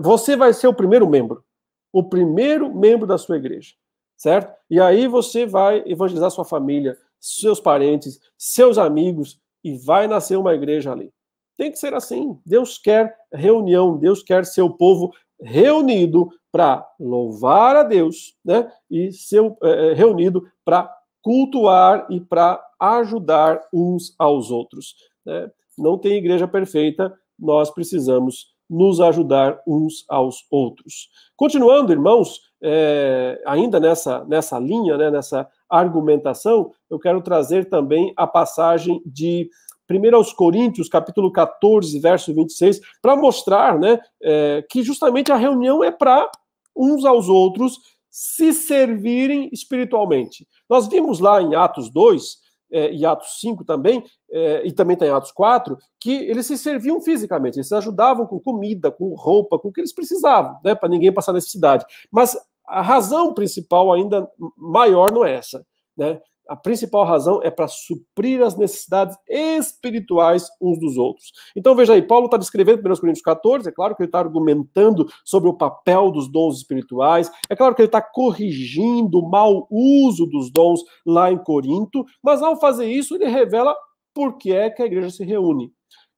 Você 0.00 0.36
vai 0.36 0.52
ser 0.52 0.66
o 0.66 0.74
primeiro 0.74 1.08
membro 1.08 1.44
o 1.92 2.02
primeiro 2.02 2.74
membro 2.74 3.06
da 3.06 3.18
sua 3.18 3.36
igreja, 3.36 3.74
certo? 4.16 4.56
E 4.70 4.80
aí 4.80 5.06
você 5.06 5.44
vai 5.44 5.82
evangelizar 5.86 6.30
sua 6.30 6.44
família, 6.44 6.96
seus 7.20 7.60
parentes, 7.60 8.18
seus 8.38 8.78
amigos 8.78 9.38
e 9.62 9.76
vai 9.76 10.08
nascer 10.08 10.36
uma 10.36 10.54
igreja 10.54 10.90
ali. 10.90 11.12
Tem 11.56 11.70
que 11.70 11.78
ser 11.78 11.92
assim. 11.92 12.38
Deus 12.46 12.78
quer 12.78 13.14
reunião, 13.32 13.98
Deus 13.98 14.22
quer 14.22 14.46
seu 14.46 14.70
povo 14.70 15.12
reunido 15.40 16.30
para 16.52 16.86
louvar 17.00 17.74
a 17.74 17.82
Deus, 17.82 18.36
né? 18.44 18.70
E 18.90 19.10
ser 19.10 19.42
é, 19.62 19.94
reunido 19.94 20.46
para 20.64 20.94
cultuar 21.22 22.06
e 22.10 22.20
para 22.20 22.62
ajudar 22.78 23.60
uns 23.72 24.14
aos 24.18 24.50
outros. 24.50 24.94
Né? 25.24 25.50
Não 25.78 25.96
tem 25.96 26.12
igreja 26.14 26.46
perfeita, 26.46 27.12
nós 27.38 27.70
precisamos 27.70 28.52
nos 28.68 29.00
ajudar 29.00 29.60
uns 29.66 30.04
aos 30.08 30.46
outros. 30.50 31.10
Continuando, 31.36 31.92
irmãos, 31.92 32.40
é, 32.62 33.40
ainda 33.46 33.78
nessa, 33.78 34.24
nessa 34.24 34.58
linha, 34.58 34.96
né, 34.96 35.10
nessa 35.10 35.48
argumentação, 35.68 36.72
eu 36.90 36.98
quero 36.98 37.20
trazer 37.20 37.68
também 37.68 38.12
a 38.16 38.26
passagem 38.26 39.02
de 39.04 39.48
1 39.90 40.16
aos 40.16 40.32
Coríntios, 40.32 40.88
capítulo 40.88 41.30
14, 41.30 41.98
verso 41.98 42.32
26, 42.32 42.80
para 43.02 43.16
mostrar 43.16 43.78
né, 43.78 44.00
é, 44.22 44.64
que 44.70 44.82
justamente 44.82 45.30
a 45.30 45.36
reunião 45.36 45.84
é 45.84 45.90
para 45.90 46.30
uns 46.76 47.04
aos 47.04 47.28
outros 47.28 47.78
se 48.10 48.52
servirem 48.52 49.48
espiritualmente. 49.52 50.46
Nós 50.68 50.86
vimos 50.86 51.18
lá 51.18 51.40
em 51.40 51.54
Atos 51.54 51.90
2 51.90 52.42
é, 52.70 52.92
e 52.92 53.04
Atos 53.04 53.40
5 53.40 53.64
também, 53.64 54.04
é, 54.30 54.66
e 54.66 54.72
também 54.72 54.96
tem 54.96 55.10
Atos 55.10 55.32
4, 55.32 55.76
que 56.00 56.12
eles 56.12 56.46
se 56.46 56.56
serviam 56.56 57.00
fisicamente, 57.00 57.58
eles 57.58 57.68
se 57.68 57.74
ajudavam 57.74 58.26
com 58.26 58.40
comida, 58.40 58.90
com 58.90 59.14
roupa, 59.14 59.58
com 59.58 59.68
o 59.68 59.72
que 59.72 59.80
eles 59.80 59.94
precisavam, 59.94 60.58
né, 60.64 60.74
para 60.74 60.88
ninguém 60.88 61.12
passar 61.12 61.32
necessidade. 61.32 61.84
Mas 62.10 62.36
a 62.66 62.80
razão 62.80 63.34
principal 63.34 63.92
ainda 63.92 64.28
maior 64.56 65.10
não 65.12 65.24
é 65.24 65.34
essa, 65.34 65.64
né? 65.96 66.20
A 66.52 66.56
principal 66.56 67.06
razão 67.06 67.40
é 67.42 67.50
para 67.50 67.66
suprir 67.66 68.42
as 68.42 68.58
necessidades 68.58 69.16
espirituais 69.26 70.50
uns 70.60 70.78
dos 70.78 70.98
outros. 70.98 71.32
Então 71.56 71.74
veja 71.74 71.94
aí, 71.94 72.02
Paulo 72.02 72.26
está 72.26 72.36
descrevendo 72.36 72.86
em 72.86 72.92
1 72.92 72.96
Coríntios 72.96 73.24
14, 73.24 73.70
é 73.70 73.72
claro 73.72 73.96
que 73.96 74.02
ele 74.02 74.08
está 74.08 74.18
argumentando 74.18 75.10
sobre 75.24 75.48
o 75.48 75.54
papel 75.54 76.10
dos 76.10 76.30
dons 76.30 76.58
espirituais, 76.58 77.32
é 77.48 77.56
claro 77.56 77.74
que 77.74 77.80
ele 77.80 77.88
está 77.88 78.02
corrigindo 78.02 79.20
o 79.20 79.30
mau 79.30 79.66
uso 79.70 80.26
dos 80.26 80.52
dons 80.52 80.84
lá 81.06 81.32
em 81.32 81.38
Corinto, 81.38 82.04
mas 82.22 82.42
ao 82.42 82.60
fazer 82.60 82.86
isso 82.86 83.14
ele 83.14 83.28
revela 83.28 83.74
por 84.12 84.36
que 84.36 84.52
é 84.52 84.68
que 84.68 84.82
a 84.82 84.86
igreja 84.86 85.08
se 85.08 85.24
reúne. 85.24 85.72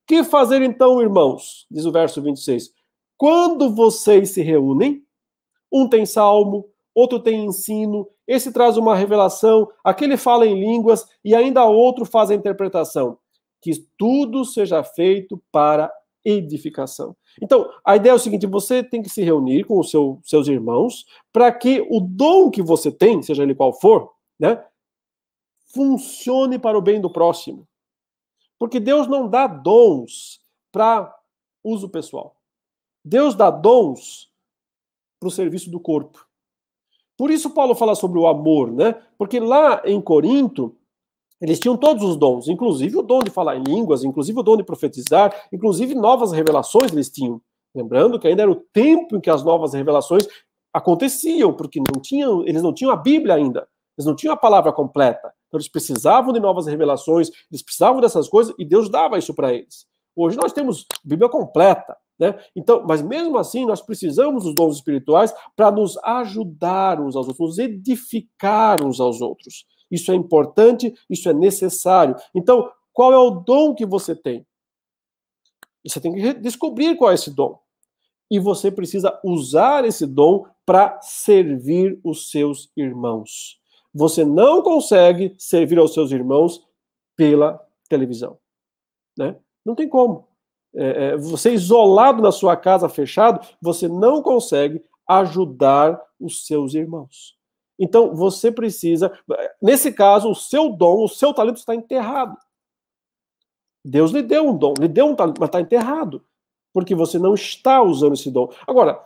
Que 0.04 0.24
fazer 0.24 0.62
então, 0.62 1.00
irmãos? 1.00 1.64
Diz 1.70 1.84
o 1.84 1.92
verso 1.92 2.20
26. 2.20 2.70
Quando 3.16 3.72
vocês 3.72 4.30
se 4.30 4.42
reúnem, 4.42 5.00
um 5.72 5.88
tem 5.88 6.04
salmo, 6.04 6.66
outro 6.92 7.20
tem 7.20 7.44
ensino, 7.44 8.08
esse 8.26 8.52
traz 8.52 8.76
uma 8.76 8.96
revelação, 8.96 9.70
aquele 9.82 10.16
fala 10.16 10.46
em 10.46 10.58
línguas 10.58 11.06
e 11.24 11.34
ainda 11.34 11.64
outro 11.64 12.04
faz 12.04 12.30
a 12.30 12.34
interpretação. 12.34 13.18
Que 13.60 13.72
tudo 13.96 14.44
seja 14.44 14.82
feito 14.82 15.42
para 15.50 15.92
edificação. 16.24 17.16
Então, 17.40 17.70
a 17.84 17.96
ideia 17.96 18.12
é 18.12 18.14
o 18.14 18.18
seguinte: 18.18 18.46
você 18.46 18.82
tem 18.82 19.02
que 19.02 19.08
se 19.08 19.22
reunir 19.22 19.64
com 19.64 19.78
os 19.78 19.90
seu, 19.90 20.20
seus 20.22 20.48
irmãos 20.48 21.04
para 21.32 21.52
que 21.52 21.86
o 21.90 22.00
dom 22.00 22.50
que 22.50 22.62
você 22.62 22.90
tem, 22.90 23.22
seja 23.22 23.42
ele 23.42 23.54
qual 23.54 23.72
for, 23.72 24.10
né, 24.38 24.64
funcione 25.72 26.58
para 26.58 26.78
o 26.78 26.82
bem 26.82 27.00
do 27.00 27.10
próximo. 27.10 27.66
Porque 28.58 28.80
Deus 28.80 29.06
não 29.06 29.28
dá 29.28 29.46
dons 29.46 30.40
para 30.72 31.14
uso 31.62 31.88
pessoal. 31.88 32.36
Deus 33.04 33.34
dá 33.34 33.50
dons 33.50 34.32
para 35.20 35.28
o 35.28 35.30
serviço 35.30 35.70
do 35.70 35.80
corpo. 35.80 36.26
Por 37.16 37.30
isso 37.30 37.50
Paulo 37.50 37.74
fala 37.74 37.94
sobre 37.94 38.18
o 38.18 38.26
amor, 38.26 38.72
né? 38.72 38.94
Porque 39.16 39.38
lá 39.38 39.82
em 39.84 40.00
Corinto, 40.00 40.76
eles 41.40 41.60
tinham 41.60 41.76
todos 41.76 42.02
os 42.02 42.16
dons, 42.16 42.48
inclusive 42.48 42.96
o 42.96 43.02
dom 43.02 43.20
de 43.20 43.30
falar 43.30 43.56
em 43.56 43.62
línguas, 43.62 44.02
inclusive 44.02 44.38
o 44.38 44.42
dom 44.42 44.56
de 44.56 44.64
profetizar, 44.64 45.34
inclusive 45.52 45.94
novas 45.94 46.32
revelações 46.32 46.92
eles 46.92 47.10
tinham. 47.10 47.40
Lembrando 47.74 48.18
que 48.18 48.26
ainda 48.26 48.42
era 48.42 48.50
o 48.50 48.62
tempo 48.72 49.16
em 49.16 49.20
que 49.20 49.30
as 49.30 49.44
novas 49.44 49.74
revelações 49.74 50.26
aconteciam, 50.72 51.52
porque 51.52 51.80
não 51.80 52.00
tinham, 52.00 52.42
eles 52.46 52.62
não 52.62 52.72
tinham 52.72 52.92
a 52.92 52.96
Bíblia 52.96 53.34
ainda, 53.34 53.68
eles 53.96 54.06
não 54.06 54.14
tinham 54.14 54.32
a 54.32 54.36
palavra 54.36 54.72
completa. 54.72 55.32
Então 55.48 55.58
eles 55.58 55.68
precisavam 55.68 56.32
de 56.32 56.40
novas 56.40 56.66
revelações, 56.66 57.30
eles 57.50 57.62
precisavam 57.62 58.00
dessas 58.00 58.28
coisas 58.28 58.54
e 58.58 58.64
Deus 58.64 58.88
dava 58.88 59.18
isso 59.18 59.34
para 59.34 59.52
eles. 59.52 59.86
Hoje 60.16 60.36
nós 60.36 60.52
temos 60.52 60.86
Bíblia 61.04 61.28
completa, 61.28 61.96
né? 62.18 62.38
Então, 62.54 62.84
mas 62.86 63.02
mesmo 63.02 63.36
assim 63.38 63.66
nós 63.66 63.82
precisamos 63.82 64.44
dos 64.44 64.54
dons 64.54 64.76
espirituais 64.76 65.34
para 65.56 65.70
nos 65.70 65.96
ajudar 65.98 67.00
uns 67.00 67.16
aos 67.16 67.28
outros, 67.28 67.48
nos 67.48 67.58
edificar 67.58 68.84
uns 68.84 69.00
aos 69.00 69.20
outros. 69.20 69.66
Isso 69.90 70.12
é 70.12 70.14
importante, 70.14 70.94
isso 71.08 71.28
é 71.28 71.32
necessário. 71.32 72.16
Então, 72.34 72.70
qual 72.92 73.12
é 73.12 73.18
o 73.18 73.30
dom 73.30 73.74
que 73.74 73.84
você 73.84 74.14
tem? 74.14 74.46
Você 75.86 76.00
tem 76.00 76.14
que 76.14 76.34
descobrir 76.34 76.96
qual 76.96 77.10
é 77.10 77.14
esse 77.14 77.30
dom. 77.30 77.58
E 78.30 78.38
você 78.38 78.70
precisa 78.70 79.20
usar 79.22 79.84
esse 79.84 80.06
dom 80.06 80.46
para 80.64 81.00
servir 81.02 82.00
os 82.02 82.30
seus 82.30 82.70
irmãos. 82.76 83.60
Você 83.92 84.24
não 84.24 84.62
consegue 84.62 85.34
servir 85.38 85.78
aos 85.78 85.92
seus 85.92 86.10
irmãos 86.10 86.66
pela 87.16 87.60
televisão. 87.88 88.38
Né? 89.16 89.36
Não 89.64 89.74
tem 89.74 89.88
como. 89.88 90.26
É, 90.74 91.06
é, 91.06 91.16
você 91.16 91.52
isolado 91.52 92.20
na 92.20 92.32
sua 92.32 92.56
casa, 92.56 92.88
fechado, 92.88 93.46
você 93.60 93.86
não 93.86 94.22
consegue 94.22 94.82
ajudar 95.06 96.00
os 96.18 96.46
seus 96.46 96.74
irmãos. 96.74 97.36
Então, 97.78 98.14
você 98.14 98.50
precisa. 98.50 99.12
Nesse 99.60 99.92
caso, 99.92 100.30
o 100.30 100.34
seu 100.34 100.70
dom, 100.70 101.04
o 101.04 101.08
seu 101.08 101.32
talento 101.32 101.56
está 101.56 101.74
enterrado. 101.74 102.36
Deus 103.84 104.12
lhe 104.12 104.22
deu 104.22 104.48
um 104.48 104.56
dom, 104.56 104.74
lhe 104.78 104.88
deu 104.88 105.06
um 105.06 105.14
talento, 105.14 105.38
mas 105.38 105.48
está 105.48 105.60
enterrado. 105.60 106.24
Porque 106.72 106.94
você 106.94 107.18
não 107.18 107.34
está 107.34 107.82
usando 107.82 108.14
esse 108.14 108.30
dom. 108.30 108.50
Agora, 108.66 109.04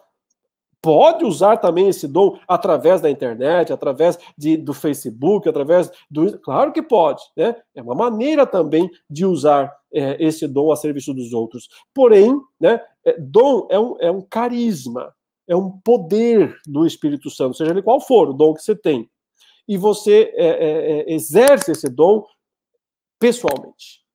pode 0.82 1.24
usar 1.24 1.56
também 1.56 1.88
esse 1.88 2.06
dom 2.06 2.38
através 2.46 3.00
da 3.00 3.10
internet, 3.10 3.72
através 3.72 4.18
de, 4.36 4.56
do 4.56 4.72
Facebook, 4.72 5.48
através 5.48 5.90
do. 6.10 6.38
Claro 6.40 6.72
que 6.72 6.82
pode, 6.82 7.22
né? 7.36 7.56
É 7.74 7.82
uma 7.82 7.94
maneira 7.94 8.46
também 8.46 8.90
de 9.10 9.24
usar 9.24 9.72
é, 9.92 10.16
esse 10.22 10.46
dom 10.46 10.70
a 10.70 10.76
serviço 10.76 11.12
dos 11.12 11.32
outros. 11.32 11.68
Porém, 11.94 12.40
né, 12.60 12.80
é, 13.04 13.18
dom 13.18 13.66
é 13.70 13.78
um, 13.78 13.96
é 14.00 14.10
um 14.10 14.20
carisma, 14.20 15.14
é 15.46 15.56
um 15.56 15.70
poder 15.70 16.56
do 16.66 16.86
Espírito 16.86 17.30
Santo, 17.30 17.56
seja 17.56 17.70
ele 17.70 17.82
qual 17.82 18.00
for 18.00 18.30
o 18.30 18.34
dom 18.34 18.54
que 18.54 18.62
você 18.62 18.76
tem. 18.76 19.08
E 19.66 19.76
você 19.76 20.32
é, 20.34 20.46
é, 20.46 21.00
é 21.00 21.12
exerce 21.12 21.72
esse 21.72 21.88
dom 21.88 22.24
pessoalmente. 23.18 24.07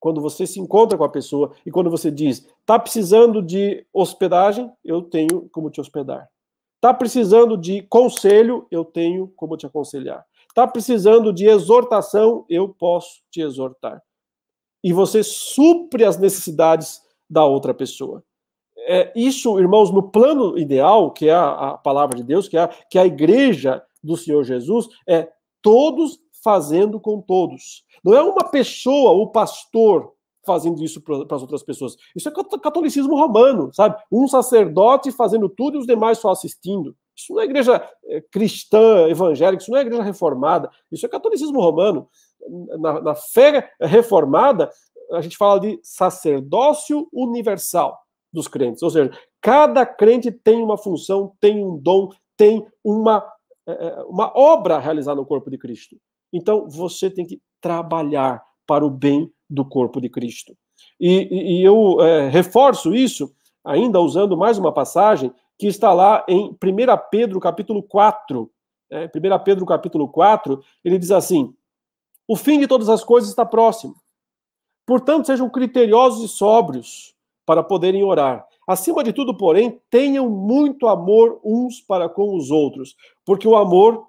Quando 0.00 0.20
você 0.20 0.46
se 0.46 0.58
encontra 0.58 0.96
com 0.96 1.04
a 1.04 1.08
pessoa 1.08 1.52
e 1.64 1.70
quando 1.70 1.90
você 1.90 2.10
diz, 2.10 2.48
tá 2.64 2.78
precisando 2.78 3.42
de 3.42 3.86
hospedagem, 3.92 4.72
eu 4.82 5.02
tenho 5.02 5.48
como 5.52 5.70
te 5.70 5.80
hospedar. 5.80 6.28
Tá 6.80 6.94
precisando 6.94 7.58
de 7.58 7.82
conselho, 7.82 8.66
eu 8.70 8.82
tenho 8.82 9.28
como 9.36 9.58
te 9.58 9.66
aconselhar. 9.66 10.24
Tá 10.54 10.66
precisando 10.66 11.32
de 11.32 11.46
exortação, 11.46 12.46
eu 12.48 12.68
posso 12.70 13.20
te 13.30 13.42
exortar. 13.42 14.02
E 14.82 14.90
você 14.92 15.22
supre 15.22 16.04
as 16.04 16.18
necessidades 16.18 17.02
da 17.28 17.44
outra 17.44 17.74
pessoa. 17.74 18.24
É, 18.78 19.12
isso, 19.14 19.60
irmãos, 19.60 19.90
no 19.90 20.10
plano 20.10 20.58
ideal, 20.58 21.12
que 21.12 21.28
é 21.28 21.34
a, 21.34 21.50
a 21.50 21.78
palavra 21.78 22.16
de 22.16 22.24
Deus, 22.24 22.48
que 22.48 22.56
é 22.56 22.66
que 22.66 22.98
é 22.98 23.02
a 23.02 23.06
igreja 23.06 23.82
do 24.02 24.16
Senhor 24.16 24.42
Jesus, 24.42 24.88
é 25.06 25.30
todos 25.60 26.18
fazendo 26.42 27.00
com 27.00 27.20
todos. 27.20 27.84
Não 28.04 28.14
é 28.14 28.22
uma 28.22 28.44
pessoa, 28.44 29.12
o 29.12 29.28
pastor, 29.28 30.12
fazendo 30.44 30.82
isso 30.82 31.00
para 31.00 31.36
as 31.36 31.42
outras 31.42 31.62
pessoas. 31.62 31.96
Isso 32.16 32.28
é 32.28 32.32
catolicismo 32.32 33.14
romano, 33.14 33.70
sabe? 33.72 34.00
Um 34.10 34.26
sacerdote 34.26 35.12
fazendo 35.12 35.48
tudo 35.48 35.76
e 35.76 35.80
os 35.80 35.86
demais 35.86 36.18
só 36.18 36.30
assistindo. 36.30 36.96
Isso 37.16 37.34
não 37.34 37.40
é 37.40 37.44
igreja 37.44 37.86
é, 38.06 38.20
cristã, 38.20 39.06
evangélica, 39.08 39.62
isso 39.62 39.70
não 39.70 39.78
é 39.78 39.82
igreja 39.82 40.02
reformada. 40.02 40.70
Isso 40.90 41.04
é 41.04 41.08
catolicismo 41.08 41.60
romano. 41.60 42.08
Na, 42.78 43.00
na 43.00 43.14
fé 43.14 43.70
reformada, 43.80 44.70
a 45.12 45.20
gente 45.20 45.36
fala 45.36 45.60
de 45.60 45.78
sacerdócio 45.82 47.06
universal 47.12 47.98
dos 48.32 48.48
crentes. 48.48 48.82
Ou 48.82 48.90
seja, 48.90 49.10
cada 49.40 49.84
crente 49.84 50.30
tem 50.30 50.62
uma 50.62 50.78
função, 50.78 51.34
tem 51.40 51.62
um 51.62 51.76
dom, 51.76 52.08
tem 52.36 52.66
uma, 52.82 53.26
é, 53.66 53.72
é, 53.72 54.02
uma 54.04 54.32
obra 54.34 54.76
a 54.76 54.80
realizar 54.80 55.14
no 55.14 55.26
corpo 55.26 55.50
de 55.50 55.58
Cristo. 55.58 55.96
Então, 56.32 56.68
você 56.68 57.10
tem 57.10 57.26
que 57.26 57.40
trabalhar 57.60 58.42
para 58.66 58.84
o 58.84 58.90
bem 58.90 59.32
do 59.48 59.64
corpo 59.64 60.00
de 60.00 60.08
Cristo. 60.08 60.56
E, 60.98 61.58
e 61.58 61.64
eu 61.64 62.00
é, 62.00 62.28
reforço 62.28 62.94
isso, 62.94 63.32
ainda 63.64 64.00
usando 64.00 64.36
mais 64.36 64.58
uma 64.58 64.72
passagem, 64.72 65.32
que 65.58 65.66
está 65.66 65.92
lá 65.92 66.24
em 66.28 66.50
1 66.50 66.56
Pedro, 67.10 67.40
capítulo 67.40 67.82
4. 67.82 68.50
É, 68.90 69.04
1 69.06 69.44
Pedro, 69.44 69.66
capítulo 69.66 70.08
4, 70.08 70.62
ele 70.84 70.98
diz 70.98 71.10
assim: 71.10 71.54
O 72.26 72.36
fim 72.36 72.58
de 72.58 72.66
todas 72.66 72.88
as 72.88 73.04
coisas 73.04 73.30
está 73.30 73.44
próximo. 73.44 73.94
Portanto, 74.86 75.26
sejam 75.26 75.48
criteriosos 75.48 76.24
e 76.24 76.34
sóbrios 76.34 77.14
para 77.44 77.62
poderem 77.62 78.02
orar. 78.02 78.46
Acima 78.66 79.02
de 79.02 79.12
tudo, 79.12 79.36
porém, 79.36 79.80
tenham 79.90 80.28
muito 80.28 80.86
amor 80.86 81.40
uns 81.44 81.80
para 81.80 82.08
com 82.08 82.36
os 82.36 82.50
outros, 82.50 82.94
porque 83.24 83.46
o 83.46 83.56
amor 83.56 84.06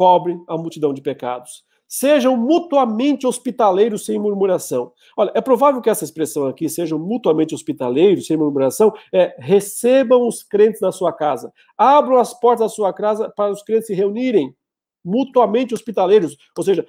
cobre 0.00 0.40
a 0.48 0.56
multidão 0.56 0.94
de 0.94 1.02
pecados. 1.02 1.62
Sejam 1.86 2.34
mutuamente 2.34 3.26
hospitaleiros 3.26 4.06
sem 4.06 4.18
murmuração. 4.18 4.92
Olha, 5.14 5.30
é 5.34 5.42
provável 5.42 5.82
que 5.82 5.90
essa 5.90 6.04
expressão 6.04 6.46
aqui, 6.46 6.70
sejam 6.70 6.98
mutuamente 6.98 7.54
hospitaleiros 7.54 8.26
sem 8.26 8.34
murmuração, 8.34 8.94
é 9.12 9.36
recebam 9.38 10.26
os 10.26 10.42
crentes 10.42 10.80
na 10.80 10.90
sua 10.90 11.12
casa. 11.12 11.52
Abram 11.76 12.16
as 12.16 12.32
portas 12.32 12.60
da 12.60 12.68
sua 12.70 12.94
casa 12.94 13.28
para 13.28 13.52
os 13.52 13.62
crentes 13.62 13.88
se 13.88 13.94
reunirem. 13.94 14.56
Mutuamente 15.04 15.74
hospitaleiros. 15.74 16.34
Ou 16.56 16.64
seja, 16.64 16.86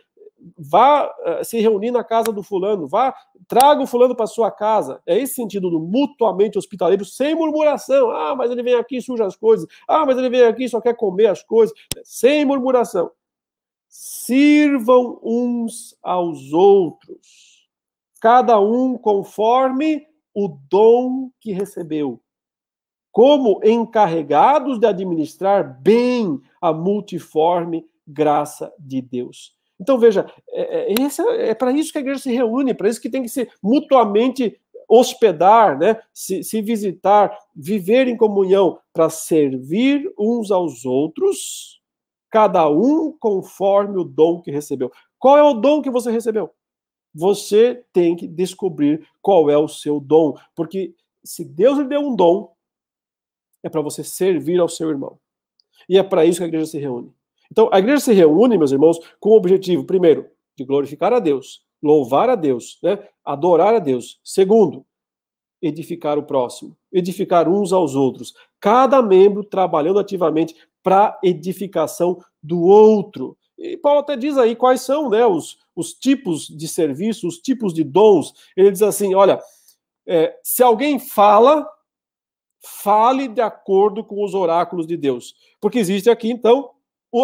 vá 0.58 1.08
uh, 1.08 1.46
se 1.46 1.60
reunir 1.60 1.92
na 1.92 2.04
casa 2.04 2.32
do 2.32 2.42
fulano, 2.42 2.88
vá, 2.88 3.14
traga 3.48 3.82
o 3.82 3.88
fulano 3.88 4.16
para 4.16 4.28
sua 4.28 4.50
casa. 4.52 5.02
É 5.06 5.18
esse 5.18 5.36
sentido 5.36 5.70
do 5.70 5.80
mutuamente 5.80 6.58
hospitaleiro, 6.58 7.06
sem 7.06 7.36
murmuração. 7.36 8.12
Ah, 8.12 8.36
mas 8.36 8.52
ele 8.52 8.64
vem 8.64 8.76
aqui 8.76 8.98
e 8.98 9.02
suja 9.02 9.26
as 9.26 9.36
coisas. 9.36 9.68
Ah, 9.88 10.06
mas 10.06 10.18
ele 10.18 10.30
vem 10.30 10.44
aqui 10.44 10.66
e 10.66 10.70
só 10.70 10.82
quer 10.82 10.96
comer 10.96 11.28
as 11.28 11.44
coisas. 11.44 11.76
Sem 12.04 12.46
murmuração 12.46 13.12
sirvam 13.92 15.20
uns 15.22 15.98
aos 16.02 16.54
outros, 16.54 17.68
cada 18.22 18.58
um 18.58 18.98
conforme 18.98 20.08
o 20.34 20.48
dom 20.48 21.30
que 21.42 21.52
recebeu, 21.52 22.22
como 23.12 23.60
encarregados 23.62 24.80
de 24.80 24.88
administrar 24.88 25.82
bem 25.82 26.40
a 26.62 26.72
multiforme 26.72 27.86
graça 28.08 28.74
de 28.80 29.02
Deus. 29.02 29.54
Então, 29.82 29.98
veja, 29.98 30.32
é, 30.50 30.94
é, 30.94 31.50
é 31.50 31.56
para 31.56 31.72
isso 31.72 31.92
que 31.92 31.98
a 31.98 32.02
igreja 32.02 32.22
se 32.22 32.32
reúne, 32.32 32.72
para 32.72 32.88
isso 32.88 33.02
que 33.02 33.10
tem 33.10 33.24
que 33.24 33.30
se 33.30 33.50
mutuamente 33.64 34.62
hospedar, 34.88 35.80
né? 35.80 36.00
se, 36.14 36.44
se 36.44 36.62
visitar, 36.62 37.36
viver 37.56 38.08
em 38.08 38.16
comunhão, 38.16 38.78
para 38.94 39.10
servir 39.10 40.08
uns 40.20 40.52
aos 40.52 40.86
outros 40.86 41.82
cada 42.30 42.70
um 42.70 43.12
conforme 43.20 43.98
o 43.98 44.04
dom 44.04 44.40
que 44.40 44.52
recebeu. 44.52 44.92
Qual 45.18 45.38
é 45.38 45.44
o 45.44 45.56
dom 45.56 45.82
que 45.82 45.90
você 45.90 46.12
recebeu? 46.12 46.52
Você 47.14 47.84
tem 47.92 48.16
que 48.16 48.28
descobrir 48.28 49.06
qual 49.22 49.50
é 49.50 49.58
o 49.58 49.68
seu 49.68 50.00
dom, 50.00 50.38
porque 50.56 50.94
se 51.24 51.44
Deus 51.44 51.80
lhe 51.80 51.86
deu 51.86 52.02
um 52.02 52.16
dom, 52.16 52.54
é 53.64 53.70
para 53.70 53.82
você 53.82 54.04
servir 54.04 54.60
ao 54.60 54.70
seu 54.70 54.90
irmão. 54.90 55.20
E 55.90 55.98
é 55.98 56.04
para 56.04 56.24
isso 56.24 56.40
que 56.40 56.44
a 56.46 56.48
igreja 56.48 56.68
se 56.68 56.78
reúne. 56.78 57.12
Então, 57.52 57.70
a 57.72 57.80
igreja 57.80 58.00
se 58.00 58.14
reúne, 58.14 58.58
meus 58.58 58.72
irmãos, 58.72 58.98
com 59.20 59.32
o 59.32 59.36
objetivo, 59.36 59.84
primeiro, 59.84 60.26
de 60.58 60.64
glorificar 60.64 61.12
a 61.12 61.20
Deus, 61.20 61.62
louvar 61.84 62.30
a 62.30 62.36
Deus, 62.36 62.80
né? 62.82 62.98
adorar 63.26 63.74
a 63.74 63.80
Deus. 63.80 64.20
Segundo, 64.24 64.86
edificar 65.62 66.18
o 66.18 66.24
próximo, 66.24 66.76
edificar 66.92 67.50
uns 67.50 67.74
aos 67.74 67.94
outros. 67.94 68.34
Cada 68.60 69.02
membro 69.02 69.44
trabalhando 69.44 70.00
ativamente 70.00 70.56
para 70.82 71.20
edificação 71.22 72.24
do 72.42 72.62
outro. 72.62 73.38
E 73.58 73.78
Paulo 73.78 74.00
até 74.00 74.16
diz 74.16 74.38
aí 74.38 74.56
quais 74.56 74.82
são 74.82 75.10
né, 75.10 75.26
os, 75.26 75.60
os 75.76 75.94
tipos 75.94 76.48
de 76.48 76.68
serviço, 76.68 77.28
os 77.28 77.38
tipos 77.38 77.74
de 77.74 77.84
dons. 77.84 78.34
Ele 78.56 78.72
diz 78.72 78.82
assim: 78.82 79.14
olha, 79.14 79.40
é, 80.08 80.36
se 80.42 80.64
alguém 80.64 80.98
fala, 80.98 81.68
fale 82.60 83.28
de 83.28 83.42
acordo 83.42 84.04
com 84.04 84.24
os 84.24 84.34
oráculos 84.34 84.88
de 84.88 84.98
Deus. 84.98 85.36
Porque 85.60 85.78
existe 85.78 86.10
aqui, 86.10 86.32
então, 86.32 86.72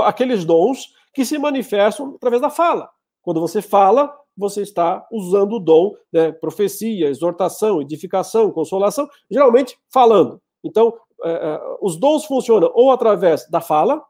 aqueles 0.04 0.46
dons 0.46 0.94
que 1.14 1.26
se 1.26 1.38
manifestam 1.38 2.16
através 2.16 2.42
da 2.42 2.50
fala. 2.50 2.90
Quando 3.22 3.40
você 3.40 3.62
fala, 3.62 4.14
você 4.38 4.62
está 4.62 5.06
usando 5.12 5.54
o 5.54 5.60
dom, 5.60 5.96
né, 6.14 6.32
profecia, 6.32 7.10
exortação, 7.10 7.82
edificação, 7.82 8.52
consolação, 8.52 9.10
geralmente 9.30 9.78
falando. 9.90 10.42
Então, 10.64 10.94
é, 11.24 11.32
é, 11.32 11.60
os 11.82 11.98
dons 11.98 12.26
funcionam 12.26 12.72
ou 12.74 12.92
através 12.92 13.50
da 13.50 13.60
fala, 13.60 14.04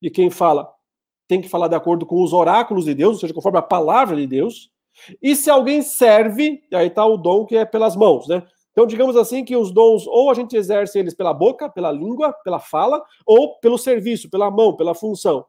e 0.00 0.10
quem 0.10 0.30
fala 0.30 0.72
tem 1.28 1.40
que 1.40 1.48
falar 1.48 1.68
de 1.68 1.74
acordo 1.74 2.04
com 2.04 2.22
os 2.22 2.32
oráculos 2.32 2.84
de 2.84 2.94
Deus, 2.94 3.14
ou 3.14 3.20
seja, 3.20 3.34
conforme 3.34 3.58
a 3.58 3.62
palavra 3.62 4.16
de 4.16 4.26
Deus. 4.26 4.70
E 5.22 5.34
se 5.36 5.48
alguém 5.48 5.82
serve, 5.82 6.62
aí 6.72 6.88
está 6.88 7.04
o 7.06 7.16
dom 7.16 7.46
que 7.46 7.56
é 7.56 7.64
pelas 7.64 7.96
mãos, 7.96 8.26
né? 8.28 8.42
Então, 8.72 8.86
digamos 8.86 9.16
assim 9.16 9.44
que 9.44 9.54
os 9.54 9.70
dons, 9.70 10.06
ou 10.06 10.30
a 10.30 10.34
gente 10.34 10.56
exerce 10.56 10.98
eles 10.98 11.14
pela 11.14 11.32
boca, 11.32 11.68
pela 11.68 11.92
língua, 11.92 12.32
pela 12.42 12.58
fala, 12.58 13.02
ou 13.24 13.58
pelo 13.58 13.78
serviço, 13.78 14.30
pela 14.30 14.50
mão, 14.50 14.74
pela 14.74 14.94
função. 14.94 15.44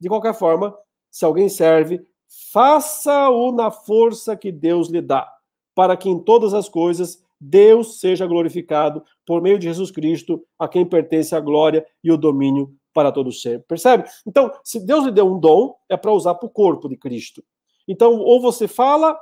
De 0.00 0.08
qualquer 0.08 0.34
forma, 0.34 0.76
se 1.10 1.24
alguém 1.24 1.48
serve, 1.48 2.04
faça-o 2.52 3.52
na 3.52 3.70
força 3.70 4.36
que 4.36 4.52
Deus 4.52 4.88
lhe 4.88 5.00
dá, 5.00 5.28
para 5.74 5.96
que 5.96 6.08
em 6.08 6.18
todas 6.18 6.52
as 6.52 6.68
coisas 6.68 7.22
Deus 7.40 8.00
seja 8.00 8.26
glorificado 8.26 9.02
por 9.24 9.40
meio 9.40 9.58
de 9.58 9.66
Jesus 9.66 9.90
Cristo, 9.90 10.44
a 10.58 10.66
quem 10.66 10.84
pertence 10.84 11.34
a 11.34 11.40
glória 11.40 11.86
e 12.02 12.10
o 12.10 12.16
domínio 12.16 12.74
para 12.92 13.12
todo 13.12 13.30
ser. 13.30 13.64
Percebe? 13.68 14.04
Então, 14.26 14.52
se 14.64 14.84
Deus 14.84 15.04
lhe 15.04 15.12
deu 15.12 15.26
um 15.26 15.38
dom, 15.38 15.74
é 15.88 15.96
para 15.96 16.12
usar 16.12 16.34
para 16.34 16.46
o 16.46 16.50
corpo 16.50 16.88
de 16.88 16.96
Cristo. 16.96 17.44
Então, 17.86 18.18
ou 18.18 18.40
você 18.40 18.66
fala, 18.66 19.18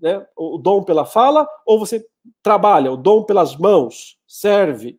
né, 0.00 0.26
o 0.36 0.58
dom 0.58 0.82
pela 0.82 1.04
fala, 1.04 1.48
ou 1.66 1.78
você 1.78 2.04
trabalha, 2.42 2.92
o 2.92 2.96
dom 2.96 3.24
pelas 3.24 3.56
mãos, 3.56 4.18
serve. 4.26 4.98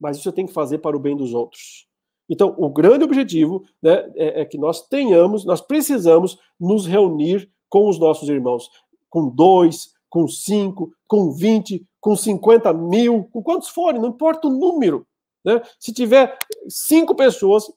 Mas 0.00 0.18
isso 0.18 0.32
tem 0.32 0.46
que 0.46 0.52
fazer 0.52 0.78
para 0.78 0.96
o 0.96 1.00
bem 1.00 1.16
dos 1.16 1.32
outros. 1.32 1.86
Então, 2.28 2.54
o 2.58 2.68
grande 2.68 3.04
objetivo 3.04 3.64
né, 3.80 4.10
é, 4.16 4.40
é 4.40 4.44
que 4.44 4.58
nós 4.58 4.86
tenhamos, 4.88 5.44
nós 5.44 5.60
precisamos 5.60 6.38
nos 6.58 6.86
reunir 6.86 7.50
com 7.68 7.88
os 7.88 7.98
nossos 7.98 8.28
irmãos, 8.28 8.68
com 9.08 9.28
dois, 9.28 9.94
com 10.08 10.26
cinco, 10.26 10.92
com 11.06 11.30
vinte, 11.30 11.86
com 12.00 12.16
cinquenta 12.16 12.72
mil, 12.72 13.24
com 13.32 13.42
quantos 13.42 13.68
forem, 13.68 14.00
não 14.00 14.08
importa 14.08 14.48
o 14.48 14.50
número. 14.50 15.06
Né? 15.44 15.62
Se 15.78 15.92
tiver 15.92 16.36
cinco 16.68 17.14
pessoas, 17.14 17.70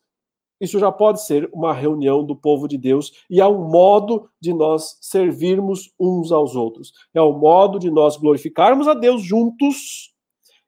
isso 0.60 0.80
já 0.80 0.92
pode 0.92 1.26
ser 1.26 1.50
uma 1.54 1.74
reunião 1.74 2.24
do 2.24 2.36
povo 2.36 2.68
de 2.68 2.78
Deus 2.78 3.12
e 3.30 3.40
é 3.40 3.48
um 3.48 3.70
modo 3.70 4.30
de 4.42 4.54
nós 4.54 4.98
servirmos 5.02 5.94
uns 6.00 6.32
aos 6.32 6.56
outros. 6.56 6.92
É 7.14 7.22
um 7.22 7.38
modo 7.38 7.80
de 7.80 7.90
nós 7.90 8.18
glorificarmos 8.18 8.88
a 8.88 8.94
Deus 8.94 9.22
juntos 9.22 10.14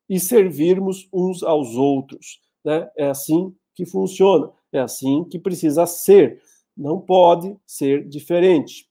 e 0.10 0.20
servirmos 0.20 1.08
uns 1.14 1.44
aos 1.44 1.76
outros. 1.76 2.40
Né? 2.64 2.90
É 2.98 3.10
assim 3.10 3.54
que 3.74 3.86
funciona, 3.86 4.52
é 4.72 4.80
assim 4.80 5.24
que 5.26 5.40
precisa 5.40 5.86
ser. 5.86 6.42
Não 6.76 7.00
pode 7.00 7.56
ser 7.66 8.08
diferente. 8.08 8.88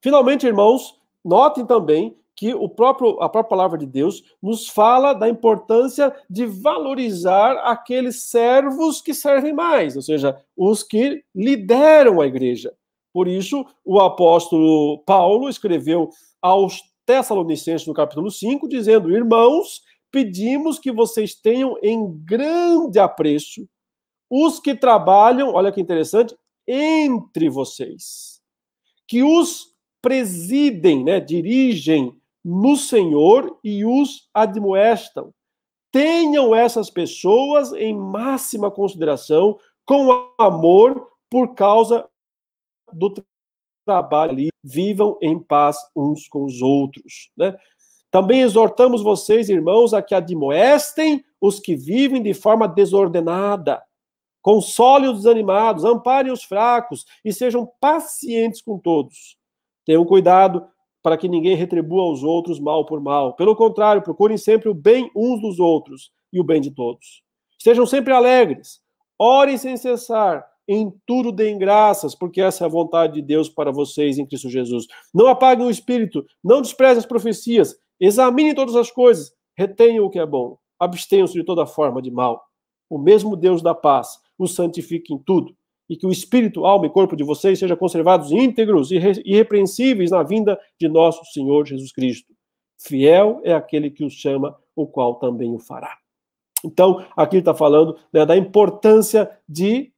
Finalmente, 0.00 0.46
irmãos, 0.46 1.00
Notem 1.24 1.66
também 1.66 2.16
que 2.40 2.54
o 2.54 2.70
próprio, 2.70 3.20
a 3.20 3.28
própria 3.28 3.50
palavra 3.50 3.76
de 3.76 3.84
Deus 3.84 4.22
nos 4.42 4.66
fala 4.66 5.12
da 5.12 5.28
importância 5.28 6.10
de 6.30 6.46
valorizar 6.46 7.52
aqueles 7.70 8.22
servos 8.22 9.02
que 9.02 9.12
servem 9.12 9.52
mais, 9.52 9.94
ou 9.94 10.00
seja, 10.00 10.42
os 10.56 10.82
que 10.82 11.22
lideram 11.34 12.18
a 12.18 12.26
igreja. 12.26 12.72
Por 13.12 13.28
isso, 13.28 13.66
o 13.84 14.00
apóstolo 14.00 15.02
Paulo 15.04 15.50
escreveu 15.50 16.08
aos 16.40 16.80
Tessalonicenses, 17.04 17.86
no 17.86 17.92
capítulo 17.92 18.30
5, 18.30 18.66
dizendo: 18.66 19.14
Irmãos, 19.14 19.82
pedimos 20.10 20.78
que 20.78 20.90
vocês 20.90 21.34
tenham 21.34 21.76
em 21.82 22.10
grande 22.24 22.98
apreço 22.98 23.68
os 24.30 24.58
que 24.58 24.74
trabalham, 24.74 25.52
olha 25.52 25.70
que 25.70 25.80
interessante, 25.80 26.34
entre 26.66 27.50
vocês, 27.50 28.40
que 29.06 29.22
os 29.22 29.74
presidem, 30.00 31.04
né, 31.04 31.20
dirigem 31.20 32.18
no 32.44 32.76
Senhor 32.76 33.58
e 33.62 33.84
os 33.84 34.28
admoestam. 34.32 35.32
Tenham 35.92 36.54
essas 36.54 36.88
pessoas 36.88 37.72
em 37.72 37.94
máxima 37.94 38.70
consideração, 38.70 39.58
com 39.84 40.32
amor, 40.38 41.08
por 41.28 41.54
causa 41.54 42.08
do 42.92 43.12
trabalho 43.84 44.32
ali. 44.32 44.48
Vivam 44.62 45.18
em 45.20 45.38
paz 45.38 45.78
uns 45.96 46.28
com 46.28 46.44
os 46.44 46.62
outros. 46.62 47.30
Né? 47.36 47.56
Também 48.10 48.40
exortamos 48.40 49.02
vocês, 49.02 49.48
irmãos, 49.48 49.94
a 49.94 50.02
que 50.02 50.14
admoestem 50.14 51.24
os 51.40 51.58
que 51.58 51.74
vivem 51.74 52.22
de 52.22 52.34
forma 52.34 52.68
desordenada. 52.68 53.82
Console 54.42 55.08
os 55.08 55.18
desanimados, 55.18 55.84
amparem 55.84 56.32
os 56.32 56.42
fracos 56.42 57.04
e 57.24 57.32
sejam 57.32 57.70
pacientes 57.80 58.62
com 58.62 58.78
todos. 58.78 59.36
Tenham 59.84 60.04
cuidado 60.04 60.66
para 61.02 61.16
que 61.16 61.28
ninguém 61.28 61.56
retribua 61.56 62.02
aos 62.02 62.22
outros 62.22 62.60
mal 62.60 62.84
por 62.84 63.00
mal. 63.00 63.34
Pelo 63.34 63.56
contrário, 63.56 64.02
procurem 64.02 64.36
sempre 64.36 64.68
o 64.68 64.74
bem 64.74 65.10
uns 65.14 65.40
dos 65.40 65.58
outros 65.58 66.10
e 66.32 66.40
o 66.40 66.44
bem 66.44 66.60
de 66.60 66.70
todos. 66.70 67.22
Estejam 67.58 67.86
sempre 67.86 68.12
alegres, 68.12 68.80
orem 69.18 69.56
sem 69.56 69.76
cessar, 69.76 70.46
em 70.68 70.92
tudo 71.04 71.32
deem 71.32 71.58
graças, 71.58 72.14
porque 72.14 72.40
essa 72.40 72.64
é 72.64 72.66
a 72.66 72.70
vontade 72.70 73.14
de 73.14 73.22
Deus 73.22 73.48
para 73.48 73.72
vocês 73.72 74.18
em 74.18 74.26
Cristo 74.26 74.48
Jesus. 74.48 74.86
Não 75.12 75.26
apaguem 75.26 75.66
o 75.66 75.70
espírito, 75.70 76.24
não 76.42 76.62
desprezem 76.62 76.98
as 76.98 77.06
profecias, 77.06 77.76
examinem 77.98 78.54
todas 78.54 78.76
as 78.76 78.90
coisas, 78.90 79.32
retenham 79.56 80.04
o 80.04 80.10
que 80.10 80.18
é 80.18 80.26
bom, 80.26 80.56
abstenham-se 80.78 81.34
de 81.34 81.44
toda 81.44 81.66
forma 81.66 82.00
de 82.00 82.10
mal. 82.10 82.44
O 82.88 82.98
mesmo 82.98 83.36
Deus 83.36 83.62
da 83.62 83.74
paz 83.74 84.18
os 84.38 84.54
santifique 84.54 85.12
em 85.12 85.18
tudo 85.18 85.54
e 85.90 85.96
que 85.96 86.06
o 86.06 86.12
espírito, 86.12 86.64
alma 86.64 86.86
e 86.86 86.90
corpo 86.90 87.16
de 87.16 87.24
vocês 87.24 87.58
sejam 87.58 87.76
conservados 87.76 88.30
íntegros 88.30 88.92
e 88.92 88.96
irrepreensíveis 89.24 90.12
na 90.12 90.22
vinda 90.22 90.56
de 90.78 90.88
nosso 90.88 91.24
Senhor 91.32 91.66
Jesus 91.66 91.90
Cristo. 91.90 92.32
Fiel 92.78 93.40
é 93.42 93.52
aquele 93.52 93.90
que 93.90 94.04
os 94.04 94.12
chama, 94.12 94.56
o 94.76 94.86
qual 94.86 95.16
também 95.16 95.52
o 95.52 95.58
fará. 95.58 95.98
Então, 96.64 97.04
aqui 97.16 97.38
está 97.38 97.52
falando 97.52 97.98
né, 98.12 98.24
da 98.24 98.36
importância 98.36 99.28
de 99.48 99.92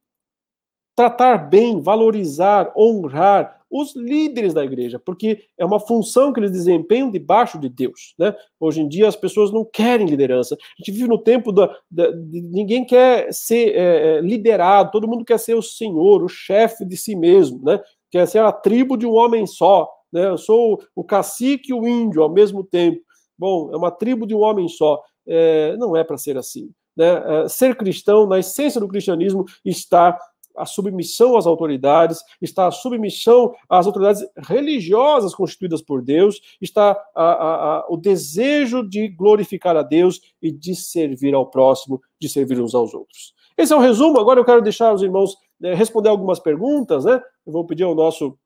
tratar 0.97 1.37
bem, 1.37 1.79
valorizar, 1.79 2.73
honrar 2.75 3.62
os 3.73 3.97
líderes 3.97 4.53
da 4.53 4.63
igreja, 4.63 4.99
porque 4.99 5.45
é 5.59 5.65
uma 5.65 5.81
função 5.81 6.31
que 6.31 6.39
eles 6.39 6.53
desempenham 6.53 7.11
debaixo 7.11 7.59
de 7.59 7.71
Deus. 7.71 8.15
Né? 8.19 8.37
Hoje 8.61 8.83
em 8.83 8.89
dia 8.89 9.09
as 9.09 9.17
pessoas 9.17 9.51
não 9.51 9.65
querem 9.65 10.07
liderança. 10.07 10.55
A 10.55 10.59
gente 10.79 10.93
vive 10.93 11.09
no 11.09 11.17
tempo 11.17 11.51
da, 11.51 11.75
da 11.91 12.11
de, 12.11 12.43
ninguém 12.43 12.85
quer 12.85 13.33
ser 13.33 13.75
é, 13.75 14.19
é, 14.19 14.21
liderado, 14.21 14.91
todo 14.91 15.09
mundo 15.09 15.25
quer 15.25 15.39
ser 15.39 15.55
o 15.55 15.63
senhor, 15.63 16.23
o 16.23 16.29
chefe 16.29 16.85
de 16.85 16.99
si 16.99 17.17
mesmo, 17.17 17.63
né? 17.65 17.81
quer 18.11 18.29
ser 18.29 18.41
a 18.41 18.53
tribo 18.53 18.95
de 18.99 19.07
um 19.07 19.15
homem 19.15 19.47
só. 19.47 19.91
Né? 20.13 20.29
Eu 20.29 20.37
sou 20.37 20.83
o 20.95 21.03
cacique 21.03 21.71
e 21.71 21.75
o 21.75 21.89
índio 21.89 22.23
ao 22.23 22.31
mesmo 22.31 22.63
tempo. 22.63 23.01
Bom, 23.39 23.71
é 23.73 23.77
uma 23.77 23.91
tribo 23.91 24.27
de 24.27 24.35
um 24.35 24.41
homem 24.41 24.69
só. 24.69 25.03
É, 25.27 25.75
não 25.79 25.97
é 25.97 26.05
para 26.05 26.19
ser 26.19 26.37
assim. 26.37 26.71
Né? 26.95 27.45
É, 27.45 27.49
ser 27.49 27.75
cristão, 27.75 28.27
na 28.27 28.39
essência 28.39 28.79
do 28.79 28.89
cristianismo, 28.89 29.47
está 29.65 30.19
a 30.57 30.67
submissão 30.67 31.37
às 31.37 31.47
autoridades, 31.47 32.21
está 32.41 32.67
a 32.67 32.71
submissão 32.71 33.55
às 33.69 33.87
autoridades 33.87 34.23
religiosas 34.37 35.35
constituídas 35.35 35.83
por 35.83 36.03
Deus, 36.03 36.41
está 36.61 36.91
a, 37.15 37.25
a, 37.25 37.79
a, 37.79 37.87
o 37.89 37.97
desejo 37.97 38.89
de 38.89 39.09
glorificar 39.09 39.77
a 39.77 39.83
Deus 39.83 40.21
e 40.41 40.51
de 40.51 40.75
servir 40.75 41.35
ao 41.35 41.47
próximo, 41.47 42.01
de 42.21 42.29
servir 42.29 42.61
uns 42.61 42.75
aos 42.75 42.95
outros. 42.95 43.35
Esse 43.57 43.73
é 43.73 43.77
o 43.77 43.81
resumo. 43.81 44.19
Agora 44.19 44.41
eu 44.41 44.45
quero 44.45 44.63
deixar 44.63 44.93
os 44.93 45.03
irmãos 45.03 45.37
né, 45.61 45.75
responder 45.75 46.09
algumas 46.09 46.41
perguntas, 46.41 47.05
né? 47.05 47.21
Eu 47.47 47.53
vou 47.53 47.67
pedir 47.67 47.85
ao 47.85 47.95
nosso 47.95 48.37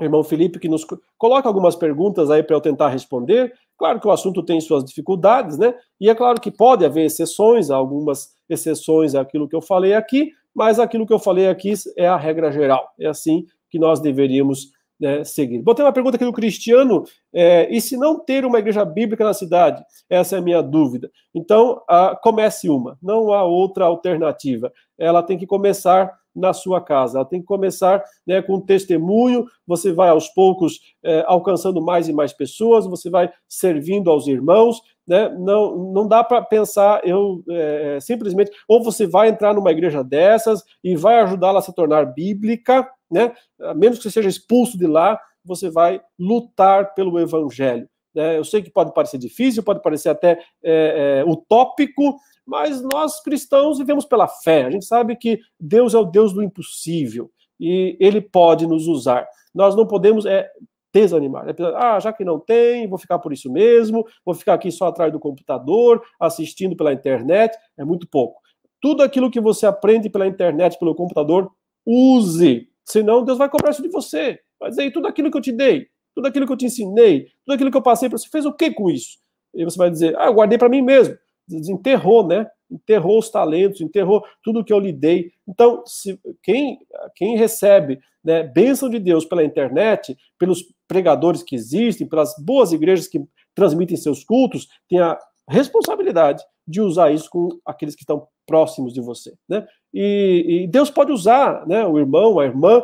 irmão 0.00 0.22
Felipe 0.22 0.58
que 0.58 0.68
nos 0.68 0.86
coloque 1.16 1.48
algumas 1.48 1.74
perguntas 1.74 2.30
aí 2.30 2.42
para 2.42 2.56
eu 2.56 2.60
tentar 2.60 2.88
responder. 2.88 3.52
Claro 3.78 4.00
que 4.00 4.08
o 4.08 4.10
assunto 4.10 4.42
tem 4.42 4.60
suas 4.60 4.84
dificuldades, 4.84 5.56
né? 5.56 5.72
E 6.00 6.10
é 6.10 6.14
claro 6.14 6.40
que 6.40 6.50
pode 6.50 6.84
haver 6.84 7.04
exceções, 7.04 7.70
algumas 7.70 8.30
exceções 8.48 9.14
àquilo 9.14 9.48
que 9.48 9.54
eu 9.54 9.62
falei 9.62 9.94
aqui, 9.94 10.32
mas 10.54 10.80
aquilo 10.80 11.06
que 11.06 11.12
eu 11.12 11.18
falei 11.18 11.48
aqui 11.48 11.72
é 11.96 12.08
a 12.08 12.16
regra 12.16 12.50
geral. 12.50 12.88
É 12.98 13.06
assim 13.06 13.46
que 13.70 13.78
nós 13.78 14.00
deveríamos 14.00 14.72
né, 14.98 15.22
seguir. 15.22 15.62
Botei 15.62 15.84
uma 15.84 15.92
pergunta 15.92 16.16
aqui 16.16 16.24
do 16.24 16.32
Cristiano: 16.32 17.04
é, 17.32 17.68
e 17.70 17.80
se 17.80 17.96
não 17.96 18.18
ter 18.18 18.44
uma 18.44 18.58
igreja 18.58 18.84
bíblica 18.84 19.24
na 19.24 19.32
cidade? 19.32 19.82
Essa 20.10 20.36
é 20.36 20.38
a 20.40 20.42
minha 20.42 20.60
dúvida. 20.60 21.10
Então, 21.32 21.80
a, 21.88 22.18
comece 22.20 22.68
uma, 22.68 22.98
não 23.00 23.32
há 23.32 23.44
outra 23.44 23.84
alternativa. 23.84 24.72
Ela 24.98 25.22
tem 25.22 25.38
que 25.38 25.46
começar 25.46 26.17
na 26.34 26.52
sua 26.52 26.80
casa. 26.80 27.18
Ela 27.18 27.28
tem 27.28 27.40
que 27.40 27.46
começar 27.46 28.02
né, 28.26 28.40
com 28.42 28.60
testemunho, 28.60 29.46
você 29.66 29.92
vai 29.92 30.08
aos 30.08 30.28
poucos 30.28 30.80
é, 31.02 31.24
alcançando 31.26 31.80
mais 31.80 32.08
e 32.08 32.12
mais 32.12 32.32
pessoas, 32.32 32.86
você 32.86 33.10
vai 33.10 33.30
servindo 33.48 34.10
aos 34.10 34.26
irmãos, 34.26 34.80
né? 35.06 35.28
Não, 35.30 35.74
não 35.92 36.06
dá 36.06 36.22
para 36.22 36.42
pensar, 36.42 37.00
eu 37.02 37.42
é, 37.48 37.98
simplesmente, 38.00 38.50
ou 38.68 38.82
você 38.84 39.06
vai 39.06 39.28
entrar 39.28 39.54
numa 39.54 39.70
igreja 39.70 40.04
dessas 40.04 40.62
e 40.84 40.94
vai 40.94 41.18
ajudá-la 41.20 41.60
a 41.60 41.62
se 41.62 41.74
tornar 41.74 42.04
bíblica, 42.04 42.86
né? 43.10 43.32
A 43.60 43.74
menos 43.74 43.96
que 43.98 44.04
você 44.04 44.10
seja 44.10 44.28
expulso 44.28 44.76
de 44.76 44.86
lá, 44.86 45.18
você 45.44 45.70
vai 45.70 46.00
lutar 46.18 46.94
pelo 46.94 47.18
evangelho. 47.18 47.88
Né? 48.14 48.36
Eu 48.36 48.44
sei 48.44 48.62
que 48.62 48.70
pode 48.70 48.92
parecer 48.92 49.18
difícil, 49.18 49.62
pode 49.62 49.80
parecer 49.82 50.08
até 50.08 50.38
é, 50.62 51.22
é, 51.22 51.24
utópico, 51.24 52.18
mas 52.48 52.80
nós 52.80 53.20
cristãos 53.20 53.76
vivemos 53.76 54.06
pela 54.06 54.26
fé. 54.26 54.64
A 54.64 54.70
gente 54.70 54.86
sabe 54.86 55.14
que 55.16 55.38
Deus 55.60 55.92
é 55.92 55.98
o 55.98 56.04
Deus 56.06 56.32
do 56.32 56.42
impossível 56.42 57.30
e 57.60 57.94
Ele 58.00 58.22
pode 58.22 58.66
nos 58.66 58.88
usar. 58.88 59.28
Nós 59.54 59.76
não 59.76 59.86
podemos 59.86 60.24
é, 60.24 60.50
desanimar. 60.90 61.46
É, 61.46 61.54
ah, 61.76 62.00
já 62.00 62.10
que 62.10 62.24
não 62.24 62.40
tem, 62.40 62.88
vou 62.88 62.98
ficar 62.98 63.18
por 63.18 63.34
isso 63.34 63.52
mesmo, 63.52 64.02
vou 64.24 64.34
ficar 64.34 64.54
aqui 64.54 64.72
só 64.72 64.86
atrás 64.86 65.12
do 65.12 65.20
computador, 65.20 66.02
assistindo 66.18 66.74
pela 66.74 66.90
internet, 66.90 67.54
é 67.76 67.84
muito 67.84 68.08
pouco. 68.08 68.40
Tudo 68.80 69.02
aquilo 69.02 69.30
que 69.30 69.42
você 69.42 69.66
aprende 69.66 70.08
pela 70.08 70.26
internet, 70.26 70.78
pelo 70.78 70.94
computador, 70.94 71.52
use. 71.84 72.66
Senão 72.82 73.24
Deus 73.24 73.36
vai 73.36 73.50
cobrar 73.50 73.72
isso 73.72 73.82
de 73.82 73.90
você. 73.90 74.40
Vai 74.58 74.70
dizer, 74.70 74.90
tudo 74.90 75.06
aquilo 75.06 75.30
que 75.30 75.36
eu 75.36 75.42
te 75.42 75.52
dei, 75.52 75.88
tudo 76.14 76.26
aquilo 76.26 76.46
que 76.46 76.52
eu 76.52 76.56
te 76.56 76.64
ensinei, 76.64 77.26
tudo 77.44 77.54
aquilo 77.54 77.70
que 77.70 77.76
eu 77.76 77.82
passei 77.82 78.08
para 78.08 78.16
você, 78.16 78.26
fez 78.30 78.46
o 78.46 78.54
que 78.54 78.70
com 78.70 78.88
isso? 78.88 79.18
E 79.54 79.64
você 79.64 79.76
vai 79.76 79.90
dizer, 79.90 80.16
ah, 80.18 80.26
eu 80.26 80.32
guardei 80.32 80.56
para 80.56 80.70
mim 80.70 80.80
mesmo. 80.80 81.14
Desenterrou, 81.48 82.26
né? 82.26 82.46
Enterrou 82.70 83.18
os 83.18 83.30
talentos, 83.30 83.80
enterrou 83.80 84.22
tudo 84.42 84.64
que 84.64 84.72
eu 84.72 84.78
lhe 84.78 84.92
dei. 84.92 85.32
Então, 85.46 85.82
se, 85.86 86.20
quem, 86.42 86.78
quem 87.14 87.36
recebe 87.36 87.98
né, 88.22 88.42
bênção 88.42 88.90
de 88.90 88.98
Deus 88.98 89.24
pela 89.24 89.44
internet, 89.44 90.16
pelos 90.38 90.64
pregadores 90.86 91.42
que 91.42 91.54
existem, 91.54 92.06
pelas 92.06 92.34
boas 92.38 92.72
igrejas 92.72 93.08
que 93.08 93.24
transmitem 93.54 93.96
seus 93.96 94.22
cultos, 94.22 94.68
tem 94.88 95.00
a 95.00 95.18
responsabilidade 95.48 96.44
de 96.66 96.80
usar 96.80 97.10
isso 97.10 97.30
com 97.30 97.48
aqueles 97.64 97.94
que 97.94 98.02
estão 98.02 98.28
próximos 98.46 98.92
de 98.92 99.00
você, 99.00 99.34
né? 99.48 99.66
E, 99.92 100.64
e 100.64 100.66
Deus 100.66 100.90
pode 100.90 101.10
usar, 101.10 101.66
né, 101.66 101.86
o 101.86 101.98
irmão, 101.98 102.38
a 102.38 102.44
irmã, 102.44 102.82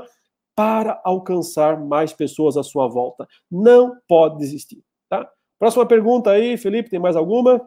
para 0.57 1.01
alcançar 1.05 1.79
mais 1.79 2.12
pessoas 2.12 2.57
à 2.57 2.62
sua 2.62 2.89
volta. 2.89 3.27
Não 3.51 3.97
pode 4.09 4.39
desistir, 4.39 4.83
tá? 5.09 5.29
Próxima 5.59 5.85
pergunta 5.87 6.31
aí, 6.31 6.57
Felipe, 6.57 6.91
tem 6.91 6.99
mais 6.99 7.17
alguma? 7.17 7.61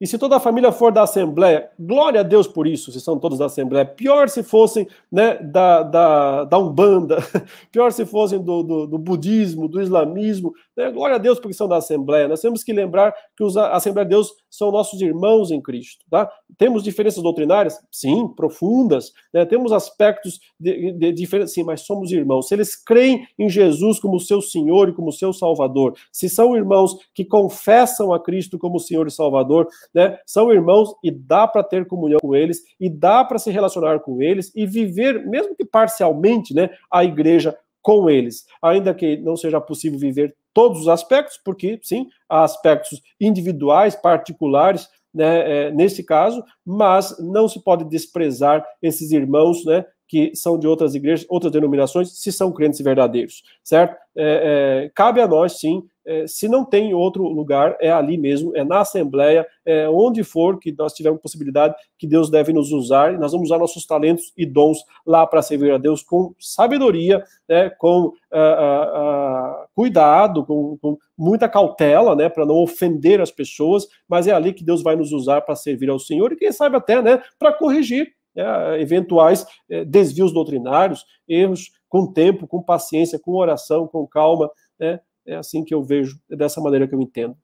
E 0.00 0.06
se 0.06 0.18
toda 0.18 0.36
a 0.36 0.40
família 0.40 0.72
for 0.72 0.92
da 0.92 1.02
Assembleia, 1.02 1.70
glória 1.78 2.20
a 2.20 2.24
Deus 2.24 2.48
por 2.48 2.66
isso, 2.66 2.90
se 2.90 3.00
são 3.00 3.18
todos 3.18 3.38
da 3.38 3.46
Assembleia. 3.46 3.86
Pior 3.86 4.28
se 4.28 4.42
fossem 4.42 4.88
né, 5.10 5.36
da, 5.36 5.82
da, 5.82 6.44
da 6.44 6.58
Umbanda, 6.58 7.18
pior 7.70 7.92
se 7.92 8.04
fossem 8.04 8.42
do, 8.42 8.62
do, 8.62 8.86
do 8.86 8.98
budismo, 8.98 9.68
do 9.68 9.80
islamismo. 9.80 10.52
Né? 10.76 10.90
Glória 10.90 11.16
a 11.16 11.18
Deus 11.18 11.38
porque 11.38 11.54
são 11.54 11.68
da 11.68 11.76
Assembleia. 11.76 12.28
Nós 12.28 12.40
temos 12.40 12.64
que 12.64 12.72
lembrar 12.72 13.14
que 13.36 13.44
os, 13.44 13.56
a 13.56 13.72
Assembleia 13.72 14.04
de 14.04 14.10
Deus 14.10 14.32
são 14.50 14.70
nossos 14.70 15.00
irmãos 15.00 15.50
em 15.50 15.60
Cristo. 15.60 16.04
Tá? 16.10 16.30
Temos 16.56 16.82
diferenças 16.82 17.22
doutrinárias? 17.22 17.78
Sim, 17.90 18.28
profundas. 18.28 19.12
Né? 19.32 19.44
Temos 19.44 19.72
aspectos 19.72 20.40
de, 20.58 21.12
de, 21.12 21.48
sim, 21.48 21.64
mas 21.64 21.82
somos 21.82 22.12
irmãos. 22.12 22.48
Se 22.48 22.54
eles 22.54 22.76
creem 22.76 23.26
em 23.38 23.48
Jesus 23.48 23.98
como 24.00 24.20
seu 24.20 24.40
Senhor 24.40 24.88
e 24.88 24.92
como 24.92 25.12
seu 25.12 25.32
Salvador, 25.32 25.94
se 26.12 26.28
são 26.28 26.56
irmãos 26.56 26.96
que 27.14 27.24
confessam 27.24 28.12
a 28.12 28.22
Cristo 28.22 28.58
como 28.58 28.78
Senhor 28.78 29.06
e 29.06 29.10
Salvador, 29.10 29.68
né? 29.92 30.18
São 30.26 30.52
irmãos 30.52 30.94
e 31.02 31.10
dá 31.10 31.46
para 31.46 31.62
ter 31.62 31.86
comunhão 31.86 32.18
com 32.20 32.34
eles 32.34 32.62
e 32.80 32.88
dá 32.88 33.24
para 33.24 33.38
se 33.38 33.50
relacionar 33.50 34.00
com 34.00 34.20
eles 34.22 34.52
e 34.54 34.66
viver, 34.66 35.26
mesmo 35.26 35.54
que 35.54 35.64
parcialmente, 35.64 36.54
né, 36.54 36.70
a 36.90 37.04
igreja 37.04 37.56
com 37.84 38.08
eles, 38.08 38.46
ainda 38.62 38.94
que 38.94 39.18
não 39.18 39.36
seja 39.36 39.60
possível 39.60 39.98
viver 39.98 40.34
todos 40.54 40.80
os 40.80 40.88
aspectos, 40.88 41.38
porque 41.44 41.78
sim, 41.82 42.08
há 42.28 42.42
aspectos 42.42 43.02
individuais, 43.20 43.94
particulares, 43.94 44.88
né, 45.12 45.66
é, 45.66 45.70
nesse 45.70 46.02
caso, 46.02 46.42
mas 46.64 47.14
não 47.20 47.46
se 47.46 47.62
pode 47.62 47.84
desprezar 47.84 48.64
esses 48.82 49.12
irmãos, 49.12 49.64
né, 49.66 49.84
que 50.08 50.34
são 50.34 50.58
de 50.58 50.66
outras 50.66 50.94
igrejas, 50.94 51.26
outras 51.28 51.52
denominações, 51.52 52.18
se 52.18 52.32
são 52.32 52.50
crentes 52.50 52.80
verdadeiros, 52.80 53.42
certo? 53.62 53.96
É, 54.16 54.84
é, 54.86 54.90
cabe 54.94 55.20
a 55.20 55.28
nós, 55.28 55.60
sim, 55.60 55.82
é, 56.06 56.26
se 56.26 56.48
não 56.48 56.64
tem 56.64 56.94
outro 56.94 57.24
lugar, 57.24 57.76
é 57.80 57.90
ali 57.90 58.16
mesmo, 58.18 58.54
é 58.56 58.64
na 58.64 58.80
Assembleia, 58.80 59.46
é 59.64 59.88
onde 59.88 60.22
for 60.22 60.58
que 60.58 60.72
nós 60.72 60.92
tivermos 60.92 61.20
possibilidade 61.20 61.74
que 61.98 62.06
Deus 62.06 62.30
deve 62.30 62.52
nos 62.52 62.70
usar, 62.72 63.14
e 63.14 63.18
nós 63.18 63.32
vamos 63.32 63.48
usar 63.48 63.58
nossos 63.58 63.86
talentos 63.86 64.32
e 64.36 64.44
dons 64.44 64.78
lá 65.06 65.26
para 65.26 65.42
servir 65.42 65.72
a 65.72 65.78
Deus 65.78 66.02
com 66.02 66.34
sabedoria, 66.38 67.24
né, 67.48 67.70
com 67.70 68.06
uh, 68.06 68.08
uh, 68.08 69.62
uh, 69.62 69.68
cuidado, 69.74 70.44
com, 70.44 70.76
com, 70.80 70.98
muita 71.16 71.48
cautela, 71.48 72.16
né, 72.16 72.28
para 72.28 72.44
não 72.44 72.56
ofender 72.56 73.20
as 73.20 73.30
pessoas, 73.30 73.86
mas 74.08 74.26
é 74.26 74.32
ali 74.32 74.52
que 74.52 74.64
Deus 74.64 74.82
vai 74.82 74.96
nos 74.96 75.12
usar 75.12 75.40
para 75.42 75.54
servir 75.54 75.88
ao 75.88 75.98
Senhor 75.98 76.32
e 76.32 76.36
quem 76.36 76.50
sabe 76.52 76.76
até, 76.76 77.00
né, 77.00 77.22
para 77.38 77.52
corrigir 77.52 78.12
né, 78.34 78.80
eventuais 78.80 79.46
eh, 79.70 79.84
desvios 79.84 80.32
doutrinários, 80.32 81.04
erros 81.28 81.70
com 81.88 82.12
tempo, 82.12 82.46
com 82.48 82.60
paciência, 82.60 83.18
com 83.18 83.32
oração, 83.32 83.86
com 83.86 84.06
calma, 84.06 84.50
né, 84.78 85.00
é 85.26 85.36
assim 85.36 85.64
que 85.64 85.74
eu 85.74 85.82
vejo, 85.82 86.20
é 86.30 86.36
dessa 86.36 86.60
maneira 86.60 86.86
que 86.86 86.94
eu 86.94 87.00
entendo. 87.00 87.36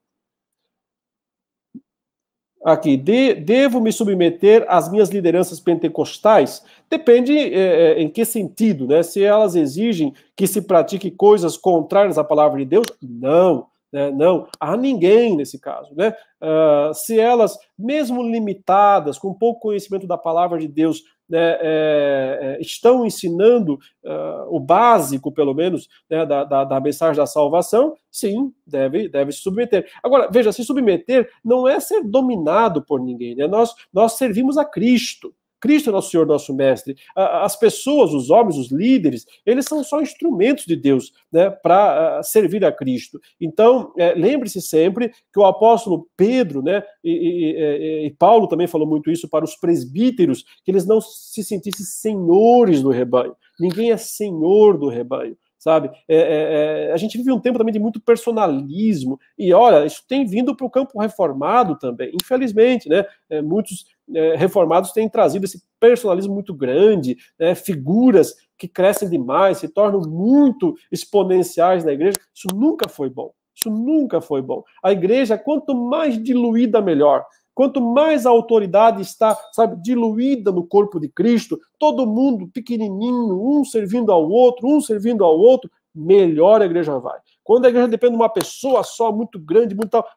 Aqui, 2.63 2.95
de, 2.95 3.33
devo 3.33 3.81
me 3.81 3.91
submeter 3.91 4.63
às 4.67 4.89
minhas 4.91 5.09
lideranças 5.09 5.59
pentecostais? 5.59 6.63
Depende 6.87 7.35
é, 7.35 7.93
é, 7.93 8.01
em 8.01 8.07
que 8.07 8.23
sentido, 8.23 8.85
né? 8.85 9.01
Se 9.01 9.23
elas 9.23 9.55
exigem 9.55 10.13
que 10.35 10.45
se 10.45 10.61
pratique 10.61 11.09
coisas 11.09 11.57
contrárias 11.57 12.19
à 12.19 12.23
palavra 12.23 12.59
de 12.59 12.65
Deus, 12.65 12.85
não. 13.01 13.65
Né? 13.91 14.11
Não, 14.11 14.47
há 14.59 14.77
ninguém 14.77 15.35
nesse 15.35 15.59
caso. 15.59 15.93
Né? 15.95 16.13
Uh, 16.41 16.93
se 16.93 17.19
elas, 17.19 17.57
mesmo 17.77 18.23
limitadas, 18.23 19.17
com 19.17 19.33
pouco 19.33 19.61
conhecimento 19.61 20.05
da 20.05 20.17
palavra 20.17 20.59
de 20.59 20.67
Deus, 20.67 21.03
né, 21.31 21.57
é, 21.61 22.39
é, 22.41 22.61
estão 22.61 23.05
ensinando 23.05 23.75
uh, 24.03 24.53
o 24.53 24.59
básico, 24.59 25.31
pelo 25.31 25.53
menos, 25.53 25.87
né, 26.09 26.25
da, 26.25 26.43
da, 26.43 26.65
da, 26.65 26.79
mensagem 26.81 27.15
da 27.15 27.25
salvação, 27.25 27.95
sim, 28.11 28.53
deve, 28.67 29.07
deve 29.07 29.31
se 29.31 29.39
submeter. 29.39 29.89
Agora, 30.03 30.29
veja, 30.29 30.51
se 30.51 30.65
submeter 30.65 31.29
não 31.43 31.65
é 31.65 31.79
ser 31.79 32.03
dominado 32.03 32.83
por 32.83 33.01
ninguém, 33.01 33.33
né? 33.33 33.47
nós, 33.47 33.73
nós 33.93 34.13
servimos 34.13 34.57
a 34.57 34.65
Cristo. 34.65 35.33
Cristo 35.61 35.89
é 35.89 35.93
nosso 35.93 36.09
Senhor, 36.09 36.25
nosso 36.25 36.53
Mestre. 36.53 36.97
As 37.15 37.55
pessoas, 37.55 38.13
os 38.13 38.29
homens, 38.29 38.57
os 38.57 38.71
líderes, 38.71 39.25
eles 39.45 39.65
são 39.65 39.83
só 39.83 40.01
instrumentos 40.01 40.65
de 40.65 40.75
Deus 40.75 41.13
né, 41.31 41.49
para 41.49 42.21
servir 42.23 42.65
a 42.65 42.71
Cristo. 42.71 43.21
Então, 43.39 43.93
é, 43.97 44.13
lembre-se 44.13 44.61
sempre 44.61 45.11
que 45.31 45.39
o 45.39 45.45
apóstolo 45.45 46.07
Pedro, 46.17 46.61
né, 46.61 46.83
e, 47.03 47.11
e, 47.11 48.07
e, 48.07 48.11
Paulo 48.11 48.47
também 48.47 48.67
falou 48.67 48.87
muito 48.87 49.11
isso 49.11 49.29
para 49.29 49.45
os 49.45 49.55
presbíteros, 49.55 50.43
que 50.65 50.71
eles 50.71 50.85
não 50.85 50.99
se 50.99 51.43
sentissem 51.43 51.85
senhores 51.85 52.81
do 52.81 52.89
rebanho. 52.89 53.35
Ninguém 53.59 53.91
é 53.91 53.97
senhor 53.97 54.77
do 54.77 54.89
rebanho 54.89 55.37
sabe? 55.61 55.91
É, 56.07 56.15
é, 56.15 56.87
é, 56.87 56.91
a 56.91 56.97
gente 56.97 57.15
vive 57.19 57.31
um 57.31 57.39
tempo 57.39 57.59
também 57.59 57.71
de 57.71 57.79
muito 57.79 58.01
personalismo, 58.01 59.19
e 59.37 59.53
olha, 59.53 59.85
isso 59.85 60.03
tem 60.07 60.25
vindo 60.25 60.55
para 60.55 60.65
o 60.65 60.69
campo 60.71 60.99
reformado 60.99 61.77
também, 61.77 62.11
infelizmente, 62.19 62.89
né? 62.89 63.05
É, 63.29 63.43
muitos 63.43 63.85
é, 64.13 64.35
reformados 64.35 64.91
têm 64.91 65.09
trazido 65.09 65.45
esse 65.45 65.61
personalismo 65.79 66.33
muito 66.33 66.53
grande, 66.53 67.17
né? 67.39 67.55
figuras 67.55 68.35
que 68.57 68.67
crescem 68.67 69.09
demais, 69.09 69.57
se 69.57 69.67
tornam 69.67 70.01
muito 70.01 70.75
exponenciais 70.91 71.83
na 71.83 71.91
igreja. 71.91 72.17
Isso 72.33 72.47
nunca 72.55 72.87
foi 72.87 73.09
bom. 73.09 73.31
Isso 73.55 73.69
nunca 73.69 74.21
foi 74.21 74.41
bom. 74.41 74.63
A 74.83 74.91
igreja, 74.91 75.37
quanto 75.37 75.75
mais 75.75 76.21
diluída, 76.21 76.81
melhor. 76.81 77.25
Quanto 77.53 77.81
mais 77.81 78.25
a 78.25 78.29
autoridade 78.29 79.01
está, 79.01 79.37
sabe, 79.51 79.81
diluída 79.81 80.51
no 80.51 80.65
corpo 80.65 80.99
de 80.99 81.09
Cristo, 81.09 81.59
todo 81.77 82.07
mundo 82.07 82.47
pequenininho, 82.47 83.39
um 83.41 83.65
servindo 83.65 84.11
ao 84.11 84.27
outro, 84.29 84.67
um 84.67 84.79
servindo 84.79 85.23
ao 85.23 85.37
outro, 85.37 85.69
melhor 85.93 86.61
a 86.61 86.65
igreja 86.65 86.97
vai. 86.97 87.19
Quando 87.43 87.65
a 87.65 87.69
igreja 87.69 87.87
depende 87.87 88.13
de 88.13 88.21
uma 88.21 88.29
pessoa 88.29 88.83
só, 88.83 89.11
muito 89.11 89.37
grande, 89.37 89.75
muito 89.75 89.89
tal, 89.89 90.07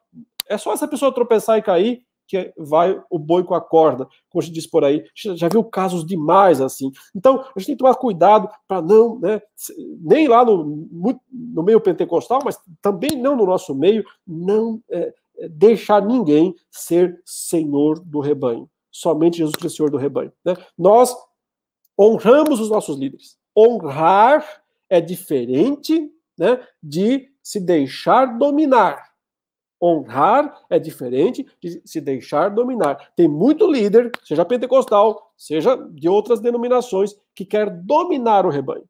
é 0.47 0.57
só 0.57 0.73
essa 0.73 0.87
pessoa 0.87 1.13
tropeçar 1.13 1.57
e 1.57 1.61
cair 1.61 2.05
que 2.27 2.53
vai 2.57 2.99
o 3.09 3.19
boi 3.19 3.43
com 3.43 3.53
a 3.53 3.61
corda, 3.61 4.07
como 4.29 4.41
a 4.41 4.45
gente 4.45 4.53
diz 4.53 4.67
por 4.67 4.83
aí. 4.83 5.03
Já 5.15 5.47
viu 5.47 5.63
casos 5.63 6.05
demais 6.05 6.61
assim. 6.61 6.91
Então, 7.15 7.41
a 7.41 7.59
gente 7.59 7.67
tem 7.67 7.75
que 7.75 7.79
tomar 7.79 7.95
cuidado 7.95 8.49
para 8.67 8.81
não, 8.81 9.19
né, 9.19 9.41
nem 10.01 10.27
lá 10.27 10.43
no, 10.43 10.87
no 11.31 11.63
meio 11.63 11.79
pentecostal, 11.81 12.41
mas 12.43 12.57
também 12.81 13.15
não 13.15 13.35
no 13.35 13.45
nosso 13.45 13.73
meio, 13.75 14.03
não 14.27 14.81
é, 14.89 15.13
deixar 15.49 16.01
ninguém 16.01 16.55
ser 16.71 17.21
senhor 17.25 17.99
do 17.99 18.19
rebanho. 18.19 18.69
Somente 18.91 19.37
Jesus 19.37 19.55
Cristo 19.55 19.75
é 19.75 19.77
senhor 19.77 19.91
do 19.91 19.97
rebanho. 19.97 20.31
Né? 20.43 20.55
Nós 20.77 21.15
honramos 21.99 22.59
os 22.59 22.69
nossos 22.69 22.97
líderes. 22.97 23.37
Honrar 23.57 24.45
é 24.89 25.01
diferente 25.01 26.11
né, 26.37 26.65
de 26.81 27.29
se 27.41 27.59
deixar 27.59 28.37
dominar. 28.37 29.14
Honrar 29.81 30.63
é 30.69 30.79
diferente 30.79 31.45
de 31.61 31.81
se 31.85 31.99
deixar 31.99 32.49
dominar. 32.49 33.11
Tem 33.15 33.27
muito 33.27 33.69
líder, 33.69 34.11
seja 34.23 34.45
pentecostal, 34.45 35.33
seja 35.37 35.75
de 35.75 36.07
outras 36.07 36.39
denominações, 36.39 37.15
que 37.35 37.45
quer 37.45 37.69
dominar 37.69 38.45
o 38.45 38.49
rebanho. 38.49 38.87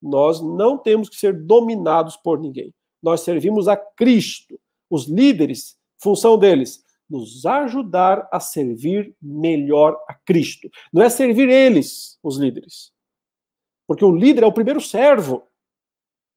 Nós 0.00 0.40
não 0.40 0.78
temos 0.78 1.08
que 1.08 1.16
ser 1.16 1.32
dominados 1.32 2.16
por 2.16 2.38
ninguém. 2.38 2.72
Nós 3.02 3.22
servimos 3.22 3.68
a 3.68 3.76
Cristo. 3.76 4.60
Os 4.90 5.06
líderes 5.06 5.78
Função 6.00 6.38
deles: 6.38 6.84
nos 7.08 7.44
ajudar 7.44 8.28
a 8.32 8.40
servir 8.40 9.14
melhor 9.20 9.98
a 10.08 10.14
Cristo. 10.14 10.70
Não 10.92 11.02
é 11.02 11.10
servir 11.10 11.48
eles, 11.48 12.18
os 12.22 12.38
líderes. 12.38 12.92
Porque 13.86 14.04
o 14.04 14.14
líder 14.14 14.44
é 14.44 14.46
o 14.46 14.52
primeiro 14.52 14.80
servo. 14.80 15.46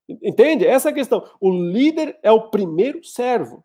Entende? 0.10 0.66
Essa 0.66 0.90
é 0.90 0.92
a 0.92 0.96
questão. 0.96 1.30
O 1.40 1.52
líder 1.52 2.18
é 2.24 2.32
o 2.32 2.50
primeiro 2.50 3.04
servo. 3.04 3.64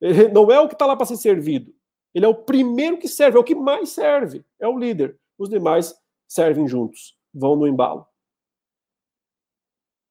Ele 0.00 0.28
não 0.32 0.50
é 0.50 0.60
o 0.60 0.68
que 0.68 0.74
está 0.74 0.86
lá 0.86 0.96
para 0.96 1.06
ser 1.06 1.16
servido. 1.16 1.72
Ele 2.14 2.24
é 2.24 2.28
o 2.28 2.34
primeiro 2.34 2.98
que 2.98 3.08
serve, 3.08 3.36
é 3.36 3.40
o 3.40 3.44
que 3.44 3.54
mais 3.54 3.90
serve. 3.90 4.44
É 4.60 4.66
o 4.66 4.78
líder. 4.78 5.18
Os 5.38 5.48
demais 5.48 5.94
servem 6.26 6.66
juntos, 6.66 7.16
vão 7.32 7.56
no 7.56 7.66
embalo. 7.66 8.06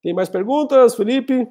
Tem 0.02 0.14
mais 0.14 0.28
perguntas, 0.28 0.94
Felipe? 0.94 1.48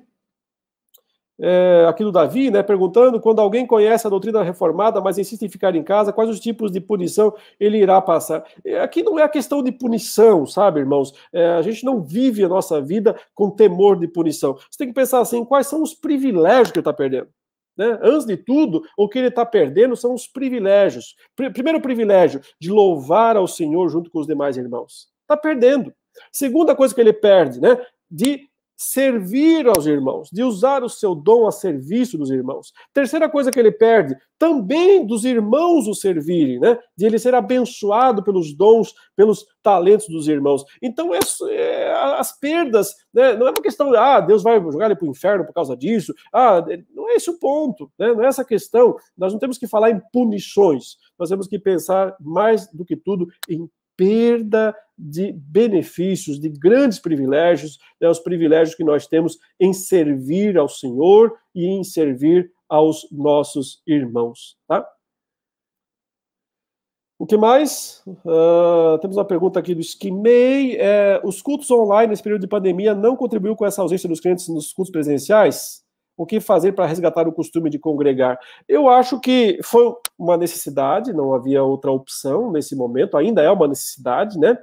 É, 1.40 1.86
aqui 1.88 2.04
do 2.04 2.12
Davi, 2.12 2.50
né, 2.50 2.64
perguntando, 2.64 3.20
quando 3.20 3.40
alguém 3.40 3.68
conhece 3.68 4.08
a 4.08 4.10
doutrina 4.10 4.42
reformada, 4.42 5.00
mas 5.00 5.20
insiste 5.20 5.44
em 5.44 5.50
ficar 5.50 5.76
em 5.76 5.84
casa, 5.84 6.12
quais 6.12 6.32
os 6.32 6.40
tipos 6.40 6.72
de 6.72 6.82
punição 6.82 7.32
ele 7.60 7.78
irá 7.78 8.02
passar? 8.02 8.44
É, 8.66 8.80
aqui 8.80 9.04
não 9.04 9.20
é 9.20 9.24
a 9.24 9.30
questão 9.30 9.62
de 9.62 9.72
punição, 9.72 10.48
sabe, 10.48 10.80
irmãos? 10.80 11.14
É, 11.32 11.50
a 11.52 11.62
gente 11.62 11.86
não 11.86 12.02
vive 12.02 12.44
a 12.44 12.50
nossa 12.50 12.82
vida 12.82 13.16
com 13.36 13.52
temor 13.52 14.00
de 14.00 14.08
punição. 14.08 14.56
Você 14.56 14.80
tem 14.80 14.88
que 14.88 14.94
pensar 14.96 15.20
assim, 15.20 15.46
quais 15.46 15.68
são 15.68 15.84
os 15.84 15.94
privilégios 15.94 16.72
que 16.72 16.80
ele 16.80 16.82
está 16.82 16.94
perdendo? 16.94 17.30
Né? 17.78 18.00
Antes 18.02 18.26
de 18.26 18.36
tudo, 18.36 18.84
o 18.98 19.08
que 19.08 19.20
ele 19.20 19.28
está 19.28 19.46
perdendo 19.46 19.96
são 19.96 20.14
os 20.14 20.28
privilégios. 20.28 21.16
Primeiro 21.36 21.80
privilégio, 21.80 22.42
de 22.60 22.72
louvar 22.72 23.38
ao 23.38 23.48
Senhor 23.48 23.88
junto 23.90 24.10
com 24.10 24.20
os 24.20 24.28
demais 24.28 24.58
irmãos. 24.58 25.08
Está 25.22 25.38
perdendo. 25.38 25.94
Segunda 26.32 26.76
coisa 26.76 26.96
que 26.96 27.02
ele 27.02 27.14
perde, 27.14 27.62
né? 27.62 27.78
De 28.10 28.47
servir 28.78 29.68
aos 29.68 29.88
irmãos, 29.88 30.30
de 30.32 30.44
usar 30.44 30.84
o 30.84 30.90
seu 30.90 31.16
dom 31.16 31.48
a 31.48 31.52
serviço 31.52 32.16
dos 32.16 32.30
irmãos. 32.30 32.72
Terceira 32.94 33.28
coisa 33.28 33.50
que 33.50 33.60
ele 33.60 33.72
perde, 33.72 34.16
também 34.38 35.04
dos 35.04 35.26
irmãos 35.26 35.88
o 35.88 35.96
servirem, 35.96 36.60
né? 36.60 36.78
De 36.96 37.08
ele 37.08 37.18
ser 37.18 37.34
abençoado 37.34 38.24
pelos 38.24 38.54
dons, 38.54 38.94
pelos 39.16 39.48
talentos 39.64 40.08
dos 40.08 40.28
irmãos. 40.28 40.64
Então, 40.80 41.12
é, 41.14 41.20
é, 41.50 41.92
as 42.20 42.38
perdas, 42.40 42.94
né? 43.12 43.36
não 43.36 43.48
é 43.48 43.50
uma 43.50 43.64
questão 43.64 43.90
de, 43.90 43.98
ah, 43.98 44.20
Deus 44.20 44.44
vai 44.44 44.62
jogar 44.62 44.86
ele 44.86 44.96
para 44.96 45.08
o 45.08 45.12
inferno 45.12 45.44
por 45.44 45.54
causa 45.54 45.76
disso. 45.76 46.14
Ah, 46.32 46.64
não 46.94 47.10
é 47.10 47.16
esse 47.16 47.32
o 47.32 47.40
ponto, 47.40 47.92
né? 47.98 48.14
Não 48.14 48.24
é 48.24 48.28
essa 48.28 48.46
questão. 48.46 48.96
Nós 49.18 49.34
não 49.34 49.40
temos 49.40 49.58
que 49.58 49.68
falar 49.68 49.90
em 49.90 50.00
punições, 50.14 50.98
nós 51.18 51.30
temos 51.30 51.48
que 51.48 51.58
pensar 51.58 52.16
mais 52.20 52.72
do 52.72 52.86
que 52.86 52.96
tudo 52.96 53.28
em 53.50 53.68
perda 53.98 54.76
de 54.98 55.34
benefícios, 55.34 56.40
de 56.40 56.50
grandes 56.50 57.00
privilégios, 57.00 57.78
né, 58.00 58.10
os 58.10 58.20
privilégios 58.20 58.76
que 58.76 58.84
nós 58.84 59.06
temos 59.06 59.38
em 59.60 59.74
servir 59.74 60.58
ao 60.58 60.70
Senhor 60.70 61.38
e 61.54 61.66
em 61.66 61.84
servir 61.84 62.52
aos 62.70 63.08
nossos 63.12 63.82
irmãos. 63.86 64.58
Tá? 64.68 64.88
O 67.20 67.26
que 67.26 67.36
mais? 67.36 68.04
Uh, 68.08 69.00
temos 69.02 69.18
uma 69.18 69.26
pergunta 69.26 69.60
aqui 69.60 69.74
do 69.74 69.82
Skimei. 69.82 70.78
É, 70.78 71.20
os 71.24 71.42
cultos 71.42 71.70
online 71.72 72.12
nesse 72.12 72.22
período 72.22 72.42
de 72.42 72.48
pandemia 72.48 72.94
não 72.94 73.16
contribuiu 73.16 73.56
com 73.56 73.66
essa 73.66 73.82
ausência 73.82 74.08
dos 74.08 74.20
clientes 74.20 74.48
nos 74.48 74.72
cultos 74.72 74.92
presenciais? 74.92 75.84
O 76.18 76.26
que 76.26 76.40
fazer 76.40 76.72
para 76.72 76.88
resgatar 76.88 77.28
o 77.28 77.32
costume 77.32 77.70
de 77.70 77.78
congregar? 77.78 78.40
Eu 78.68 78.90
acho 78.90 79.20
que 79.20 79.60
foi 79.64 79.94
uma 80.18 80.36
necessidade, 80.36 81.14
não 81.14 81.34
havia 81.34 81.64
outra 81.64 81.92
opção 81.92 82.52
nesse 82.52 82.76
momento, 82.76 83.16
ainda 83.16 83.42
é 83.42 83.52
uma 83.52 83.68
necessidade, 83.68 84.40
né? 84.40 84.58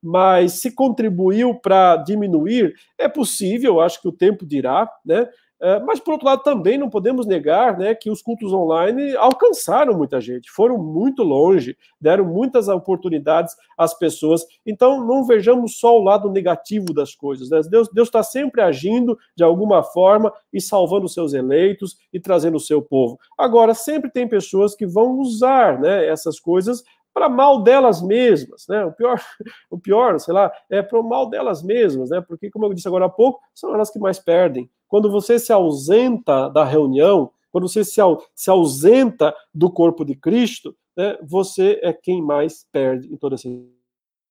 Mas 0.00 0.54
se 0.54 0.72
contribuiu 0.72 1.54
para 1.54 1.96
diminuir, 1.96 2.74
é 2.96 3.08
possível, 3.08 3.80
acho 3.80 4.00
que 4.00 4.08
o 4.08 4.12
tempo 4.12 4.46
dirá, 4.46 4.88
né? 5.04 5.28
É, 5.62 5.78
mas, 5.80 6.00
por 6.00 6.12
outro 6.12 6.26
lado, 6.26 6.42
também 6.42 6.78
não 6.78 6.88
podemos 6.88 7.26
negar 7.26 7.76
né, 7.76 7.94
que 7.94 8.10
os 8.10 8.22
cultos 8.22 8.50
online 8.50 9.14
alcançaram 9.16 9.92
muita 9.92 10.18
gente, 10.18 10.50
foram 10.50 10.78
muito 10.78 11.22
longe, 11.22 11.76
deram 12.00 12.24
muitas 12.24 12.66
oportunidades 12.68 13.54
às 13.76 13.92
pessoas. 13.92 14.42
Então, 14.64 15.04
não 15.06 15.24
vejamos 15.26 15.78
só 15.78 15.98
o 15.98 16.02
lado 16.02 16.30
negativo 16.30 16.94
das 16.94 17.14
coisas. 17.14 17.50
Né? 17.50 17.60
Deus 17.70 18.08
está 18.08 18.22
sempre 18.22 18.62
agindo 18.62 19.18
de 19.36 19.44
alguma 19.44 19.82
forma 19.82 20.32
e 20.50 20.62
salvando 20.62 21.04
os 21.04 21.12
seus 21.12 21.34
eleitos 21.34 21.98
e 22.10 22.18
trazendo 22.18 22.56
o 22.56 22.60
seu 22.60 22.80
povo. 22.80 23.18
Agora, 23.36 23.74
sempre 23.74 24.10
tem 24.10 24.26
pessoas 24.26 24.74
que 24.74 24.86
vão 24.86 25.18
usar 25.18 25.78
né, 25.78 26.06
essas 26.06 26.40
coisas 26.40 26.82
para 27.12 27.28
mal 27.28 27.62
delas 27.62 28.00
mesmas, 28.00 28.66
né? 28.68 28.84
O 28.84 28.92
pior, 28.92 29.20
o 29.68 29.78
pior, 29.78 30.18
sei 30.20 30.32
lá, 30.32 30.50
é 30.70 30.80
para 30.80 30.98
o 30.98 31.02
mal 31.02 31.28
delas 31.28 31.62
mesmas, 31.62 32.08
né? 32.08 32.20
Porque, 32.20 32.50
como 32.50 32.64
eu 32.66 32.72
disse 32.72 32.88
agora 32.88 33.06
há 33.06 33.10
pouco, 33.10 33.40
são 33.54 33.74
elas 33.74 33.90
que 33.90 33.98
mais 33.98 34.18
perdem. 34.18 34.70
Quando 34.90 35.08
você 35.08 35.38
se 35.38 35.52
ausenta 35.52 36.48
da 36.48 36.64
reunião, 36.64 37.32
quando 37.52 37.68
você 37.68 37.84
se, 37.84 38.00
se 38.34 38.50
ausenta 38.50 39.32
do 39.54 39.70
corpo 39.70 40.04
de 40.04 40.16
Cristo, 40.16 40.76
né, 40.96 41.16
você 41.22 41.78
é 41.80 41.92
quem 41.92 42.20
mais 42.20 42.66
perde 42.72 43.06
em 43.10 43.16
toda 43.16 43.36
essa 43.36 43.48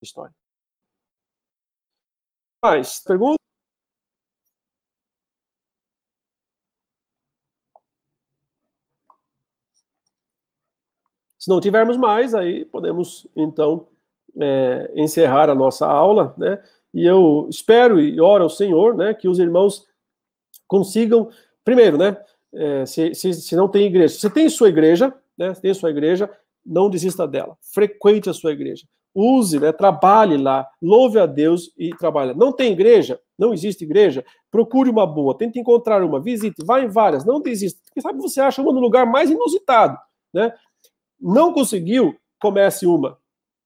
história. 0.02 0.36
Mais 2.62 3.00
pergunta? 3.00 3.40
Se 11.38 11.50
não 11.50 11.62
tivermos 11.62 11.96
mais, 11.96 12.36
aí 12.36 12.66
podemos, 12.66 13.26
então, 13.34 13.88
é, 14.38 14.92
encerrar 14.94 15.50
a 15.50 15.56
nossa 15.56 15.88
aula, 15.88 16.36
né? 16.38 16.62
E 16.94 17.06
eu 17.06 17.48
espero 17.50 17.98
e 17.98 18.20
oro 18.20 18.44
ao 18.44 18.50
Senhor, 18.50 18.94
né, 18.94 19.14
que 19.14 19.30
os 19.30 19.40
irmãos 19.40 19.88
consigam, 20.70 21.30
primeiro, 21.66 21.98
né, 21.98 22.16
é, 22.54 22.86
se, 22.86 23.14
se, 23.14 23.34
se, 23.34 23.56
não 23.56 23.68
tem 23.68 23.88
igreja, 23.88 24.14
se 24.18 24.30
tem 24.30 24.48
sua 24.48 24.70
igreja, 24.70 25.14
né, 25.38 25.54
tem 25.54 25.74
sua 25.74 25.90
igreja, 25.90 26.30
não 26.66 26.90
desista 26.90 27.28
dela, 27.28 27.58
frequente 27.74 28.30
a 28.30 28.34
sua 28.34 28.54
igreja, 28.54 28.86
use, 29.14 29.60
né, 29.60 29.72
trabalhe 29.72 30.38
lá, 30.38 30.68
louve 30.82 31.20
a 31.20 31.26
Deus 31.26 31.74
e 31.78 31.90
trabalhe. 31.90 32.34
Não 32.36 32.52
tem 32.52 32.72
igreja, 32.72 33.20
não 33.38 33.54
existe 33.54 33.84
igreja, 33.84 34.24
procure 34.52 34.90
uma 34.90 35.06
boa, 35.06 35.38
tente 35.38 35.60
encontrar 35.60 36.04
uma, 36.04 36.22
visite, 36.22 36.64
vá 36.64 36.80
em 36.80 36.88
várias, 36.88 37.26
não 37.26 37.42
desista. 37.42 37.82
Quem 37.92 38.02
sabe 38.02 38.22
você 38.22 38.40
acha 38.40 38.62
uma 38.62 38.72
no 38.72 38.80
lugar 38.80 39.06
mais 39.06 39.30
inusitado, 39.30 39.98
né? 40.34 40.54
Não 41.20 41.52
conseguiu, 41.52 42.16
comece 42.40 42.86
uma. 42.86 43.18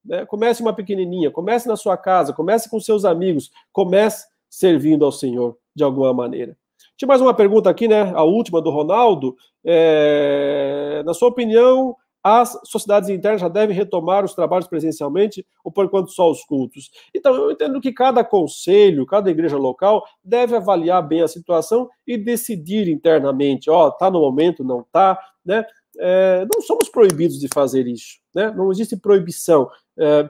Né? 0.04 0.26
Comece 0.26 0.62
uma 0.62 0.74
pequenininha, 0.74 1.30
comece 1.30 1.68
na 1.68 1.76
sua 1.76 1.98
casa, 1.98 2.34
comece 2.34 2.70
com 2.70 2.80
seus 2.80 3.06
amigos, 3.06 3.52
comece 3.72 4.28
servindo 4.50 5.06
ao 5.06 5.12
Senhor 5.12 5.58
de 5.76 5.84
alguma 5.84 6.14
maneira. 6.14 6.58
Tinha 6.98 7.08
mais 7.08 7.22
uma 7.22 7.34
pergunta 7.34 7.70
aqui, 7.70 7.88
né? 7.88 8.12
A 8.16 8.24
última 8.24 8.62
do 8.62 8.70
Ronaldo. 8.70 9.36
É... 9.66 11.02
Na 11.06 11.14
sua 11.14 11.30
opinião, 11.30 11.96
as 12.24 12.58
sociedades 12.66 13.10
internas 13.10 13.42
já 13.42 13.48
devem 13.48 13.76
retomar 13.76 14.24
os 14.24 14.34
trabalhos 14.34 14.68
presencialmente 14.68 15.46
ou 15.64 15.72
por 15.72 15.86
enquanto 15.86 16.12
só 16.12 16.32
os 16.32 16.44
cultos? 16.46 16.90
Então, 17.14 17.36
eu 17.36 17.52
entendo 17.52 17.82
que 17.82 17.92
cada 17.92 18.24
conselho, 18.24 19.06
cada 19.06 19.30
igreja 19.30 19.58
local 19.58 20.04
deve 20.24 20.56
avaliar 20.56 21.06
bem 21.06 21.22
a 21.22 21.28
situação 21.28 21.90
e 22.08 22.18
decidir 22.18 22.88
internamente, 22.88 23.70
ó, 23.70 23.88
oh, 23.88 23.92
tá 23.92 24.10
no 24.10 24.22
momento, 24.22 24.64
não 24.64 24.86
tá, 24.92 25.20
né? 25.46 25.66
é, 26.00 26.46
não 26.52 26.62
somos 26.62 26.90
proibidos 26.90 27.40
de 27.40 27.48
fazer 27.54 27.88
isso, 27.88 28.20
né? 28.34 28.52
Não 28.52 28.72
existe 28.72 28.98
proibição. 28.98 29.70
É, 29.98 30.30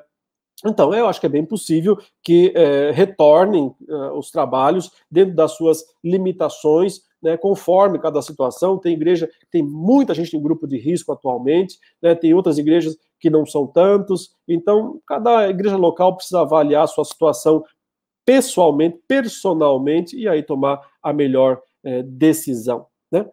então, 0.65 0.93
eu 0.93 1.07
acho 1.07 1.19
que 1.19 1.25
é 1.25 1.29
bem 1.29 1.45
possível 1.45 1.97
que 2.23 2.53
é, 2.55 2.91
retornem 2.91 3.73
é, 3.87 3.93
os 4.11 4.31
trabalhos 4.31 4.91
dentro 5.11 5.35
das 5.35 5.53
suas 5.53 5.83
limitações, 6.03 7.01
né, 7.21 7.37
conforme 7.37 7.99
cada 7.99 8.21
situação. 8.21 8.77
Tem 8.77 8.93
igreja, 8.93 9.29
tem 9.51 9.61
muita 9.61 10.13
gente 10.13 10.35
em 10.35 10.41
grupo 10.41 10.67
de 10.67 10.77
risco 10.77 11.11
atualmente, 11.11 11.77
né, 12.01 12.15
tem 12.15 12.33
outras 12.33 12.57
igrejas 12.57 12.97
que 13.19 13.29
não 13.29 13.45
são 13.45 13.67
tantos. 13.67 14.31
Então, 14.47 15.01
cada 15.07 15.49
igreja 15.49 15.77
local 15.77 16.15
precisa 16.15 16.41
avaliar 16.41 16.83
a 16.83 16.87
sua 16.87 17.05
situação 17.05 17.63
pessoalmente, 18.25 18.99
personalmente, 19.07 20.17
e 20.17 20.27
aí 20.27 20.41
tomar 20.43 20.81
a 21.01 21.11
melhor 21.11 21.61
é, 21.83 22.03
decisão. 22.03 22.87
Né? 23.11 23.25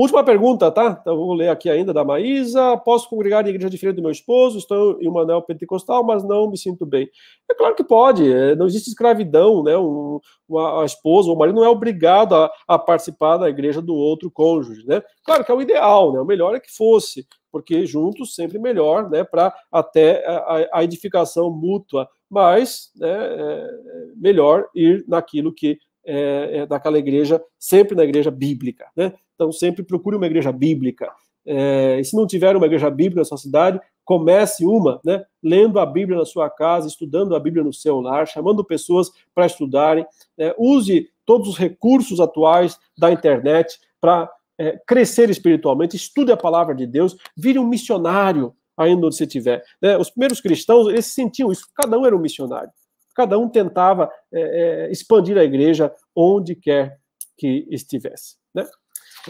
Última 0.00 0.22
pergunta, 0.22 0.70
tá? 0.70 0.96
Então 1.00 1.16
vou 1.16 1.34
ler 1.34 1.48
aqui 1.48 1.68
ainda 1.68 1.92
da 1.92 2.04
Maísa. 2.04 2.76
Posso 2.76 3.08
congregar 3.10 3.44
em 3.44 3.50
igreja 3.50 3.68
diferente 3.68 3.96
do 3.96 4.02
meu 4.02 4.12
esposo? 4.12 4.56
Estou 4.56 4.96
em 5.02 5.08
uma 5.08 5.22
anel 5.22 5.42
pentecostal, 5.42 6.04
mas 6.04 6.22
não 6.22 6.48
me 6.48 6.56
sinto 6.56 6.86
bem. 6.86 7.10
É 7.50 7.54
claro 7.54 7.74
que 7.74 7.82
pode. 7.82 8.32
É, 8.32 8.54
não 8.54 8.66
existe 8.66 8.90
escravidão, 8.90 9.60
né? 9.64 9.76
Um, 9.76 10.20
uma, 10.48 10.82
a 10.82 10.86
esposa 10.86 11.28
ou 11.28 11.34
o 11.34 11.38
marido 11.38 11.56
não 11.56 11.64
é 11.64 11.68
obrigado 11.68 12.36
a, 12.36 12.48
a, 12.68 12.78
participar 12.78 13.38
da 13.38 13.50
igreja 13.50 13.82
do 13.82 13.92
outro 13.92 14.30
cônjuge, 14.30 14.86
né? 14.86 15.02
Claro 15.24 15.44
que 15.44 15.50
é 15.50 15.54
o 15.56 15.60
ideal, 15.60 16.12
né? 16.12 16.20
O 16.20 16.24
melhor 16.24 16.54
é 16.54 16.60
que 16.60 16.70
fosse, 16.70 17.26
porque 17.50 17.84
juntos 17.84 18.36
sempre 18.36 18.56
melhor, 18.56 19.10
né? 19.10 19.24
Para 19.24 19.52
até 19.68 20.24
a, 20.24 20.68
a, 20.74 20.84
edificação 20.84 21.50
mútua. 21.50 22.08
Mas 22.30 22.92
né, 22.94 23.10
é 23.10 23.68
melhor 24.14 24.68
ir 24.76 25.04
naquilo 25.08 25.52
que 25.52 25.76
é, 26.04 26.58
é 26.58 26.66
daquela 26.66 26.98
igreja, 26.98 27.42
sempre 27.58 27.96
na 27.96 28.04
igreja 28.04 28.30
bíblica, 28.30 28.86
né? 28.96 29.12
Então, 29.34 29.52
sempre 29.52 29.82
procure 29.82 30.16
uma 30.16 30.26
igreja 30.26 30.50
bíblica. 30.50 31.10
É, 31.46 31.98
e 32.00 32.04
se 32.04 32.16
não 32.16 32.26
tiver 32.26 32.56
uma 32.56 32.66
igreja 32.66 32.90
bíblica 32.90 33.20
na 33.20 33.24
sua 33.24 33.38
cidade, 33.38 33.80
comece 34.04 34.64
uma, 34.64 35.00
né? 35.04 35.24
Lendo 35.42 35.78
a 35.78 35.86
Bíblia 35.86 36.18
na 36.18 36.24
sua 36.24 36.50
casa, 36.50 36.88
estudando 36.88 37.36
a 37.36 37.40
Bíblia 37.40 37.62
no 37.62 37.72
seu 37.72 38.00
lar, 38.00 38.26
chamando 38.26 38.64
pessoas 38.64 39.10
para 39.34 39.46
estudarem. 39.46 40.06
É, 40.36 40.54
use 40.58 41.08
todos 41.24 41.48
os 41.48 41.58
recursos 41.58 42.20
atuais 42.20 42.78
da 42.96 43.12
internet 43.12 43.78
para 44.00 44.30
é, 44.58 44.78
crescer 44.86 45.30
espiritualmente. 45.30 45.96
Estude 45.96 46.32
a 46.32 46.36
palavra 46.36 46.74
de 46.74 46.86
Deus. 46.86 47.16
Vire 47.36 47.58
um 47.58 47.66
missionário 47.66 48.54
ainda 48.76 49.06
onde 49.06 49.16
você 49.16 49.24
estiver. 49.24 49.62
Né? 49.82 49.98
Os 49.98 50.10
primeiros 50.10 50.40
cristãos, 50.40 50.88
eles 50.88 51.06
sentiam 51.06 51.52
isso. 51.52 51.66
Cada 51.74 51.98
um 51.98 52.06
era 52.06 52.16
um 52.16 52.20
missionário. 52.20 52.70
Cada 53.18 53.36
um 53.36 53.48
tentava 53.48 54.08
é, 54.32 54.86
é, 54.86 54.92
expandir 54.92 55.36
a 55.36 55.42
igreja 55.42 55.92
onde 56.14 56.54
quer 56.54 57.00
que 57.36 57.66
estivesse. 57.68 58.36
Né? 58.54 58.64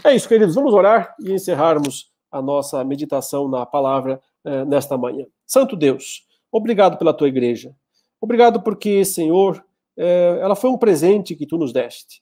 É 0.03 0.15
isso, 0.15 0.29
queridos. 0.29 0.53
Vamos 0.53 0.75
orar 0.75 1.15
e 1.19 1.31
encerrarmos 1.33 2.11
a 2.31 2.39
nossa 2.39 2.83
meditação 2.83 3.47
na 3.47 3.65
palavra 3.65 4.21
eh, 4.45 4.63
nesta 4.63 4.95
manhã. 4.95 5.25
Santo 5.43 5.75
Deus, 5.75 6.23
obrigado 6.51 6.99
pela 6.99 7.15
tua 7.15 7.27
igreja. 7.27 7.75
Obrigado 8.21 8.61
porque, 8.61 9.03
Senhor, 9.03 9.65
é, 9.97 10.37
ela 10.39 10.55
foi 10.55 10.69
um 10.69 10.77
presente 10.77 11.35
que 11.35 11.47
tu 11.47 11.57
nos 11.57 11.73
deste. 11.73 12.21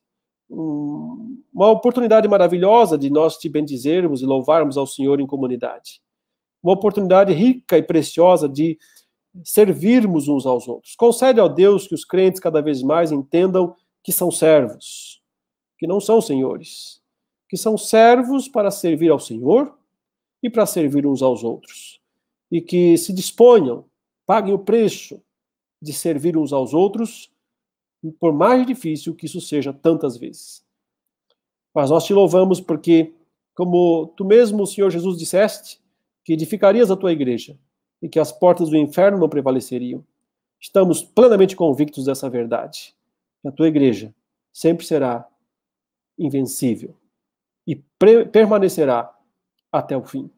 Um, 0.49 1.43
uma 1.53 1.70
oportunidade 1.70 2.30
maravilhosa 2.30 2.97
de 2.97 3.09
nós 3.09 3.36
te 3.36 3.49
bendizermos 3.49 4.22
e 4.22 4.26
louvarmos 4.26 4.78
ao 4.78 4.88
Senhor 4.88 5.20
em 5.20 5.28
comunidade. 5.28 5.99
Uma 6.63 6.76
oportunidade 6.76 7.34
rica 7.34 7.78
e 7.78 7.84
preciosa 7.84 8.47
de 8.47 8.78
servirmos 9.43 10.27
uns 10.27 10.45
aos 10.45 10.67
outros. 10.67 10.95
Concede 10.95 11.39
ao 11.39 11.49
Deus 11.49 11.88
que 11.88 11.95
os 11.95 12.05
crentes 12.05 12.39
cada 12.39 12.61
vez 12.61 12.81
mais 12.81 13.11
entendam 13.11 13.75
que 14.03 14.11
são 14.11 14.31
servos, 14.31 15.21
que 15.77 15.88
não 15.88 15.99
são 15.99 16.21
senhores, 16.21 17.01
que 17.49 17.57
são 17.57 17.77
servos 17.77 18.47
para 18.47 18.71
servir 18.71 19.11
ao 19.11 19.19
Senhor 19.19 19.77
e 20.41 20.49
para 20.49 20.65
servir 20.65 21.05
uns 21.05 21.21
aos 21.21 21.43
outros. 21.43 22.01
E 22.51 22.61
que 22.61 22.97
se 22.97 23.13
disponham, 23.13 23.85
paguem 24.25 24.53
o 24.53 24.59
preço 24.59 25.21
de 25.81 25.93
servir 25.93 26.38
uns 26.38 26.53
aos 26.53 26.73
outros, 26.73 27.31
por 28.19 28.33
mais 28.33 28.65
difícil 28.65 29.13
que 29.15 29.25
isso 29.25 29.41
seja 29.41 29.73
tantas 29.73 30.17
vezes. 30.17 30.65
Mas 31.73 31.89
nós 31.89 32.05
te 32.05 32.13
louvamos 32.13 32.61
porque, 32.61 33.13
como 33.53 34.07
tu 34.15 34.25
mesmo, 34.25 34.65
Senhor 34.65 34.89
Jesus, 34.89 35.17
disseste, 35.17 35.79
que 36.23 36.33
edificarias 36.33 36.89
a 36.89 36.95
tua 36.95 37.11
igreja 37.11 37.57
e 38.02 38.08
que 38.08 38.20
as 38.20 38.32
portas 38.32 38.70
do 38.70 38.78
inferno 38.78 39.18
não 39.18 39.30
prevaleceriam. 39.30 40.04
Estamos 40.60 41.02
plenamente 41.04 41.56
convictos 41.56 42.06
dessa 42.06 42.30
verdade. 42.30 42.95
A 43.45 43.52
tua 43.52 43.68
igreja 43.68 44.14
sempre 44.52 44.86
será 44.86 45.28
invencível 46.18 46.95
e 47.66 47.76
permanecerá 48.32 49.14
até 49.72 49.95
o 49.95 50.04
fim, 50.04 50.30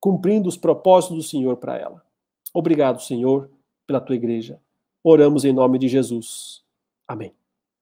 cumprindo 0.00 0.48
os 0.48 0.56
propósitos 0.56 1.16
do 1.16 1.22
Senhor 1.22 1.56
para 1.56 1.76
ela. 1.76 2.04
Obrigado, 2.52 3.00
Senhor, 3.00 3.50
pela 3.86 4.00
tua 4.00 4.16
igreja. 4.16 4.60
Oramos 5.02 5.44
em 5.44 5.52
nome 5.52 5.78
de 5.78 5.88
Jesus. 5.88 6.62
Amém. 7.06 7.37